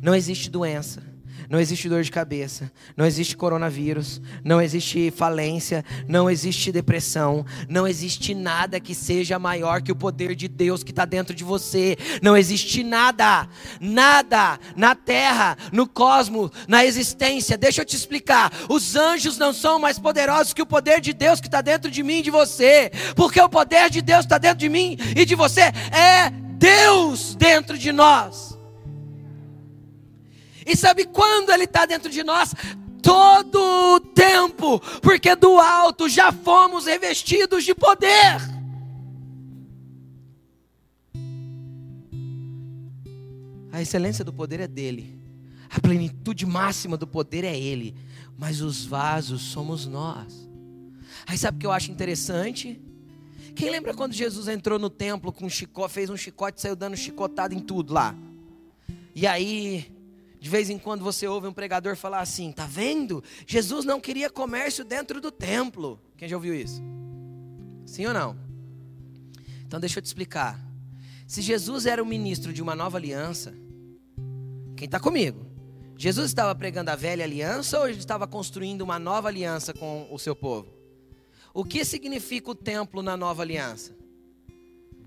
Não 0.00 0.14
existe 0.14 0.48
doença, 0.48 1.02
não 1.52 1.60
existe 1.60 1.86
dor 1.86 2.02
de 2.02 2.10
cabeça, 2.10 2.72
não 2.96 3.04
existe 3.04 3.36
coronavírus, 3.36 4.22
não 4.42 4.58
existe 4.58 5.10
falência, 5.10 5.84
não 6.08 6.30
existe 6.30 6.72
depressão, 6.72 7.44
não 7.68 7.86
existe 7.86 8.34
nada 8.34 8.80
que 8.80 8.94
seja 8.94 9.38
maior 9.38 9.82
que 9.82 9.92
o 9.92 9.94
poder 9.94 10.34
de 10.34 10.48
Deus 10.48 10.82
que 10.82 10.92
está 10.92 11.04
dentro 11.04 11.34
de 11.34 11.44
você. 11.44 11.98
Não 12.22 12.34
existe 12.34 12.82
nada, 12.82 13.46
nada 13.78 14.58
na 14.74 14.94
terra, 14.94 15.58
no 15.70 15.86
cosmos, 15.86 16.50
na 16.66 16.86
existência. 16.86 17.58
Deixa 17.58 17.82
eu 17.82 17.84
te 17.84 17.96
explicar: 17.96 18.50
os 18.70 18.96
anjos 18.96 19.36
não 19.36 19.52
são 19.52 19.78
mais 19.78 19.98
poderosos 19.98 20.54
que 20.54 20.62
o 20.62 20.66
poder 20.66 21.02
de 21.02 21.12
Deus 21.12 21.38
que 21.38 21.48
está 21.48 21.60
dentro 21.60 21.90
de 21.90 22.02
mim 22.02 22.20
e 22.20 22.22
de 22.22 22.30
você, 22.30 22.90
porque 23.14 23.38
o 23.38 23.48
poder 23.50 23.90
de 23.90 24.00
Deus 24.00 24.24
está 24.24 24.38
dentro 24.38 24.56
de 24.56 24.70
mim 24.70 24.96
e 25.14 25.26
de 25.26 25.34
você 25.34 25.60
é 25.60 26.30
Deus 26.56 27.34
dentro 27.34 27.76
de 27.76 27.92
nós. 27.92 28.51
E 30.66 30.76
sabe 30.76 31.04
quando 31.04 31.50
Ele 31.50 31.64
está 31.64 31.86
dentro 31.86 32.10
de 32.10 32.22
nós? 32.22 32.54
Todo 33.02 33.58
o 33.58 34.00
tempo, 34.00 34.78
porque 35.00 35.34
do 35.34 35.58
alto 35.58 36.08
já 36.08 36.30
fomos 36.32 36.86
revestidos 36.86 37.64
de 37.64 37.74
poder. 37.74 38.38
A 43.72 43.80
excelência 43.80 44.24
do 44.24 44.32
poder 44.32 44.60
é 44.60 44.68
dele, 44.68 45.18
a 45.70 45.80
plenitude 45.80 46.44
máxima 46.44 46.96
do 46.96 47.06
poder 47.06 47.42
é 47.42 47.58
ele, 47.58 47.96
mas 48.38 48.60
os 48.60 48.84
vasos 48.84 49.40
somos 49.40 49.86
nós. 49.86 50.46
Aí 51.26 51.38
sabe 51.38 51.56
o 51.56 51.60
que 51.60 51.66
eu 51.66 51.72
acho 51.72 51.90
interessante? 51.90 52.78
Quem 53.54 53.70
lembra 53.70 53.94
quando 53.94 54.12
Jesus 54.12 54.46
entrou 54.46 54.78
no 54.78 54.90
templo 54.90 55.32
com 55.32 55.46
um 55.46 55.50
chicote, 55.50 55.94
fez 55.94 56.10
um 56.10 56.16
chicote 56.16 56.58
e 56.58 56.62
saiu 56.62 56.76
dando 56.76 56.96
chicotada 56.96 57.54
em 57.54 57.60
tudo 57.60 57.94
lá? 57.94 58.14
E 59.14 59.26
aí 59.26 59.90
de 60.42 60.50
vez 60.50 60.68
em 60.68 60.76
quando 60.76 61.04
você 61.04 61.28
ouve 61.28 61.46
um 61.46 61.52
pregador 61.52 61.94
falar 61.94 62.18
assim: 62.18 62.50
tá 62.50 62.66
vendo? 62.66 63.22
Jesus 63.46 63.84
não 63.84 64.00
queria 64.00 64.28
comércio 64.28 64.84
dentro 64.84 65.20
do 65.20 65.30
templo. 65.30 66.00
Quem 66.16 66.28
já 66.28 66.34
ouviu 66.34 66.52
isso? 66.52 66.82
Sim 67.86 68.06
ou 68.06 68.12
não? 68.12 68.36
Então 69.64 69.78
deixa 69.78 70.00
eu 70.00 70.02
te 70.02 70.06
explicar. 70.06 70.60
Se 71.28 71.40
Jesus 71.40 71.86
era 71.86 72.02
o 72.02 72.06
ministro 72.06 72.52
de 72.52 72.60
uma 72.60 72.74
nova 72.74 72.98
aliança, 72.98 73.54
quem 74.76 74.86
está 74.86 74.98
comigo? 74.98 75.46
Jesus 75.96 76.26
estava 76.26 76.52
pregando 76.56 76.90
a 76.90 76.96
velha 76.96 77.24
aliança 77.24 77.78
ou 77.78 77.88
ele 77.88 77.98
estava 77.98 78.26
construindo 78.26 78.82
uma 78.82 78.98
nova 78.98 79.28
aliança 79.28 79.72
com 79.72 80.08
o 80.10 80.18
seu 80.18 80.34
povo? 80.34 80.74
O 81.54 81.64
que 81.64 81.84
significa 81.84 82.50
o 82.50 82.54
templo 82.56 83.00
na 83.00 83.16
nova 83.16 83.42
aliança? 83.42 83.96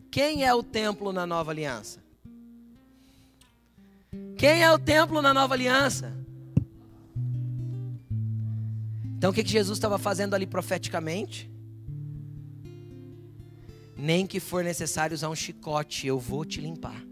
Quem 0.09 0.45
é 0.45 0.53
o 0.53 0.63
templo 0.63 1.11
na 1.11 1.25
nova 1.25 1.51
aliança? 1.51 2.04
Quem 4.45 4.61
é 4.61 4.71
o 4.71 4.77
templo 4.77 5.23
na 5.23 5.33
nova 5.33 5.55
aliança? 5.55 6.13
Então 9.17 9.31
o 9.31 9.33
que, 9.33 9.43
que 9.43 9.49
Jesus 9.49 9.75
estava 9.75 9.97
fazendo 9.97 10.35
ali 10.35 10.45
profeticamente? 10.45 11.49
Nem 13.97 14.27
que 14.27 14.39
for 14.39 14.63
necessário 14.63 15.15
usar 15.15 15.29
um 15.29 15.35
chicote, 15.35 16.05
eu 16.05 16.19
vou 16.19 16.45
te 16.45 16.61
limpar. 16.61 17.03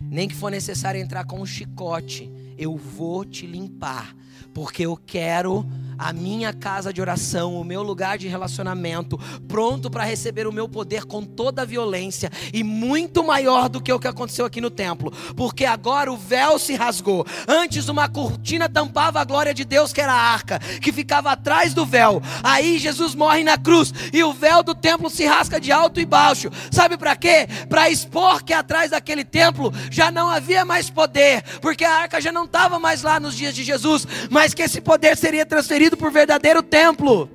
Nem 0.00 0.28
que 0.28 0.34
for 0.34 0.50
necessário 0.50 0.98
entrar 0.98 1.26
com 1.26 1.42
um 1.42 1.44
chicote, 1.44 2.32
eu 2.56 2.78
vou 2.78 3.22
te 3.22 3.46
limpar, 3.46 4.16
porque 4.54 4.86
eu 4.86 4.96
quero 4.96 5.62
a 5.98 6.12
minha 6.12 6.52
casa 6.52 6.92
de 6.92 7.00
oração, 7.00 7.54
o 7.54 7.64
meu 7.64 7.82
lugar 7.82 8.18
de 8.18 8.28
relacionamento, 8.28 9.18
pronto 9.48 9.90
para 9.90 10.04
receber 10.04 10.46
o 10.46 10.52
meu 10.52 10.68
poder 10.68 11.04
com 11.04 11.22
toda 11.24 11.62
a 11.62 11.64
violência 11.64 12.30
e 12.52 12.62
muito 12.62 13.24
maior 13.24 13.68
do 13.68 13.80
que 13.80 13.92
o 13.92 13.98
que 13.98 14.08
aconteceu 14.08 14.44
aqui 14.44 14.60
no 14.60 14.70
templo, 14.70 15.12
porque 15.36 15.64
agora 15.64 16.12
o 16.12 16.16
véu 16.16 16.58
se 16.58 16.74
rasgou. 16.74 17.26
Antes 17.46 17.88
uma 17.88 18.08
cortina 18.08 18.68
tampava 18.68 19.20
a 19.20 19.24
glória 19.24 19.54
de 19.54 19.64
Deus, 19.64 19.92
que 19.92 20.00
era 20.00 20.12
a 20.12 20.32
arca, 20.32 20.58
que 20.58 20.92
ficava 20.92 21.30
atrás 21.30 21.74
do 21.74 21.86
véu. 21.86 22.22
Aí 22.42 22.78
Jesus 22.78 23.14
morre 23.14 23.44
na 23.44 23.56
cruz 23.56 23.92
e 24.12 24.22
o 24.22 24.32
véu 24.32 24.62
do 24.62 24.74
templo 24.74 25.08
se 25.08 25.24
rasga 25.24 25.60
de 25.60 25.70
alto 25.70 26.00
e 26.00 26.04
baixo. 26.04 26.50
Sabe 26.70 26.96
para 26.96 27.16
quê? 27.16 27.46
Para 27.68 27.90
expor 27.90 28.42
que 28.42 28.52
atrás 28.52 28.90
daquele 28.90 29.24
templo 29.24 29.72
já 29.90 30.10
não 30.10 30.28
havia 30.28 30.64
mais 30.64 30.90
poder, 30.90 31.42
porque 31.60 31.84
a 31.84 31.92
arca 31.92 32.20
já 32.20 32.32
não 32.32 32.44
estava 32.44 32.78
mais 32.78 33.02
lá 33.02 33.20
nos 33.20 33.36
dias 33.36 33.54
de 33.54 33.62
Jesus, 33.62 34.06
mas 34.30 34.54
que 34.54 34.62
esse 34.62 34.80
poder 34.80 35.16
seria 35.16 35.46
transferido 35.46 35.83
por 35.96 36.10
verdadeiro 36.10 36.62
templo. 36.62 37.28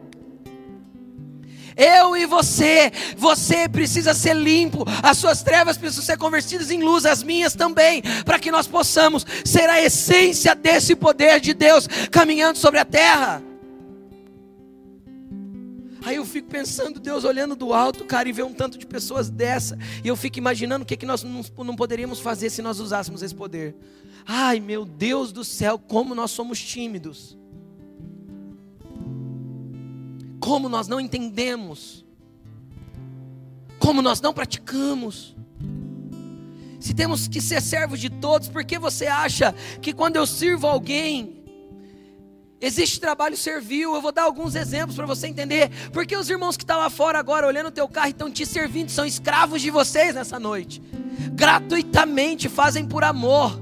Eu 1.79 2.17
e 2.17 2.25
você, 2.25 2.91
você 3.15 3.69
precisa 3.69 4.13
ser 4.13 4.35
limpo, 4.35 4.83
as 5.01 5.17
suas 5.17 5.41
trevas 5.41 5.77
precisam 5.77 6.03
ser 6.03 6.17
convertidas 6.17 6.69
em 6.69 6.83
luz, 6.83 7.05
as 7.05 7.23
minhas 7.23 7.55
também, 7.55 8.01
para 8.25 8.37
que 8.37 8.51
nós 8.51 8.67
possamos 8.67 9.25
ser 9.45 9.69
a 9.69 9.81
essência 9.81 10.53
desse 10.53 10.93
poder 10.93 11.39
de 11.39 11.53
Deus 11.53 11.87
caminhando 12.11 12.57
sobre 12.57 12.81
a 12.81 12.85
terra. 12.85 13.41
Aí 16.03 16.17
eu 16.17 16.25
fico 16.25 16.49
pensando, 16.49 16.99
Deus 16.99 17.23
olhando 17.23 17.55
do 17.55 17.73
alto, 17.73 18.03
cara, 18.03 18.27
e 18.27 18.33
vê 18.33 18.43
um 18.43 18.53
tanto 18.53 18.77
de 18.77 18.85
pessoas 18.85 19.29
dessa, 19.29 19.77
e 20.03 20.07
eu 20.09 20.17
fico 20.17 20.37
imaginando 20.37 20.83
o 20.83 20.85
que, 20.85 20.97
que 20.97 21.05
nós 21.05 21.23
não 21.23 21.75
poderíamos 21.77 22.19
fazer 22.19 22.49
se 22.49 22.61
nós 22.61 22.81
usássemos 22.81 23.23
esse 23.23 23.35
poder. 23.35 23.73
Ai, 24.25 24.59
meu 24.59 24.83
Deus 24.83 25.31
do 25.31 25.45
céu, 25.45 25.79
como 25.79 26.13
nós 26.13 26.31
somos 26.31 26.59
tímidos 26.59 27.39
como 30.49 30.67
nós 30.67 30.87
não 30.87 30.99
entendemos, 30.99 32.03
como 33.77 34.01
nós 34.01 34.19
não 34.19 34.33
praticamos. 34.33 35.35
Se 36.79 36.91
temos 36.91 37.27
que 37.27 37.39
ser 37.39 37.61
servos 37.61 37.99
de 37.99 38.09
todos, 38.09 38.47
por 38.47 38.63
que 38.65 38.79
você 38.79 39.05
acha 39.05 39.53
que 39.79 39.93
quando 39.93 40.15
eu 40.15 40.25
sirvo 40.25 40.65
alguém, 40.65 41.35
Existe 42.61 42.99
trabalho 42.99 43.37
servil, 43.37 43.95
eu 43.95 44.01
vou 44.01 44.11
dar 44.11 44.23
alguns 44.23 44.53
exemplos 44.53 44.93
para 44.93 45.05
você 45.05 45.27
entender. 45.27 45.71
Porque 45.93 46.17
os 46.17 46.29
irmãos 46.29 46.57
que 46.57 46.63
estão 46.63 46.75
tá 46.75 46.83
lá 46.83 46.89
fora 46.89 47.17
agora 47.17 47.47
olhando 47.47 47.67
o 47.67 47.71
teu 47.71 47.87
carro 47.87 48.07
e 48.07 48.11
estão 48.11 48.29
te 48.29 48.45
servindo, 48.45 48.89
são 48.89 49.05
escravos 49.05 49.61
de 49.61 49.71
vocês 49.71 50.13
nessa 50.13 50.37
noite. 50.37 50.81
Gratuitamente, 51.31 52.49
fazem 52.49 52.85
por 52.85 53.01
amor. 53.01 53.57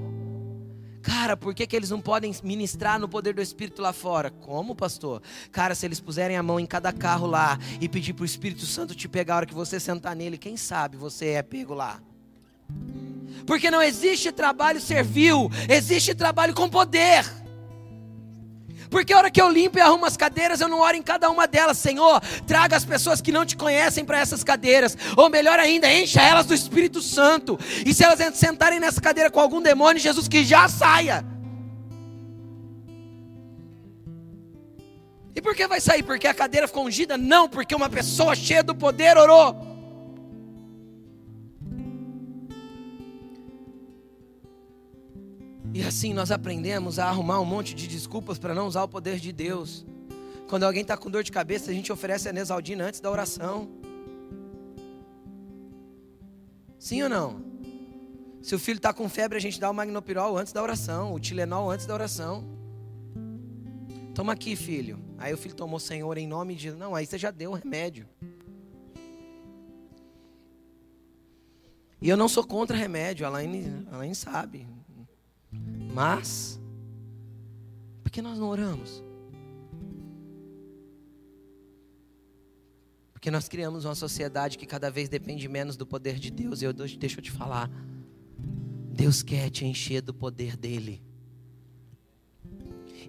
Cara, 1.08 1.38
por 1.38 1.56
que, 1.56 1.66
que 1.66 1.74
eles 1.74 1.90
não 1.90 2.02
podem 2.02 2.36
ministrar 2.44 3.00
no 3.00 3.08
poder 3.08 3.34
do 3.34 3.42
Espírito 3.42 3.82
lá 3.82 3.94
fora? 3.94 4.30
Como, 4.30 4.76
pastor? 4.76 5.22
Cara, 5.54 5.74
se 5.74 5.86
eles 5.86 6.02
puserem 6.02 6.36
a 6.36 6.44
mão 6.44 6.60
em 6.60 6.66
cada 6.66 6.92
carro 6.92 7.26
lá 7.26 7.58
e 7.80 7.88
pedir 7.88 8.12
para 8.12 8.24
o 8.24 8.26
Espírito 8.26 8.66
Santo 8.66 8.94
te 8.94 9.08
pegar 9.08 9.36
a 9.36 9.38
hora 9.38 9.46
que 9.46 9.54
você 9.54 9.80
sentar 9.80 10.18
nele, 10.18 10.38
quem 10.38 10.58
sabe 10.58 10.98
você 10.98 11.28
é 11.28 11.42
pego 11.42 11.74
lá? 11.74 12.02
Porque 13.46 13.72
não 13.72 13.82
existe 13.82 14.34
trabalho 14.34 14.82
servil, 14.82 15.50
existe 15.70 16.14
trabalho 16.14 16.54
com 16.54 16.68
poder. 16.68 17.24
Porque 18.90 19.14
a 19.14 19.18
hora 19.18 19.32
que 19.32 19.42
eu 19.42 19.50
limpo 19.50 19.78
e 19.78 19.82
arrumo 19.82 20.06
as 20.06 20.18
cadeiras, 20.18 20.62
eu 20.62 20.68
não 20.68 20.80
oro 20.80 20.96
em 20.96 21.02
cada 21.02 21.30
uma 21.30 21.48
delas, 21.48 21.78
Senhor, 21.78 22.22
traga 22.46 22.76
as 22.76 22.86
pessoas 22.86 23.22
que 23.22 23.32
não 23.32 23.46
te 23.46 23.56
conhecem 23.56 24.06
para 24.06 24.20
essas 24.20 24.44
cadeiras, 24.44 24.98
ou 25.16 25.30
melhor 25.30 25.60
ainda, 25.60 25.92
encha 25.92 26.22
elas 26.22 26.46
do 26.46 26.54
Espírito 26.54 27.02
Santo. 27.02 27.60
E 27.86 27.94
se 27.94 28.04
elas 28.04 28.20
sentarem 28.36 28.80
nessa 28.80 29.02
cadeira 29.02 29.30
com 29.30 29.40
algum 29.40 29.62
demônio, 29.62 30.02
Jesus 30.02 30.28
que 30.28 30.44
já 30.44 30.68
saia. 30.68 31.26
E 35.36 35.42
por 35.42 35.56
que 35.56 35.68
vai 35.68 35.80
sair? 35.80 36.02
Porque 36.02 36.28
a 36.28 36.34
cadeira 36.34 36.68
ficou 36.68 36.86
ungida? 36.86 37.16
Não, 37.16 37.48
porque 37.48 37.76
uma 37.76 37.88
pessoa 37.90 38.36
cheia 38.36 38.64
do 38.64 38.74
poder 38.74 39.16
orou. 39.18 39.77
E 45.78 45.84
assim 45.84 46.12
nós 46.12 46.32
aprendemos 46.32 46.98
a 46.98 47.06
arrumar 47.06 47.40
um 47.40 47.46
monte 47.46 47.76
de 47.76 47.88
desculpas 47.88 48.40
para 48.40 48.52
não 48.52 48.66
usar 48.66 48.82
o 48.82 48.88
poder 48.88 49.20
de 49.20 49.32
Deus. 49.32 49.86
Quando 50.50 50.64
alguém 50.64 50.82
está 50.82 50.98
com 50.98 51.08
dor 51.08 51.22
de 51.22 51.32
cabeça, 51.32 51.70
a 51.70 51.74
gente 51.74 51.94
oferece 51.94 52.28
a 52.28 52.34
Nesaldina 52.34 52.86
antes 52.86 53.00
da 53.00 53.12
oração. 53.12 53.70
Sim 56.80 57.04
ou 57.04 57.10
não? 57.10 57.44
Se 58.42 58.56
o 58.56 58.60
filho 58.60 58.78
está 58.78 58.92
com 58.92 59.08
febre, 59.08 59.38
a 59.38 59.40
gente 59.40 59.60
dá 59.60 59.70
o 59.70 59.74
magnopirol 59.74 60.36
antes 60.36 60.52
da 60.52 60.64
oração, 60.64 61.14
o 61.14 61.20
Tilenol 61.20 61.70
antes 61.70 61.86
da 61.86 61.94
oração. 61.94 62.44
Toma 64.16 64.34
aqui, 64.34 64.56
filho. 64.56 65.00
Aí 65.16 65.32
o 65.32 65.38
filho 65.38 65.54
tomou, 65.54 65.80
Senhor, 65.80 66.18
em 66.18 66.26
nome 66.26 66.56
de. 66.56 66.72
Não, 66.72 66.96
aí 66.96 67.06
você 67.06 67.20
já 67.20 67.30
deu 67.30 67.52
o 67.52 67.54
remédio. 67.54 68.08
E 72.02 72.10
eu 72.10 72.18
não 72.18 72.28
sou 72.28 72.44
contra 72.44 72.76
remédio, 72.76 73.28
a 73.28 73.30
Alaine 73.30 74.16
sabe. 74.16 74.66
Mas, 75.98 76.60
por 78.04 78.12
que 78.12 78.22
nós 78.22 78.38
não 78.38 78.50
oramos? 78.50 79.04
Porque 83.12 83.32
nós 83.32 83.50
criamos 83.50 83.84
uma 83.84 83.96
sociedade 83.96 84.60
que 84.60 84.68
cada 84.68 84.92
vez 84.92 85.10
depende 85.10 85.48
menos 85.48 85.76
do 85.76 85.88
poder 85.88 86.20
de 86.20 86.30
Deus. 86.30 86.62
E 86.62 86.66
eu 86.66 86.72
deixa 86.72 87.18
eu 87.18 87.24
te 87.24 87.32
falar. 87.32 87.68
Deus 88.94 89.24
quer 89.24 89.50
te 89.50 89.66
encher 89.66 90.04
do 90.04 90.14
poder 90.14 90.56
dele. 90.56 91.02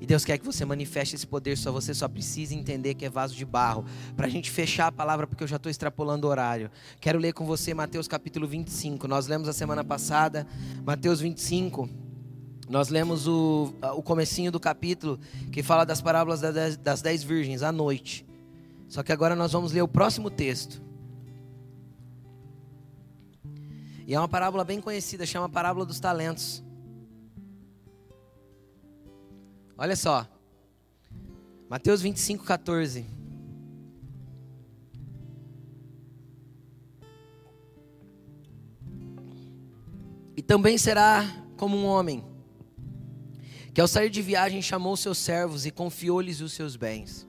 E 0.01 0.07
Deus 0.07 0.25
quer 0.25 0.39
que 0.39 0.47
você 0.47 0.65
manifeste 0.65 1.15
esse 1.15 1.27
poder, 1.27 1.59
só 1.59 1.71
você 1.71 1.93
só 1.93 2.09
precisa 2.09 2.55
entender 2.55 2.95
que 2.95 3.05
é 3.05 3.11
vaso 3.11 3.37
de 3.37 3.45
barro. 3.45 3.85
Para 4.17 4.29
a 4.29 4.31
gente 4.31 4.51
fechar 4.51 4.87
a 4.87 4.93
palavra, 4.93 5.27
porque 5.27 5.45
eu 5.45 5.49
já 5.49 5.57
estou 5.57 5.69
extrapolando 5.69 6.27
o 6.27 6.31
horário. 6.31 6.71
Quero 7.03 7.19
ler 7.19 7.35
com 7.35 7.45
você 7.45 7.75
Mateus 7.75 8.09
capítulo 8.09 8.49
25. 8.49 9.07
Nós 9.07 9.27
lemos 9.27 9.47
a 9.47 9.53
semana 9.53 9.85
passada, 9.85 10.47
Mateus 10.87 11.21
25. 11.21 12.08
Nós 12.69 12.89
lemos 12.89 13.27
o, 13.27 13.73
o 13.95 14.03
comecinho 14.03 14.53
do 14.53 14.61
capítulo 14.61 15.19
que 15.51 15.63
fala 15.63 15.87
das 15.87 16.03
parábolas 16.03 16.41
das 16.77 17.01
dez 17.01 17.23
virgens 17.23 17.63
à 17.63 17.73
noite. 17.73 18.27
Só 18.89 19.03
que 19.03 19.13
agora 19.13 19.35
nós 19.35 19.53
vamos 19.53 19.73
ler 19.73 19.83
o 19.83 19.89
próximo 19.89 20.31
texto. 20.31 20.83
E 24.07 24.15
é 24.15 24.19
uma 24.19 24.29
parábola 24.29 24.65
bem 24.65 24.81
conhecida, 24.81 25.27
chama 25.27 25.49
Parábola 25.49 25.85
dos 25.85 26.01
Talentos. 26.01 26.63
Olha 29.77 29.95
só. 29.95 30.27
Mateus 31.69 32.01
25, 32.01 32.43
14. 32.45 33.05
E 40.35 40.43
também 40.43 40.79
será 40.79 41.25
como 41.59 41.77
um 41.77 41.85
homem, 41.85 42.25
que 43.79 43.81
ao 43.81 43.87
sair 43.87 44.11
de 44.11 44.21
viagem 44.21 44.61
chamou 44.61 44.97
seus 44.97 45.19
servos 45.19 45.65
e 45.65 45.71
confiou-lhes 45.71 46.41
os 46.41 46.53
seus 46.53 46.75
bens. 46.75 47.29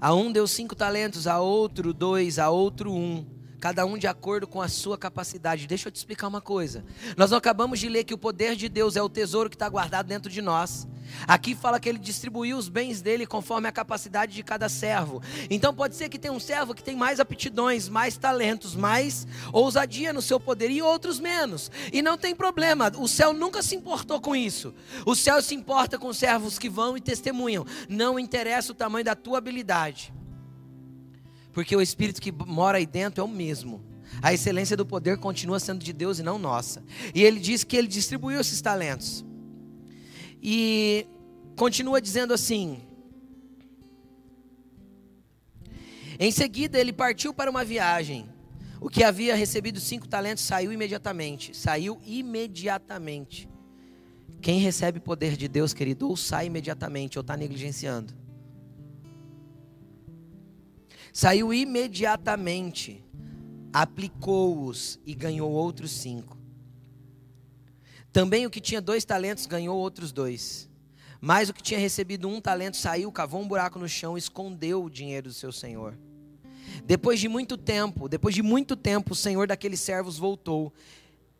A 0.00 0.12
um 0.12 0.32
deu 0.32 0.48
cinco 0.48 0.74
talentos, 0.74 1.28
a 1.28 1.38
outro 1.38 1.94
dois, 1.94 2.40
a 2.40 2.50
outro 2.50 2.92
um 2.92 3.24
cada 3.64 3.86
um 3.86 3.96
de 3.96 4.06
acordo 4.06 4.46
com 4.46 4.60
a 4.60 4.68
sua 4.68 4.98
capacidade. 4.98 5.66
Deixa 5.66 5.88
eu 5.88 5.90
te 5.90 5.96
explicar 5.96 6.28
uma 6.28 6.42
coisa. 6.42 6.84
Nós 7.16 7.30
não 7.30 7.38
acabamos 7.38 7.80
de 7.80 7.88
ler 7.88 8.04
que 8.04 8.12
o 8.12 8.18
poder 8.18 8.56
de 8.56 8.68
Deus 8.68 8.94
é 8.94 9.02
o 9.02 9.08
tesouro 9.08 9.48
que 9.48 9.56
está 9.56 9.66
guardado 9.66 10.06
dentro 10.06 10.30
de 10.30 10.42
nós. 10.42 10.86
Aqui 11.26 11.54
fala 11.54 11.80
que 11.80 11.88
ele 11.88 11.98
distribuiu 11.98 12.58
os 12.58 12.68
bens 12.68 13.00
dele 13.00 13.26
conforme 13.26 13.66
a 13.66 13.72
capacidade 13.72 14.34
de 14.34 14.42
cada 14.42 14.68
servo. 14.68 15.22
Então 15.48 15.72
pode 15.72 15.96
ser 15.96 16.10
que 16.10 16.18
tenha 16.18 16.34
um 16.34 16.38
servo 16.38 16.74
que 16.74 16.82
tem 16.82 16.94
mais 16.94 17.18
aptidões, 17.18 17.88
mais 17.88 18.18
talentos, 18.18 18.74
mais 18.76 19.26
ousadia 19.50 20.12
no 20.12 20.20
seu 20.20 20.38
poder 20.38 20.70
e 20.70 20.82
outros 20.82 21.18
menos. 21.18 21.70
E 21.90 22.02
não 22.02 22.18
tem 22.18 22.34
problema, 22.34 22.92
o 22.98 23.08
céu 23.08 23.32
nunca 23.32 23.62
se 23.62 23.74
importou 23.74 24.20
com 24.20 24.36
isso. 24.36 24.74
O 25.06 25.14
céu 25.14 25.40
se 25.40 25.54
importa 25.54 25.98
com 25.98 26.12
servos 26.12 26.58
que 26.58 26.68
vão 26.68 26.98
e 26.98 27.00
testemunham. 27.00 27.64
Não 27.88 28.18
interessa 28.18 28.72
o 28.72 28.74
tamanho 28.74 29.06
da 29.06 29.14
tua 29.14 29.38
habilidade. 29.38 30.12
Porque 31.54 31.74
o 31.74 31.80
Espírito 31.80 32.20
que 32.20 32.32
mora 32.32 32.78
aí 32.78 32.84
dentro 32.84 33.22
é 33.22 33.24
o 33.24 33.28
mesmo. 33.28 33.82
A 34.20 34.34
excelência 34.34 34.76
do 34.76 34.84
poder 34.84 35.16
continua 35.18 35.60
sendo 35.60 35.82
de 35.82 35.92
Deus 35.92 36.18
e 36.18 36.22
não 36.22 36.38
nossa. 36.38 36.82
E 37.14 37.22
ele 37.22 37.38
diz 37.38 37.62
que 37.62 37.76
ele 37.76 37.88
distribuiu 37.88 38.40
esses 38.40 38.60
talentos. 38.60 39.24
E 40.42 41.06
continua 41.56 42.00
dizendo 42.00 42.34
assim: 42.34 42.82
Em 46.18 46.30
seguida 46.32 46.78
ele 46.78 46.92
partiu 46.92 47.32
para 47.32 47.50
uma 47.50 47.64
viagem. 47.64 48.28
O 48.80 48.90
que 48.90 49.02
havia 49.02 49.34
recebido 49.34 49.80
cinco 49.80 50.06
talentos 50.06 50.44
saiu 50.44 50.72
imediatamente. 50.72 51.56
Saiu 51.56 52.00
imediatamente. 52.04 53.48
Quem 54.42 54.58
recebe 54.58 55.00
poder 55.00 55.36
de 55.36 55.48
Deus, 55.48 55.72
querido, 55.72 56.08
ou 56.08 56.16
sai 56.16 56.46
imediatamente, 56.46 57.16
ou 57.16 57.22
está 57.22 57.36
negligenciando. 57.36 58.23
Saiu 61.16 61.54
imediatamente, 61.54 63.00
aplicou-os 63.72 64.98
e 65.06 65.14
ganhou 65.14 65.48
outros 65.48 65.92
cinco. 65.92 66.36
Também 68.12 68.44
o 68.44 68.50
que 68.50 68.60
tinha 68.60 68.80
dois 68.80 69.04
talentos 69.04 69.46
ganhou 69.46 69.78
outros 69.78 70.10
dois. 70.10 70.68
Mas 71.20 71.48
o 71.48 71.54
que 71.54 71.62
tinha 71.62 71.78
recebido 71.78 72.26
um 72.26 72.40
talento 72.40 72.76
saiu, 72.76 73.12
cavou 73.12 73.40
um 73.40 73.46
buraco 73.46 73.78
no 73.78 73.88
chão 73.88 74.18
escondeu 74.18 74.82
o 74.82 74.90
dinheiro 74.90 75.28
do 75.28 75.32
seu 75.32 75.52
senhor. 75.52 75.96
Depois 76.84 77.20
de 77.20 77.28
muito 77.28 77.56
tempo, 77.56 78.08
depois 78.08 78.34
de 78.34 78.42
muito 78.42 78.74
tempo, 78.74 79.12
o 79.12 79.16
senhor 79.16 79.46
daqueles 79.46 79.78
servos 79.78 80.18
voltou 80.18 80.72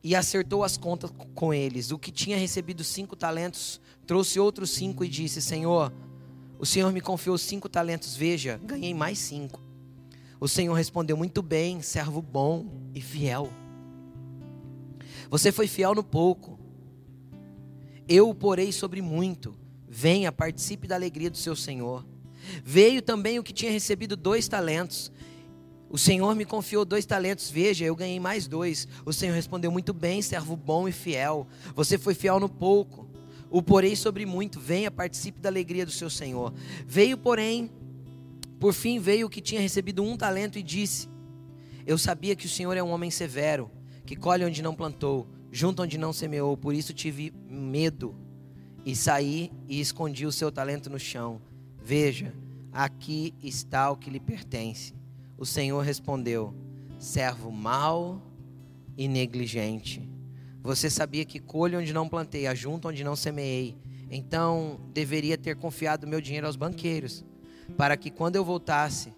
e 0.04 0.14
acertou 0.14 0.62
as 0.62 0.76
contas 0.76 1.10
com 1.34 1.52
eles. 1.52 1.90
O 1.90 1.98
que 1.98 2.12
tinha 2.12 2.36
recebido 2.36 2.84
cinco 2.84 3.16
talentos 3.16 3.80
trouxe 4.06 4.38
outros 4.38 4.70
cinco 4.70 5.04
e 5.04 5.08
disse: 5.08 5.42
Senhor, 5.42 5.92
o 6.60 6.64
senhor 6.64 6.92
me 6.92 7.00
confiou 7.00 7.36
cinco 7.36 7.68
talentos, 7.68 8.14
veja, 8.14 8.60
ganhei 8.62 8.94
mais 8.94 9.18
cinco. 9.18 9.63
O 10.40 10.48
Senhor 10.48 10.74
respondeu: 10.74 11.16
Muito 11.16 11.42
bem, 11.42 11.80
servo 11.82 12.20
bom 12.20 12.66
e 12.94 13.00
fiel. 13.00 13.50
Você 15.30 15.50
foi 15.50 15.66
fiel 15.66 15.94
no 15.94 16.04
pouco, 16.04 16.58
eu 18.08 18.28
o 18.28 18.34
porei 18.34 18.72
sobre 18.72 19.00
muito. 19.00 19.54
Venha, 19.88 20.32
participe 20.32 20.86
da 20.88 20.94
alegria 20.94 21.30
do 21.30 21.36
seu 21.36 21.54
Senhor. 21.54 22.04
Veio 22.64 23.00
também 23.00 23.38
o 23.38 23.42
que 23.42 23.52
tinha 23.52 23.70
recebido 23.70 24.16
dois 24.16 24.48
talentos. 24.48 25.10
O 25.88 25.96
Senhor 25.96 26.34
me 26.34 26.44
confiou 26.44 26.84
dois 26.84 27.06
talentos, 27.06 27.50
veja, 27.50 27.84
eu 27.84 27.94
ganhei 27.94 28.18
mais 28.18 28.48
dois. 28.48 28.88
O 29.06 29.12
Senhor 29.12 29.34
respondeu: 29.34 29.70
Muito 29.70 29.94
bem, 29.94 30.20
servo 30.20 30.56
bom 30.56 30.88
e 30.88 30.92
fiel. 30.92 31.46
Você 31.74 31.96
foi 31.96 32.14
fiel 32.14 32.40
no 32.40 32.48
pouco, 32.48 33.08
o 33.48 33.62
porei 33.62 33.94
sobre 33.94 34.26
muito. 34.26 34.58
Venha, 34.58 34.90
participe 34.90 35.40
da 35.40 35.48
alegria 35.48 35.86
do 35.86 35.92
seu 35.92 36.10
Senhor. 36.10 36.52
Veio, 36.86 37.16
porém, 37.16 37.70
por 38.64 38.72
fim 38.72 38.98
veio 38.98 39.26
o 39.26 39.30
que 39.30 39.42
tinha 39.42 39.60
recebido 39.60 40.02
um 40.02 40.16
talento 40.16 40.58
e 40.58 40.62
disse: 40.62 41.06
Eu 41.86 41.98
sabia 41.98 42.34
que 42.34 42.46
o 42.46 42.48
Senhor 42.48 42.74
é 42.74 42.82
um 42.82 42.92
homem 42.92 43.10
severo, 43.10 43.70
que 44.06 44.16
colhe 44.16 44.42
onde 44.42 44.62
não 44.62 44.74
plantou, 44.74 45.28
junto 45.52 45.82
onde 45.82 45.98
não 45.98 46.14
semeou, 46.14 46.56
por 46.56 46.72
isso 46.72 46.94
tive 46.94 47.30
medo 47.46 48.14
e 48.82 48.96
saí 48.96 49.52
e 49.68 49.78
escondi 49.82 50.24
o 50.24 50.32
seu 50.32 50.50
talento 50.50 50.88
no 50.88 50.98
chão. 50.98 51.42
Veja, 51.76 52.34
aqui 52.72 53.34
está 53.42 53.90
o 53.90 53.98
que 53.98 54.08
lhe 54.08 54.18
pertence. 54.18 54.94
O 55.36 55.44
Senhor 55.44 55.84
respondeu: 55.84 56.54
Servo 56.98 57.50
mau 57.50 58.22
e 58.96 59.06
negligente. 59.06 60.08
Você 60.62 60.88
sabia 60.88 61.26
que 61.26 61.38
colhe 61.38 61.76
onde 61.76 61.92
não 61.92 62.08
plantei, 62.08 62.46
ajunto 62.46 62.88
onde 62.88 63.04
não 63.04 63.14
semeei. 63.14 63.76
Então 64.10 64.80
deveria 64.94 65.36
ter 65.36 65.54
confiado 65.54 66.06
meu 66.06 66.22
dinheiro 66.22 66.46
aos 66.46 66.56
banqueiros 66.56 67.26
para 67.76 67.96
que 67.96 68.10
quando 68.10 68.36
eu 68.36 68.44
voltasse, 68.44 69.12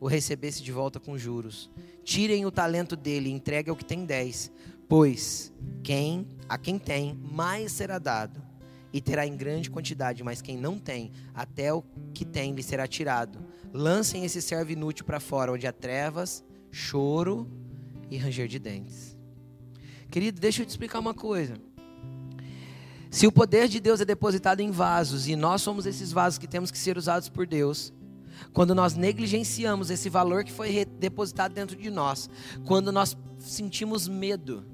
o 0.00 0.08
recebesse 0.08 0.62
de 0.62 0.72
volta 0.72 0.98
com 0.98 1.16
juros. 1.16 1.70
Tirem 2.02 2.44
o 2.44 2.50
talento 2.50 2.96
dele 2.96 3.28
e 3.28 3.32
entregue 3.32 3.70
ao 3.70 3.76
que 3.76 3.84
tem 3.84 4.04
dez, 4.04 4.50
pois 4.88 5.52
quem 5.82 6.26
a 6.48 6.58
quem 6.58 6.78
tem 6.78 7.14
mais 7.14 7.70
será 7.70 8.00
dado 8.00 8.42
e 8.92 9.00
terá 9.00 9.26
em 9.26 9.36
grande 9.36 9.70
quantidade, 9.70 10.22
mas 10.22 10.42
quem 10.42 10.56
não 10.56 10.78
tem, 10.78 11.12
até 11.32 11.72
o 11.72 11.82
que 12.12 12.24
tem 12.24 12.52
lhe 12.52 12.62
será 12.62 12.86
tirado. 12.86 13.38
Lancem 13.72 14.24
esse 14.24 14.42
servo 14.42 14.72
inútil 14.72 15.06
para 15.06 15.20
fora, 15.20 15.52
onde 15.52 15.66
há 15.66 15.72
trevas, 15.72 16.44
choro 16.70 17.48
e 18.10 18.16
ranger 18.16 18.48
de 18.48 18.58
dentes. 18.58 19.16
Querido, 20.10 20.40
deixa 20.40 20.62
eu 20.62 20.66
te 20.66 20.70
explicar 20.70 20.98
uma 20.98 21.14
coisa. 21.14 21.54
Se 23.12 23.26
o 23.26 23.30
poder 23.30 23.68
de 23.68 23.78
Deus 23.78 24.00
é 24.00 24.06
depositado 24.06 24.60
em 24.60 24.70
vasos 24.70 25.28
e 25.28 25.36
nós 25.36 25.60
somos 25.60 25.84
esses 25.84 26.10
vasos 26.10 26.38
que 26.38 26.48
temos 26.48 26.70
que 26.70 26.78
ser 26.78 26.96
usados 26.96 27.28
por 27.28 27.46
Deus, 27.46 27.92
quando 28.54 28.74
nós 28.74 28.94
negligenciamos 28.94 29.90
esse 29.90 30.08
valor 30.08 30.44
que 30.44 30.50
foi 30.50 30.86
depositado 30.98 31.52
dentro 31.52 31.76
de 31.76 31.90
nós, 31.90 32.30
quando 32.64 32.90
nós 32.90 33.14
sentimos 33.38 34.08
medo. 34.08 34.64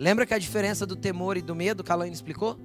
Lembra 0.00 0.26
que 0.26 0.34
a 0.34 0.38
diferença 0.38 0.84
do 0.84 0.96
temor 0.96 1.36
e 1.36 1.42
do 1.42 1.54
medo 1.54 1.84
que 1.84 1.92
a 1.92 1.94
Alaine 1.94 2.12
explicou? 2.12 2.58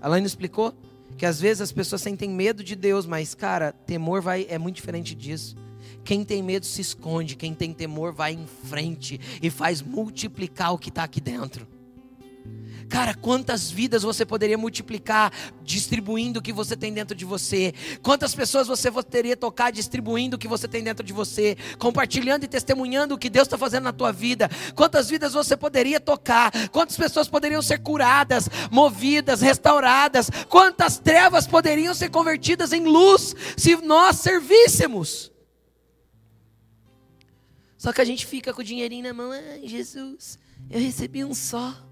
A 0.00 0.06
Alaine 0.06 0.26
explicou 0.26 0.72
que 1.18 1.26
às 1.26 1.38
vezes 1.38 1.60
as 1.60 1.70
pessoas 1.70 2.00
sentem 2.00 2.30
medo 2.30 2.64
de 2.64 2.74
Deus, 2.74 3.04
mas 3.04 3.34
cara, 3.34 3.72
temor 3.72 4.22
vai 4.22 4.46
é 4.48 4.56
muito 4.56 4.76
diferente 4.76 5.14
disso. 5.14 5.54
Quem 6.02 6.24
tem 6.24 6.42
medo 6.42 6.64
se 6.64 6.80
esconde, 6.80 7.36
quem 7.36 7.52
tem 7.52 7.74
temor 7.74 8.14
vai 8.14 8.32
em 8.32 8.46
frente 8.46 9.20
e 9.42 9.50
faz 9.50 9.82
multiplicar 9.82 10.72
o 10.72 10.78
que 10.78 10.88
está 10.88 11.04
aqui 11.04 11.20
dentro. 11.20 11.68
Cara, 12.88 13.14
quantas 13.14 13.70
vidas 13.70 14.02
você 14.02 14.24
poderia 14.24 14.56
multiplicar 14.56 15.30
distribuindo 15.62 16.40
o 16.40 16.42
que 16.42 16.52
você 16.52 16.74
tem 16.74 16.92
dentro 16.92 17.14
de 17.14 17.24
você? 17.24 17.74
Quantas 18.02 18.34
pessoas 18.34 18.66
você 18.66 18.90
poderia 18.90 19.36
tocar 19.36 19.70
distribuindo 19.70 20.36
o 20.36 20.38
que 20.38 20.48
você 20.48 20.66
tem 20.66 20.82
dentro 20.82 21.04
de 21.04 21.12
você? 21.12 21.56
Compartilhando 21.78 22.44
e 22.44 22.48
testemunhando 22.48 23.14
o 23.14 23.18
que 23.18 23.28
Deus 23.28 23.46
está 23.46 23.58
fazendo 23.58 23.84
na 23.84 23.92
tua 23.92 24.10
vida? 24.10 24.50
Quantas 24.74 25.10
vidas 25.10 25.34
você 25.34 25.56
poderia 25.56 26.00
tocar? 26.00 26.50
Quantas 26.70 26.96
pessoas 26.96 27.28
poderiam 27.28 27.60
ser 27.60 27.78
curadas, 27.80 28.48
movidas, 28.70 29.42
restauradas? 29.42 30.30
Quantas 30.48 30.98
trevas 30.98 31.46
poderiam 31.46 31.92
ser 31.92 32.08
convertidas 32.08 32.72
em 32.72 32.84
luz 32.84 33.34
se 33.56 33.76
nós 33.76 34.16
servíssemos? 34.16 35.30
Só 37.76 37.92
que 37.92 38.00
a 38.00 38.04
gente 38.04 38.26
fica 38.26 38.54
com 38.54 38.62
o 38.62 38.64
dinheirinho 38.64 39.04
na 39.04 39.12
mão, 39.12 39.30
ai 39.30 39.60
Jesus, 39.64 40.38
eu 40.70 40.80
recebi 40.80 41.22
um 41.22 41.34
só. 41.34 41.87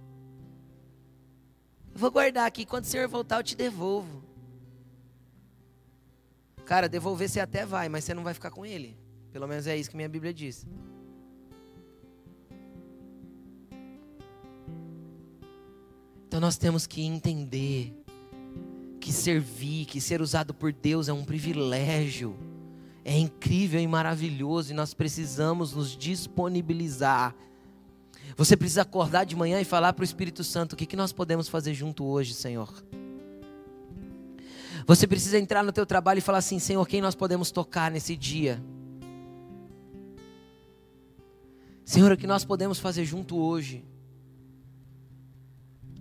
Vou 1.97 2.11
guardar 2.11 2.47
aqui, 2.47 2.67
quando 2.67 2.85
o 2.85 2.87
Senhor 2.87 3.09
voltar, 3.09 3.39
eu 3.39 3.43
te 3.43 3.57
devolvo. 3.57 4.23
Cara, 6.67 6.91
devolver 6.91 7.27
você 7.27 7.41
até 7.41 7.65
vai, 7.65 7.89
mas 7.89 8.05
você 8.05 8.13
não 8.13 8.23
vai 8.23 8.35
ficar 8.35 8.51
com 8.51 8.67
ele. 8.67 8.99
Pelo 9.33 9.49
menos 9.49 9.67
é 9.67 9.75
isso 9.75 9.89
que 9.89 9.97
minha 9.97 10.09
Bíblia 10.09 10.35
diz. 10.35 10.67
Então 16.29 16.39
nós 16.39 16.59
temos 16.59 16.87
que 16.87 17.03
entender 17.03 17.95
que 19.01 19.11
servir, 19.11 19.87
que 19.87 19.99
ser 19.99 20.21
usado 20.21 20.53
por 20.53 20.75
Deus 20.75 21.09
é 21.09 21.15
um 21.15 21.25
privilégio, 21.25 22.37
é 23.07 23.17
incrível 23.17 23.81
e 23.81 23.87
maravilhoso, 23.87 24.73
e 24.73 24.75
nós 24.75 24.93
precisamos 24.93 25.73
nos 25.73 25.97
disponibilizar. 25.97 27.35
Você 28.37 28.57
precisa 28.57 28.83
acordar 28.83 29.25
de 29.25 29.35
manhã 29.35 29.61
e 29.61 29.65
falar 29.65 29.95
para 29.95 30.03
o 30.03 30.05
Espírito 30.05 30.45
Santo: 30.45 30.75
o 30.75 30.77
que, 30.77 30.85
que 30.85 30.97
nós 30.97 31.13
podemos 31.13 31.49
fazer 31.49 31.73
junto 31.73 32.05
hoje, 32.05 32.35
Senhor? 32.35 32.73
Você 34.87 35.07
precisa 35.07 35.39
entrar 35.39 35.65
no 35.65 35.73
teu 35.73 35.87
trabalho 35.87 36.19
e 36.19 36.23
falar 36.23 36.39
assim: 36.39 36.59
Senhor, 36.59 36.87
quem 36.87 37.01
nós 37.01 37.15
podemos 37.15 37.51
tocar 37.51 37.91
nesse 37.91 38.15
dia? 38.15 38.63
Senhor, 41.85 42.13
o 42.13 42.17
que 42.17 42.27
nós 42.27 42.45
podemos 42.45 42.79
fazer 42.79 43.05
junto 43.05 43.37
hoje? 43.37 43.85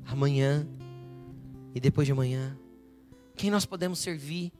Amanhã 0.06 0.68
e 1.74 1.80
depois 1.80 2.06
de 2.06 2.12
amanhã? 2.12 2.58
Quem 3.36 3.50
nós 3.50 3.66
podemos 3.66 4.00
servir? 4.00 4.52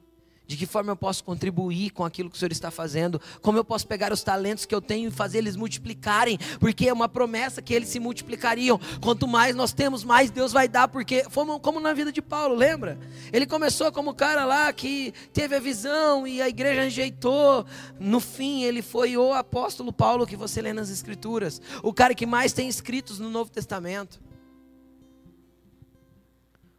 De 0.48 0.56
que 0.58 0.66
forma 0.66 0.92
eu 0.92 0.96
posso 0.96 1.24
contribuir 1.24 1.90
com 1.92 2.06
aquilo 2.06 2.30
que 2.30 2.36
o 2.36 2.40
Senhor 2.40 2.52
está 2.52 2.70
fazendo? 2.70 3.20
Como 3.42 3.58
eu 3.58 3.66
posso 3.66 3.88
pegar 3.88 4.14
os 4.14 4.24
talentos 4.24 4.66
que 4.66 4.76
eu 4.76 4.82
tenho 4.82 5.08
e 5.08 5.12
fazer 5.12 5.40
eles 5.40 5.56
multiplicarem? 5.56 6.38
Porque 6.60 6.88
é 6.88 6.94
uma 6.94 7.10
promessa 7.10 7.62
que 7.62 7.74
eles 7.74 7.90
se 7.90 8.00
multiplicariam. 8.00 8.80
Quanto 9.02 9.28
mais 9.28 9.56
nós 9.56 9.74
temos, 9.74 10.04
mais 10.04 10.30
Deus 10.30 10.52
vai 10.52 10.68
dar. 10.68 10.88
Porque, 10.88 11.24
como 11.62 11.80
na 11.80 11.94
vida 11.94 12.12
de 12.12 12.22
Paulo, 12.22 12.56
lembra? 12.56 13.00
Ele 13.34 13.46
começou 13.46 13.92
como 13.92 14.12
o 14.12 14.16
cara 14.16 14.46
lá 14.46 14.72
que 14.72 15.14
teve 15.34 15.56
a 15.56 15.60
visão 15.60 16.28
e 16.28 16.42
a 16.42 16.50
igreja 16.50 16.82
rejeitou. 16.82 17.66
No 18.00 18.20
fim, 18.20 18.64
ele 18.64 18.82
foi 18.82 19.18
o 19.18 19.34
apóstolo 19.34 19.92
Paulo 19.92 20.28
que 20.28 20.36
você 20.36 20.62
lê 20.62 20.74
nas 20.74 20.90
Escrituras. 20.90 21.62
O 21.82 21.94
cara 21.94 22.14
que 22.14 22.26
mais 22.26 22.54
tem 22.54 22.68
escritos 22.68 23.20
no 23.20 23.30
Novo 23.30 23.50
Testamento. 23.50 24.25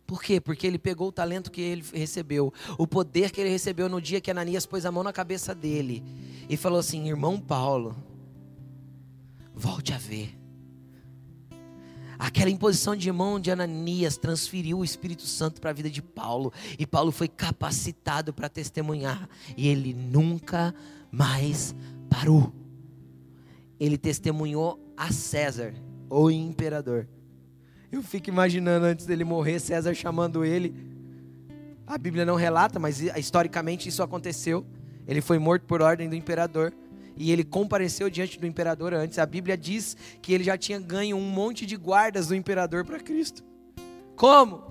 Por 0.06 0.22
quê? 0.22 0.40
Porque 0.40 0.66
ele 0.66 0.78
pegou 0.78 1.08
o 1.08 1.12
talento 1.12 1.50
que 1.50 1.60
ele 1.60 1.84
recebeu, 1.92 2.52
o 2.78 2.86
poder 2.86 3.30
que 3.30 3.40
ele 3.40 3.50
recebeu 3.50 3.88
no 3.88 4.00
dia 4.00 4.20
que 4.20 4.30
Ananias 4.30 4.64
pôs 4.64 4.86
a 4.86 4.92
mão 4.92 5.02
na 5.02 5.12
cabeça 5.12 5.54
dele 5.54 6.04
e 6.48 6.56
falou 6.56 6.78
assim: 6.78 7.08
Irmão 7.08 7.40
Paulo, 7.40 7.96
volte 9.54 9.92
a 9.92 9.98
ver. 9.98 10.38
Aquela 12.18 12.48
imposição 12.48 12.96
de 12.96 13.12
mão 13.12 13.38
de 13.38 13.50
Ananias 13.50 14.16
transferiu 14.16 14.78
o 14.78 14.84
Espírito 14.84 15.26
Santo 15.26 15.60
para 15.60 15.70
a 15.70 15.74
vida 15.74 15.90
de 15.90 16.00
Paulo, 16.00 16.52
e 16.78 16.86
Paulo 16.86 17.12
foi 17.12 17.28
capacitado 17.28 18.32
para 18.32 18.48
testemunhar, 18.48 19.28
e 19.56 19.68
ele 19.68 19.92
nunca 19.92 20.74
mais 21.10 21.74
parou. 22.08 22.52
Ele 23.78 23.98
testemunhou 23.98 24.80
a 24.96 25.12
César, 25.12 25.74
o 26.08 26.30
imperador. 26.30 27.06
Eu 27.90 28.02
fico 28.02 28.28
imaginando 28.28 28.86
antes 28.86 29.06
dele 29.06 29.24
morrer, 29.24 29.60
César 29.60 29.94
chamando 29.94 30.44
ele. 30.44 30.74
A 31.86 31.96
Bíblia 31.96 32.24
não 32.24 32.34
relata, 32.34 32.78
mas 32.78 33.00
historicamente 33.00 33.88
isso 33.88 34.02
aconteceu. 34.02 34.66
Ele 35.06 35.20
foi 35.20 35.38
morto 35.38 35.64
por 35.66 35.80
ordem 35.80 36.08
do 36.08 36.16
imperador. 36.16 36.72
E 37.16 37.32
ele 37.32 37.44
compareceu 37.44 38.10
diante 38.10 38.38
do 38.38 38.46
imperador 38.46 38.92
antes. 38.92 39.18
A 39.18 39.24
Bíblia 39.24 39.56
diz 39.56 39.96
que 40.20 40.34
ele 40.34 40.44
já 40.44 40.58
tinha 40.58 40.78
ganho 40.78 41.16
um 41.16 41.30
monte 41.30 41.64
de 41.64 41.76
guardas 41.76 42.26
do 42.26 42.34
imperador 42.34 42.84
para 42.84 43.00
Cristo. 43.00 43.42
Como? 44.16 44.64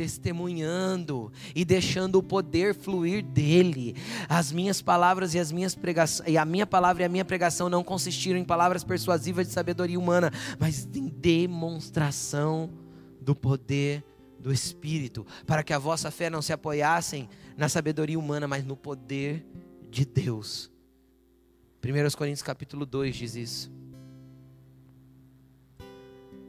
Testemunhando 0.00 1.30
e 1.54 1.62
deixando 1.62 2.16
o 2.16 2.22
poder 2.22 2.74
fluir 2.74 3.22
dele. 3.22 3.94
As 4.30 4.50
minhas 4.50 4.80
palavras 4.80 5.34
e 5.34 5.38
as 5.38 5.52
minhas 5.52 5.74
pregações, 5.74 6.26
e 6.26 6.38
a 6.38 6.44
minha 6.46 6.66
palavra 6.66 7.02
e 7.02 7.04
a 7.04 7.08
minha 7.08 7.22
pregação 7.22 7.68
não 7.68 7.84
consistiram 7.84 8.38
em 8.38 8.44
palavras 8.44 8.82
persuasivas 8.82 9.46
de 9.46 9.52
sabedoria 9.52 9.98
humana, 9.98 10.32
mas 10.58 10.88
em 10.94 11.06
demonstração 11.06 12.70
do 13.20 13.36
poder 13.36 14.02
do 14.38 14.50
Espírito, 14.50 15.26
para 15.46 15.62
que 15.62 15.74
a 15.74 15.78
vossa 15.78 16.10
fé 16.10 16.30
não 16.30 16.40
se 16.40 16.54
apoiassem 16.54 17.28
na 17.54 17.68
sabedoria 17.68 18.18
humana, 18.18 18.48
mas 18.48 18.64
no 18.64 18.78
poder 18.78 19.44
de 19.90 20.06
Deus. 20.06 20.70
1 21.84 22.16
Coríntios 22.16 22.42
capítulo 22.42 22.86
2 22.86 23.14
diz 23.14 23.34
isso. 23.34 23.70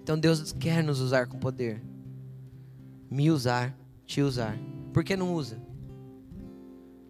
Então 0.01 0.17
Deus 0.17 0.53
quer 0.53 0.81
nos 0.81 1.01
usar 1.01 1.27
com 1.27 1.37
poder 1.37 1.90
me 3.11 3.29
usar, 3.29 3.77
te 4.05 4.21
usar. 4.21 4.57
Por 4.93 5.03
que 5.03 5.17
não 5.17 5.35
usa? 5.35 5.61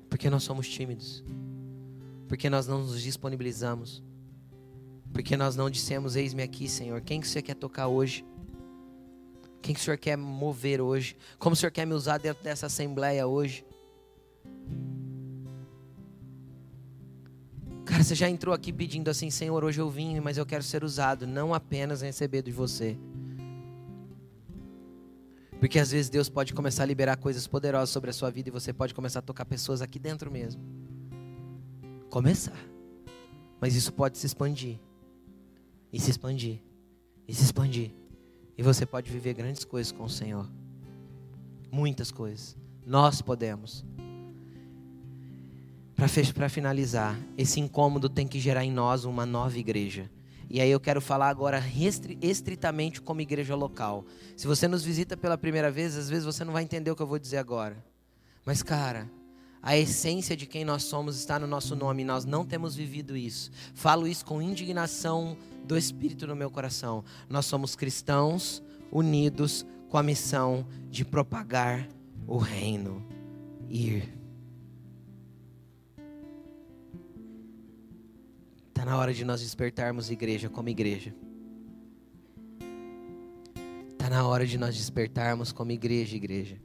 Porque 0.10 0.32
nós 0.32 0.42
somos 0.42 0.68
tímidos. 0.68 1.24
Porque 2.28 2.50
nós 2.50 2.66
não 2.66 2.80
nos 2.80 3.04
disponibilizamos. 3.04 4.04
Porque 5.14 5.38
nós 5.38 5.56
não 5.56 5.70
dissemos: 5.70 6.16
Eis-me 6.16 6.42
aqui, 6.42 6.68
Senhor. 6.68 7.02
Quem 7.02 7.22
que 7.22 7.28
você 7.28 7.40
quer 7.40 7.54
tocar 7.54 7.88
hoje? 7.88 8.26
Quem 9.62 9.76
que 9.76 9.80
o 9.80 9.84
Senhor 9.84 9.98
quer 9.98 10.18
mover 10.18 10.82
hoje? 10.82 11.16
Como 11.38 11.54
o 11.54 11.56
Senhor 11.56 11.72
quer 11.72 11.86
me 11.86 11.94
usar 11.94 12.18
dentro 12.18 12.44
dessa 12.44 12.66
assembleia 12.66 13.28
hoje? 13.28 13.64
Cara, 17.86 18.04
você 18.04 18.16
já 18.16 18.28
entrou 18.28 18.56
aqui 18.56 18.74
pedindo 18.74 19.10
assim: 19.10 19.30
Senhor, 19.30 19.64
hoje 19.64 19.80
eu 19.80 19.90
vim, 19.90 20.20
mas 20.20 20.38
eu 20.38 20.46
quero 20.48 20.64
ser 20.64 20.84
usado, 20.84 21.28
não 21.28 21.54
apenas 21.54 22.02
receber 22.02 22.42
de 22.42 22.52
você. 22.52 22.98
Porque 25.62 25.78
às 25.78 25.92
vezes 25.92 26.10
Deus 26.10 26.28
pode 26.28 26.56
começar 26.56 26.82
a 26.82 26.86
liberar 26.88 27.18
coisas 27.18 27.46
poderosas 27.46 27.92
sobre 27.92 28.10
a 28.10 28.14
sua 28.14 28.32
vida 28.32 28.50
e 28.50 28.52
você 28.52 28.74
pode 28.74 28.96
começar 28.96 29.20
a 29.20 29.22
tocar 29.22 29.46
pessoas 29.46 29.80
aqui 29.80 30.00
dentro 30.00 30.32
mesmo. 30.32 30.60
Começar. 32.10 32.58
Mas 33.60 33.76
isso 33.76 33.94
pode 33.94 34.18
se 34.18 34.26
expandir. 34.26 34.80
E 35.94 36.00
se 36.00 36.10
expandir. 36.10 36.64
E 37.28 37.36
se 37.36 37.44
expandir. 37.44 37.92
E 38.58 38.64
você 38.64 38.88
pode 38.88 39.12
viver 39.12 39.36
grandes 39.36 39.64
coisas 39.64 39.92
com 39.92 40.06
o 40.06 40.10
Senhor. 40.10 40.50
Muitas 41.72 42.10
coisas. 42.10 42.58
Nós 42.84 43.22
podemos. 43.22 43.86
Para 45.96 46.50
finalizar, 46.50 47.16
esse 47.38 47.60
incômodo 47.60 48.10
tem 48.10 48.28
que 48.28 48.40
gerar 48.40 48.66
em 48.66 48.72
nós 48.72 49.06
uma 49.06 49.28
nova 49.28 49.60
igreja. 49.60 50.10
E 50.54 50.60
aí 50.60 50.70
eu 50.70 50.82
quero 50.82 51.00
falar 51.00 51.30
agora 51.30 51.64
estritamente 52.22 53.02
como 53.02 53.22
igreja 53.22 53.56
local. 53.56 54.04
Se 54.36 54.46
você 54.46 54.68
nos 54.68 54.84
visita 54.84 55.16
pela 55.16 55.38
primeira 55.38 55.72
vez, 55.72 55.96
às 55.96 56.10
vezes 56.10 56.26
você 56.26 56.44
não 56.44 56.52
vai 56.52 56.62
entender 56.62 56.92
o 56.92 56.96
que 56.96 57.02
eu 57.02 57.08
vou 57.08 57.18
dizer 57.18 57.38
agora. 57.38 57.82
Mas, 58.46 58.62
cara, 58.62 59.10
a 59.64 59.78
essência 59.78 60.36
de 60.36 60.46
quem 60.46 60.66
nós 60.66 60.84
somos 60.84 61.16
está 61.18 61.40
no 61.40 61.48
nosso 61.48 61.74
nome, 61.74 62.04
nós 62.04 62.26
não 62.26 62.46
temos 62.46 62.76
vivido 62.76 63.16
isso. 63.16 63.50
Falo 63.74 64.06
isso 64.06 64.26
com 64.26 64.42
indignação 64.42 65.38
do 65.64 65.78
Espírito 65.78 66.28
no 66.28 66.36
meu 66.36 66.52
coração. 66.52 67.02
Nós 67.30 67.46
somos 67.46 67.74
cristãos 67.74 68.62
unidos 68.92 69.66
com 69.88 69.98
a 69.98 70.04
missão 70.04 70.68
de 70.90 71.06
propagar 71.06 71.88
o 72.28 72.38
reino. 72.38 73.02
Ir. 73.70 74.21
Está 78.82 78.90
na 78.90 78.98
hora 78.98 79.14
de 79.14 79.24
nós 79.24 79.42
despertarmos 79.42 80.10
igreja 80.10 80.50
como 80.50 80.68
igreja. 80.68 81.14
Está 83.92 84.10
na 84.10 84.28
hora 84.28 84.44
de 84.44 84.58
nós 84.58 84.76
despertarmos 84.76 85.52
como 85.52 85.72
igreja, 85.72 86.16
igreja. 86.16 86.60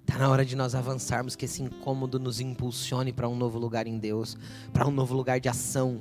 Está 0.00 0.18
na 0.18 0.30
hora 0.30 0.46
de 0.46 0.56
nós 0.56 0.74
avançarmos, 0.74 1.36
que 1.36 1.44
esse 1.44 1.62
incômodo 1.62 2.18
nos 2.18 2.40
impulsione 2.40 3.12
para 3.12 3.28
um 3.28 3.36
novo 3.36 3.58
lugar 3.58 3.86
em 3.86 3.98
Deus, 3.98 4.34
para 4.72 4.88
um 4.88 4.90
novo 4.90 5.14
lugar 5.14 5.38
de 5.38 5.50
ação. 5.50 6.00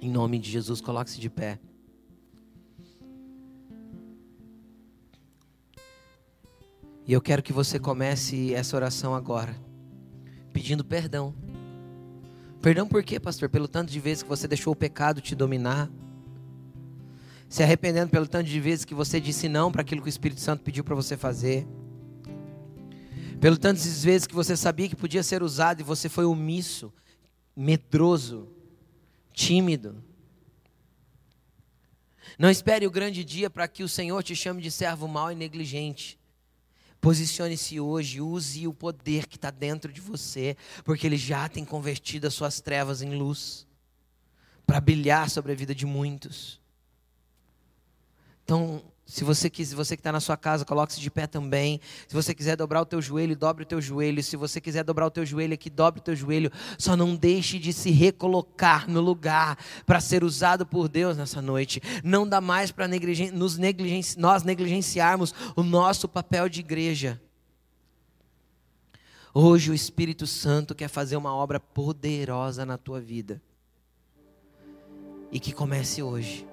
Em 0.00 0.08
nome 0.08 0.38
de 0.38 0.48
Jesus, 0.48 0.80
coloque-se 0.80 1.18
de 1.18 1.28
pé. 1.28 1.58
E 7.10 7.12
eu 7.12 7.20
quero 7.20 7.42
que 7.42 7.52
você 7.52 7.76
comece 7.76 8.54
essa 8.54 8.76
oração 8.76 9.16
agora, 9.16 9.60
pedindo 10.52 10.84
perdão. 10.84 11.34
Perdão 12.62 12.86
por 12.86 13.02
quê, 13.02 13.18
pastor? 13.18 13.48
Pelo 13.48 13.66
tanto 13.66 13.90
de 13.90 13.98
vezes 13.98 14.22
que 14.22 14.28
você 14.28 14.46
deixou 14.46 14.72
o 14.72 14.76
pecado 14.76 15.20
te 15.20 15.34
dominar. 15.34 15.90
Se 17.48 17.64
arrependendo 17.64 18.12
pelo 18.12 18.28
tanto 18.28 18.46
de 18.48 18.60
vezes 18.60 18.84
que 18.84 18.94
você 18.94 19.20
disse 19.20 19.48
não 19.48 19.72
para 19.72 19.80
aquilo 19.80 20.00
que 20.00 20.06
o 20.06 20.08
Espírito 20.08 20.40
Santo 20.40 20.62
pediu 20.62 20.84
para 20.84 20.94
você 20.94 21.16
fazer. 21.16 21.66
Pelo 23.40 23.58
tanto 23.58 23.82
de 23.82 23.88
vezes 23.88 24.28
que 24.28 24.34
você 24.36 24.56
sabia 24.56 24.88
que 24.88 24.94
podia 24.94 25.24
ser 25.24 25.42
usado 25.42 25.80
e 25.80 25.82
você 25.82 26.08
foi 26.08 26.24
omisso, 26.24 26.92
medroso, 27.56 28.46
tímido. 29.32 30.00
Não 32.38 32.48
espere 32.48 32.86
o 32.86 32.90
grande 32.92 33.24
dia 33.24 33.50
para 33.50 33.66
que 33.66 33.82
o 33.82 33.88
Senhor 33.88 34.22
te 34.22 34.36
chame 34.36 34.62
de 34.62 34.70
servo 34.70 35.08
mau 35.08 35.32
e 35.32 35.34
negligente. 35.34 36.19
Posicione-se 37.00 37.80
hoje, 37.80 38.20
use 38.20 38.66
o 38.66 38.74
poder 38.74 39.26
que 39.26 39.36
está 39.36 39.50
dentro 39.50 39.90
de 39.92 40.00
você, 40.00 40.56
porque 40.84 41.06
Ele 41.06 41.16
já 41.16 41.48
tem 41.48 41.64
convertido 41.64 42.26
as 42.26 42.34
suas 42.34 42.60
trevas 42.60 43.00
em 43.00 43.14
luz, 43.14 43.66
para 44.66 44.80
brilhar 44.80 45.30
sobre 45.30 45.52
a 45.52 45.54
vida 45.54 45.74
de 45.74 45.86
muitos. 45.86 46.60
Então, 48.44 48.82
Se 49.10 49.24
você 49.24 49.50
quiser, 49.50 49.74
você 49.74 49.96
que 49.96 50.00
está 50.00 50.12
na 50.12 50.20
sua 50.20 50.36
casa, 50.36 50.64
coloque-se 50.64 51.00
de 51.00 51.10
pé 51.10 51.26
também. 51.26 51.80
Se 52.06 52.14
você 52.14 52.32
quiser 52.32 52.56
dobrar 52.56 52.80
o 52.80 52.86
teu 52.86 53.02
joelho, 53.02 53.36
dobre 53.36 53.64
o 53.64 53.66
teu 53.66 53.80
joelho. 53.80 54.22
Se 54.22 54.36
você 54.36 54.60
quiser 54.60 54.84
dobrar 54.84 55.04
o 55.06 55.10
teu 55.10 55.26
joelho 55.26 55.52
aqui, 55.52 55.68
dobre 55.68 55.98
o 55.98 56.02
teu 56.02 56.14
joelho. 56.14 56.48
Só 56.78 56.96
não 56.96 57.16
deixe 57.16 57.58
de 57.58 57.72
se 57.72 57.90
recolocar 57.90 58.88
no 58.88 59.00
lugar 59.00 59.58
para 59.84 59.98
ser 59.98 60.22
usado 60.22 60.64
por 60.64 60.88
Deus 60.88 61.16
nessa 61.16 61.42
noite. 61.42 61.82
Não 62.04 62.26
dá 62.26 62.40
mais 62.40 62.70
para 62.70 62.86
negligen 62.86 63.32
nós 63.32 64.44
negligenciarmos 64.44 65.34
o 65.56 65.64
nosso 65.64 66.08
papel 66.08 66.48
de 66.48 66.60
igreja. 66.60 67.20
Hoje 69.34 69.72
o 69.72 69.74
Espírito 69.74 70.24
Santo 70.24 70.72
quer 70.72 70.88
fazer 70.88 71.16
uma 71.16 71.34
obra 71.34 71.58
poderosa 71.58 72.64
na 72.64 72.78
tua 72.78 73.00
vida. 73.00 73.42
E 75.32 75.40
que 75.40 75.52
comece 75.52 76.00
hoje. 76.00 76.49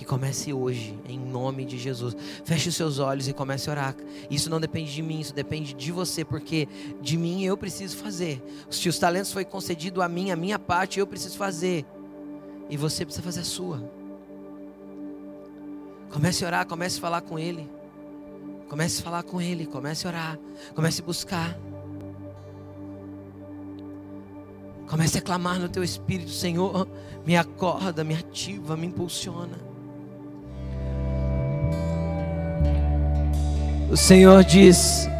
Que 0.00 0.06
comece 0.06 0.50
hoje, 0.50 0.98
em 1.06 1.18
nome 1.18 1.62
de 1.66 1.76
Jesus. 1.76 2.16
Feche 2.42 2.70
os 2.70 2.74
seus 2.74 2.98
olhos 2.98 3.28
e 3.28 3.34
comece 3.34 3.68
a 3.68 3.72
orar. 3.74 3.94
Isso 4.30 4.48
não 4.48 4.58
depende 4.58 4.90
de 4.90 5.02
mim, 5.02 5.20
isso 5.20 5.34
depende 5.34 5.74
de 5.74 5.92
você, 5.92 6.24
porque 6.24 6.66
de 7.02 7.18
mim 7.18 7.44
eu 7.44 7.54
preciso 7.54 7.98
fazer. 7.98 8.42
Se 8.70 8.88
os 8.88 8.98
talentos 8.98 9.30
foi 9.30 9.44
concedido 9.44 10.00
a 10.00 10.08
mim, 10.08 10.30
a 10.30 10.36
minha 10.36 10.58
parte 10.58 10.98
eu 10.98 11.06
preciso 11.06 11.36
fazer. 11.36 11.84
E 12.70 12.78
você 12.78 13.04
precisa 13.04 13.22
fazer 13.22 13.40
a 13.40 13.44
sua. 13.44 13.92
Comece 16.10 16.46
a 16.46 16.48
orar, 16.48 16.66
comece 16.66 16.96
a 16.96 17.00
falar 17.02 17.20
com 17.20 17.38
Ele. 17.38 17.70
Comece 18.70 19.02
a 19.02 19.04
falar 19.04 19.22
com 19.22 19.38
Ele, 19.38 19.66
comece 19.66 20.06
a 20.06 20.10
orar, 20.10 20.38
comece 20.74 21.02
a 21.02 21.04
buscar. 21.04 21.60
Comece 24.88 25.18
a 25.18 25.20
clamar 25.20 25.58
no 25.58 25.68
teu 25.68 25.84
espírito, 25.84 26.30
Senhor, 26.30 26.88
me 27.26 27.36
acorda, 27.36 28.02
me 28.02 28.14
ativa, 28.14 28.78
me 28.78 28.86
impulsiona. 28.86 29.68
O 33.90 33.96
Senhor 33.96 34.44
diz 34.44 35.10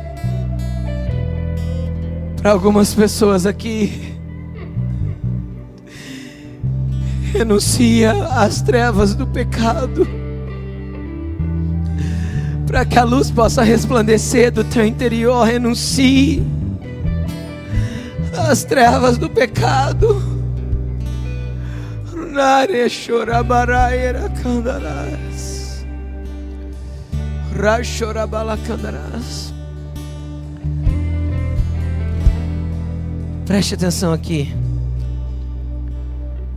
para 2.41 2.53
algumas 2.53 2.95
pessoas 2.95 3.45
aqui: 3.45 4.15
renuncia 7.33 8.13
às 8.27 8.63
trevas 8.63 9.15
do 9.17 9.27
pecado, 9.27 10.07
para 12.65 12.85
que 12.85 12.97
a 12.97 13.03
luz 13.03 13.29
possa 13.29 13.65
resplandecer 13.65 14.53
do 14.53 14.63
teu 14.63 14.87
interior. 14.87 15.45
Renuncie 15.45 16.41
às 18.49 18.63
trevas 18.63 19.19
do 19.19 19.29
pecado. 19.29 20.23
Nare 22.33 22.89
chorabaraira 22.89 24.31
candarás. 24.41 25.50
Preste 33.45 33.75
atenção 33.75 34.15
aqui. 34.15 34.55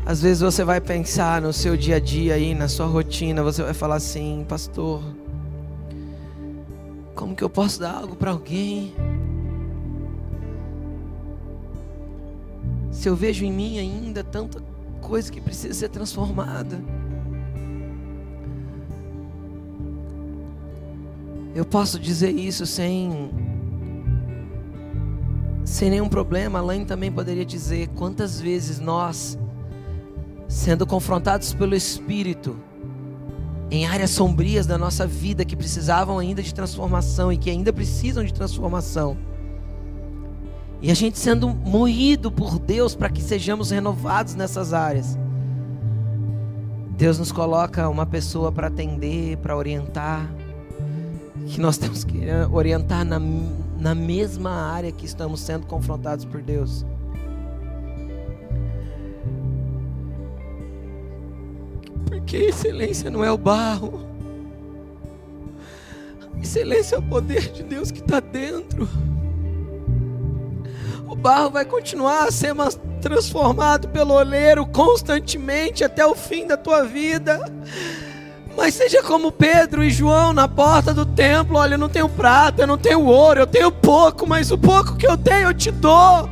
Às 0.06 0.22
vezes 0.22 0.40
você 0.40 0.64
vai 0.64 0.80
pensar 0.80 1.42
no 1.42 1.52
seu 1.52 1.76
dia 1.76 1.98
a 1.98 2.00
dia 2.00 2.36
aí, 2.36 2.56
na 2.56 2.70
sua 2.70 2.86
rotina, 2.86 3.44
você 3.44 3.62
vai 3.62 3.74
falar 3.74 3.96
assim, 3.96 4.46
pastor, 4.48 5.04
como 7.14 7.36
que 7.36 7.44
eu 7.44 7.50
posso 7.50 7.82
dar 7.82 7.98
algo 7.98 8.16
para 8.16 8.32
alguém? 8.32 8.96
Se 12.94 13.10
eu 13.10 13.16
vejo 13.18 13.44
em 13.44 13.52
mim 13.52 13.78
ainda 13.78 14.24
tanta 14.24 14.64
coisa 15.02 15.30
que 15.30 15.42
precisa 15.42 15.74
ser 15.74 15.90
transformada. 15.90 16.80
Eu 21.56 21.66
posso 21.66 22.00
dizer 22.00 22.32
isso 22.32 22.66
sem 22.66 23.32
sem 25.64 25.90
nenhum 25.90 26.10
problema. 26.10 26.60
Alain 26.60 26.86
também 26.86 27.12
poderia 27.12 27.46
dizer 27.46 27.88
quantas 27.90 28.40
vezes 28.40 28.80
nós 28.80 29.38
sendo 30.48 30.86
confrontados 30.86 31.54
pelo 31.54 31.76
espírito 31.76 32.56
em 33.72 33.88
áreas 33.88 34.12
sombrias 34.12 34.68
da 34.68 34.78
nossa 34.78 35.08
vida 35.08 35.44
que 35.44 35.56
precisavam 35.56 36.20
ainda 36.20 36.44
de 36.44 36.54
transformação 36.54 37.32
e 37.32 37.38
que 37.38 37.50
ainda 37.50 37.74
precisam 37.74 38.24
de 38.24 38.34
transformação. 38.34 39.18
E 40.82 40.92
a 40.92 40.94
gente 40.94 41.18
sendo 41.18 41.48
moído 41.50 42.32
por 42.32 42.60
Deus 42.60 42.94
para 42.94 43.10
que 43.10 43.22
sejamos 43.22 43.72
renovados 43.72 44.36
nessas 44.36 44.74
áreas. 44.74 45.18
Deus 46.98 47.18
nos 47.18 47.32
coloca 47.32 47.90
uma 47.90 48.06
pessoa 48.06 48.52
para 48.52 48.68
atender, 48.68 49.38
para 49.38 49.58
orientar, 49.58 50.30
que 51.48 51.60
nós 51.60 51.78
temos 51.78 52.04
que 52.04 52.28
eh, 52.28 52.48
orientar 52.52 53.06
na, 53.06 53.20
na 53.80 53.94
mesma 53.94 54.52
área 54.52 54.92
que 54.92 55.06
estamos 55.06 55.42
sendo 55.42 55.68
confrontados 55.68 56.26
por 56.26 56.42
Deus. 56.42 56.86
Porque 62.06 62.38
excelência 62.38 63.10
não 63.10 63.24
é 63.24 63.32
o 63.32 63.38
barro, 63.38 64.08
excelência 66.42 66.96
é 66.96 67.00
o 67.00 67.04
poder 67.04 67.52
de 67.52 67.64
Deus 67.64 67.92
que 67.92 68.00
está 68.00 68.20
dentro. 68.20 68.88
O 71.08 71.16
barro 71.16 71.52
vai 71.52 71.66
continuar 71.66 72.28
a 72.28 72.32
ser 72.32 72.56
transformado 73.02 73.88
pelo 73.90 74.14
oleiro 74.14 74.66
constantemente 74.66 75.84
até 75.84 76.06
o 76.06 76.16
fim 76.16 76.48
da 76.48 76.58
tua 76.58 76.84
vida. 76.84 77.40
Mas 78.56 78.76
seja 78.76 79.02
como 79.02 79.32
Pedro 79.32 79.84
e 79.84 79.90
João 79.90 80.32
na 80.34 80.48
porta 80.48 80.94
do 80.94 81.06
templo: 81.06 81.58
olha, 81.58 81.76
eu 81.76 81.80
não 81.80 81.90
tenho 81.90 82.08
prata, 82.08 82.64
eu 82.64 82.68
não 82.68 82.78
tenho 82.78 83.04
ouro, 83.04 83.40
eu 83.40 83.48
tenho 83.48 83.72
pouco, 83.72 84.28
mas 84.28 84.52
o 84.52 84.58
pouco 84.58 84.96
que 84.96 85.08
eu 85.08 85.18
tenho 85.18 85.50
eu 85.50 85.54
te 85.54 85.72
dou. 85.72 86.30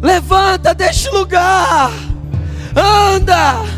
Levanta 0.00 0.74
deste 0.74 1.10
lugar, 1.10 1.90
anda. 2.76 3.77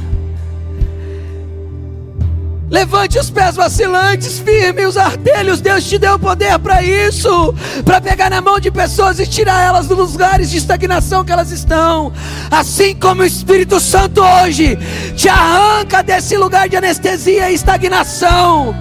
Levante 2.71 3.19
os 3.19 3.29
pés 3.29 3.57
vacilantes, 3.57 4.39
firme 4.39 4.87
os 4.87 4.97
artelhos. 4.97 5.61
Deus 5.61 5.85
te 5.85 5.99
deu 5.99 6.17
poder 6.21 6.57
para 6.61 6.81
isso, 6.83 7.53
para 7.85 8.01
pegar 8.01 8.31
na 8.31 8.41
mão 8.41 8.61
de 8.61 8.71
pessoas 8.71 9.19
e 9.19 9.27
tirar 9.27 9.61
elas 9.61 9.89
dos 9.89 10.13
lugares 10.13 10.51
de 10.51 10.59
estagnação 10.59 11.25
que 11.25 11.33
elas 11.33 11.51
estão. 11.51 12.13
Assim 12.49 12.95
como 12.95 13.23
o 13.23 13.27
Espírito 13.27 13.81
Santo 13.81 14.23
hoje 14.23 14.79
te 15.17 15.29
arranca 15.29 16.01
desse 16.01 16.37
lugar 16.37 16.69
de 16.69 16.77
anestesia 16.77 17.51
e 17.51 17.55
estagnação. 17.55 18.73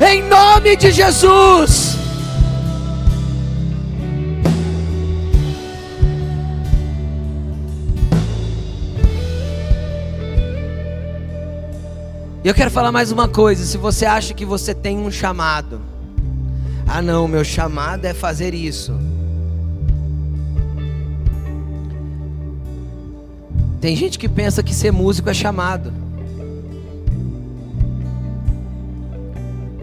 Em 0.00 0.22
nome 0.22 0.76
de 0.76 0.92
Jesus. 0.92 1.97
E 12.44 12.48
eu 12.48 12.54
quero 12.54 12.70
falar 12.70 12.92
mais 12.92 13.10
uma 13.10 13.28
coisa: 13.28 13.64
se 13.64 13.76
você 13.76 14.06
acha 14.06 14.32
que 14.32 14.44
você 14.44 14.72
tem 14.72 14.98
um 14.98 15.10
chamado, 15.10 15.80
ah, 16.86 17.02
não, 17.02 17.26
meu 17.26 17.44
chamado 17.44 18.04
é 18.04 18.14
fazer 18.14 18.54
isso. 18.54 18.98
Tem 23.80 23.94
gente 23.94 24.18
que 24.18 24.28
pensa 24.28 24.62
que 24.62 24.74
ser 24.74 24.92
músico 24.92 25.28
é 25.30 25.34
chamado. 25.34 25.92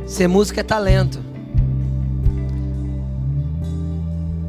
Ser 0.05 0.27
músico 0.27 0.59
é 0.59 0.63
talento. 0.63 1.19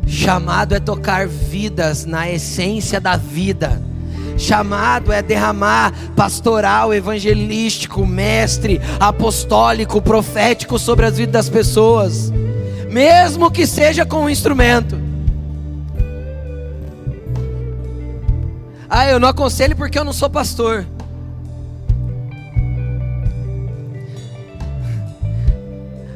Chamado 0.07 0.75
é 0.75 0.81
tocar 0.81 1.27
vidas 1.27 2.05
na 2.05 2.31
essência 2.31 3.01
da 3.01 3.17
vida 3.17 3.81
chamado 4.37 5.13
é 5.13 5.23
derramar 5.23 5.93
pastoral, 6.15 6.93
evangelístico, 6.93 8.07
mestre, 8.07 8.81
apostólico, 9.01 10.01
profético 10.01 10.79
sobre 10.79 11.07
as 11.07 11.17
vidas 11.17 11.47
das 11.47 11.49
pessoas, 11.49 12.33
mesmo 12.91 13.51
que 13.51 13.67
seja 13.67 14.05
com 14.05 14.23
um 14.23 14.31
instrumento. 14.31 15.07
Ah, 18.89 19.09
eu 19.09 19.19
não 19.19 19.29
aconselho 19.29 19.75
porque 19.75 19.99
eu 19.99 20.05
não 20.05 20.13
sou 20.13 20.31
pastor. 20.31 20.87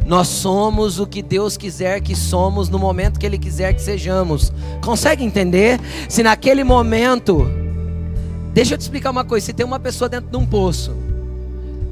Nós 0.06 0.26
somos 0.26 0.98
o 0.98 1.06
que 1.06 1.22
Deus 1.22 1.56
quiser 1.56 2.00
que 2.00 2.16
somos 2.16 2.68
no 2.68 2.80
momento 2.80 3.18
que 3.18 3.24
Ele 3.24 3.38
quiser 3.38 3.72
que 3.74 3.80
sejamos. 3.80 4.52
Consegue 4.82 5.24
entender? 5.24 5.80
Se 6.08 6.22
naquele 6.22 6.64
momento 6.64 7.46
Deixa 8.52 8.74
eu 8.74 8.78
te 8.78 8.82
explicar 8.82 9.10
uma 9.10 9.24
coisa: 9.24 9.46
se 9.46 9.52
tem 9.52 9.64
uma 9.64 9.78
pessoa 9.78 10.08
dentro 10.08 10.30
de 10.30 10.36
um 10.36 10.46
poço, 10.46 10.96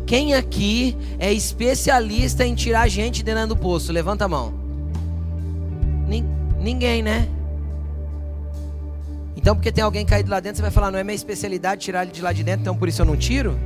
quem 0.07 0.35
aqui 0.35 0.97
é 1.19 1.33
especialista 1.33 2.45
em 2.45 2.55
tirar 2.55 2.89
gente 2.89 3.23
dentro 3.23 3.49
do 3.49 3.57
poço? 3.57 3.93
Levanta 3.93 4.25
a 4.25 4.29
mão. 4.29 4.55
Ninguém, 6.59 7.03
né? 7.03 7.29
Então, 9.37 9.55
porque 9.55 9.71
tem 9.71 9.85
alguém 9.85 10.05
caído 10.05 10.31
lá 10.31 10.41
dentro, 10.41 10.57
você 10.57 10.63
vai 10.63 10.71
falar, 10.71 10.91
não 10.91 10.99
é 10.99 11.05
minha 11.05 11.15
especialidade 11.15 11.83
tirar 11.83 12.03
ele 12.03 12.11
de 12.11 12.21
lá 12.21 12.33
de 12.33 12.43
dentro, 12.43 12.63
então 12.63 12.77
por 12.77 12.89
isso 12.89 13.01
eu 13.01 13.07
não 13.07 13.17
tiro? 13.17 13.57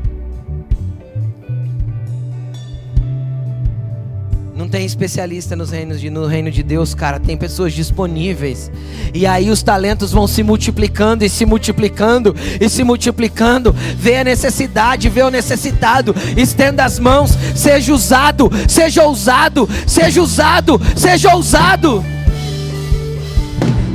Não 4.54 4.68
tem 4.68 4.84
especialista 4.84 5.56
nos 5.56 5.70
reinos 5.70 5.98
de, 5.98 6.10
no 6.10 6.26
reino 6.26 6.50
de 6.50 6.62
Deus, 6.62 6.94
cara. 6.94 7.18
Tem 7.18 7.38
pessoas 7.38 7.72
disponíveis. 7.72 8.70
E 9.14 9.26
aí 9.26 9.48
os 9.48 9.62
talentos 9.62 10.12
vão 10.12 10.26
se 10.26 10.42
multiplicando 10.42 11.24
e 11.24 11.28
se 11.28 11.46
multiplicando 11.46 12.36
e 12.60 12.68
se 12.68 12.84
multiplicando. 12.84 13.74
Vê 13.96 14.18
a 14.18 14.24
necessidade, 14.24 15.08
vê 15.08 15.22
o 15.22 15.30
necessitado. 15.30 16.14
Estenda 16.36 16.84
as 16.84 16.98
mãos. 16.98 17.30
Seja 17.56 17.94
usado, 17.94 18.50
seja 18.68 19.04
ousado, 19.04 19.66
seja 19.86 20.22
usado, 20.22 20.80
seja 20.96 21.34
ousado. 21.34 22.04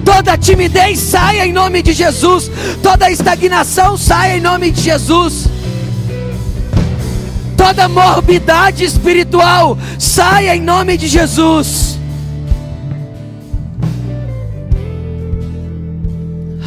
Toda 0.03 0.38
timidez 0.38 0.97
saia 0.97 1.45
em 1.45 1.53
nome 1.53 1.84
de 1.84 1.93
Jesus. 1.93 2.49
Toda 2.82 3.12
estagnação 3.12 3.95
saia 3.95 4.38
em 4.38 4.41
nome 4.41 4.72
de 4.72 4.82
Jesus 4.82 5.47
toda 7.68 7.89
morbidade 7.89 8.86
espiritual 8.86 9.78
saia 9.99 10.55
em 10.55 10.61
nome 10.61 10.95
de 10.95 11.05
Jesus. 11.05 11.99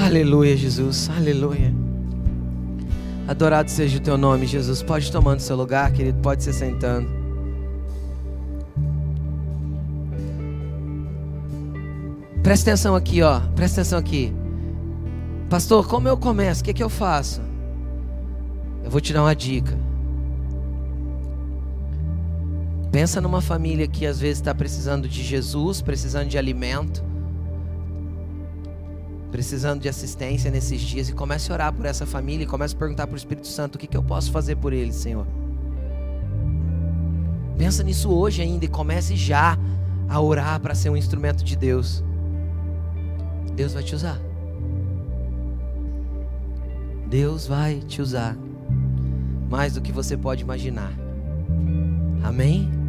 Aleluia, 0.05 0.55
Jesus, 0.55 1.09
aleluia. 1.16 1.72
Adorado 3.26 3.70
seja 3.70 3.96
o 3.96 4.01
teu 4.01 4.18
nome, 4.18 4.46
Jesus. 4.46 4.82
Pode 4.82 5.11
tomando 5.11 5.40
seu 5.40 5.57
lugar, 5.57 5.90
querido, 5.90 6.18
pode 6.20 6.42
se 6.42 6.53
sentando. 6.53 7.09
Presta 12.42 12.70
atenção 12.70 12.94
aqui, 12.94 13.22
ó. 13.22 13.40
Presta 13.57 13.80
atenção 13.80 13.98
aqui. 13.98 14.34
Pastor, 15.48 15.86
como 15.86 16.09
eu 16.09 16.16
começo? 16.18 16.61
O 16.61 16.64
que, 16.64 16.72
é 16.72 16.74
que 16.74 16.82
eu 16.82 16.90
faço? 16.90 17.40
Eu 18.84 18.90
vou 18.90 19.01
te 19.01 19.14
dar 19.14 19.22
uma 19.22 19.34
dica. 19.34 19.89
Pensa 22.91 23.20
numa 23.20 23.41
família 23.41 23.86
que 23.86 24.05
às 24.05 24.18
vezes 24.18 24.38
está 24.38 24.53
precisando 24.53 25.09
de 25.09 25.22
Jesus, 25.22 25.80
precisando 25.80 26.28
de 26.28 26.36
alimento, 26.36 27.05
precisando 29.30 29.80
de 29.80 29.88
assistência 29.88 30.51
nesses 30.51 30.80
dias 30.80 31.09
e 31.09 31.12
comece 31.12 31.51
a 31.51 31.55
orar 31.55 31.72
por 31.72 31.86
essa 31.86 32.05
família 32.05 32.43
e 32.43 32.47
comece 32.47 32.74
a 32.74 32.78
perguntar 32.78 33.07
para 33.07 33.14
o 33.14 33.16
Espírito 33.16 33.47
Santo 33.47 33.76
o 33.76 33.78
que, 33.78 33.86
que 33.86 33.97
eu 33.97 34.03
posso 34.03 34.32
fazer 34.32 34.57
por 34.57 34.72
eles, 34.72 34.97
Senhor. 34.97 35.24
Pensa 37.57 37.84
nisso 37.84 38.11
hoje 38.11 38.43
ainda 38.43 38.64
e 38.64 38.68
comece 38.68 39.14
já 39.14 39.57
a 40.09 40.20
orar 40.20 40.59
para 40.59 40.74
ser 40.74 40.91
um 40.91 40.97
instrumento 40.97 41.45
de 41.45 41.55
Deus. 41.55 42.03
Deus 43.55 43.72
vai 43.72 43.84
te 43.84 43.95
usar. 43.95 44.20
Deus 47.09 47.47
vai 47.47 47.80
te 47.80 48.03
usar 48.03 48.36
mais 49.49 49.74
do 49.74 49.80
que 49.80 49.93
você 49.93 50.16
pode 50.16 50.43
imaginar. 50.43 50.93
Amém? 52.22 52.80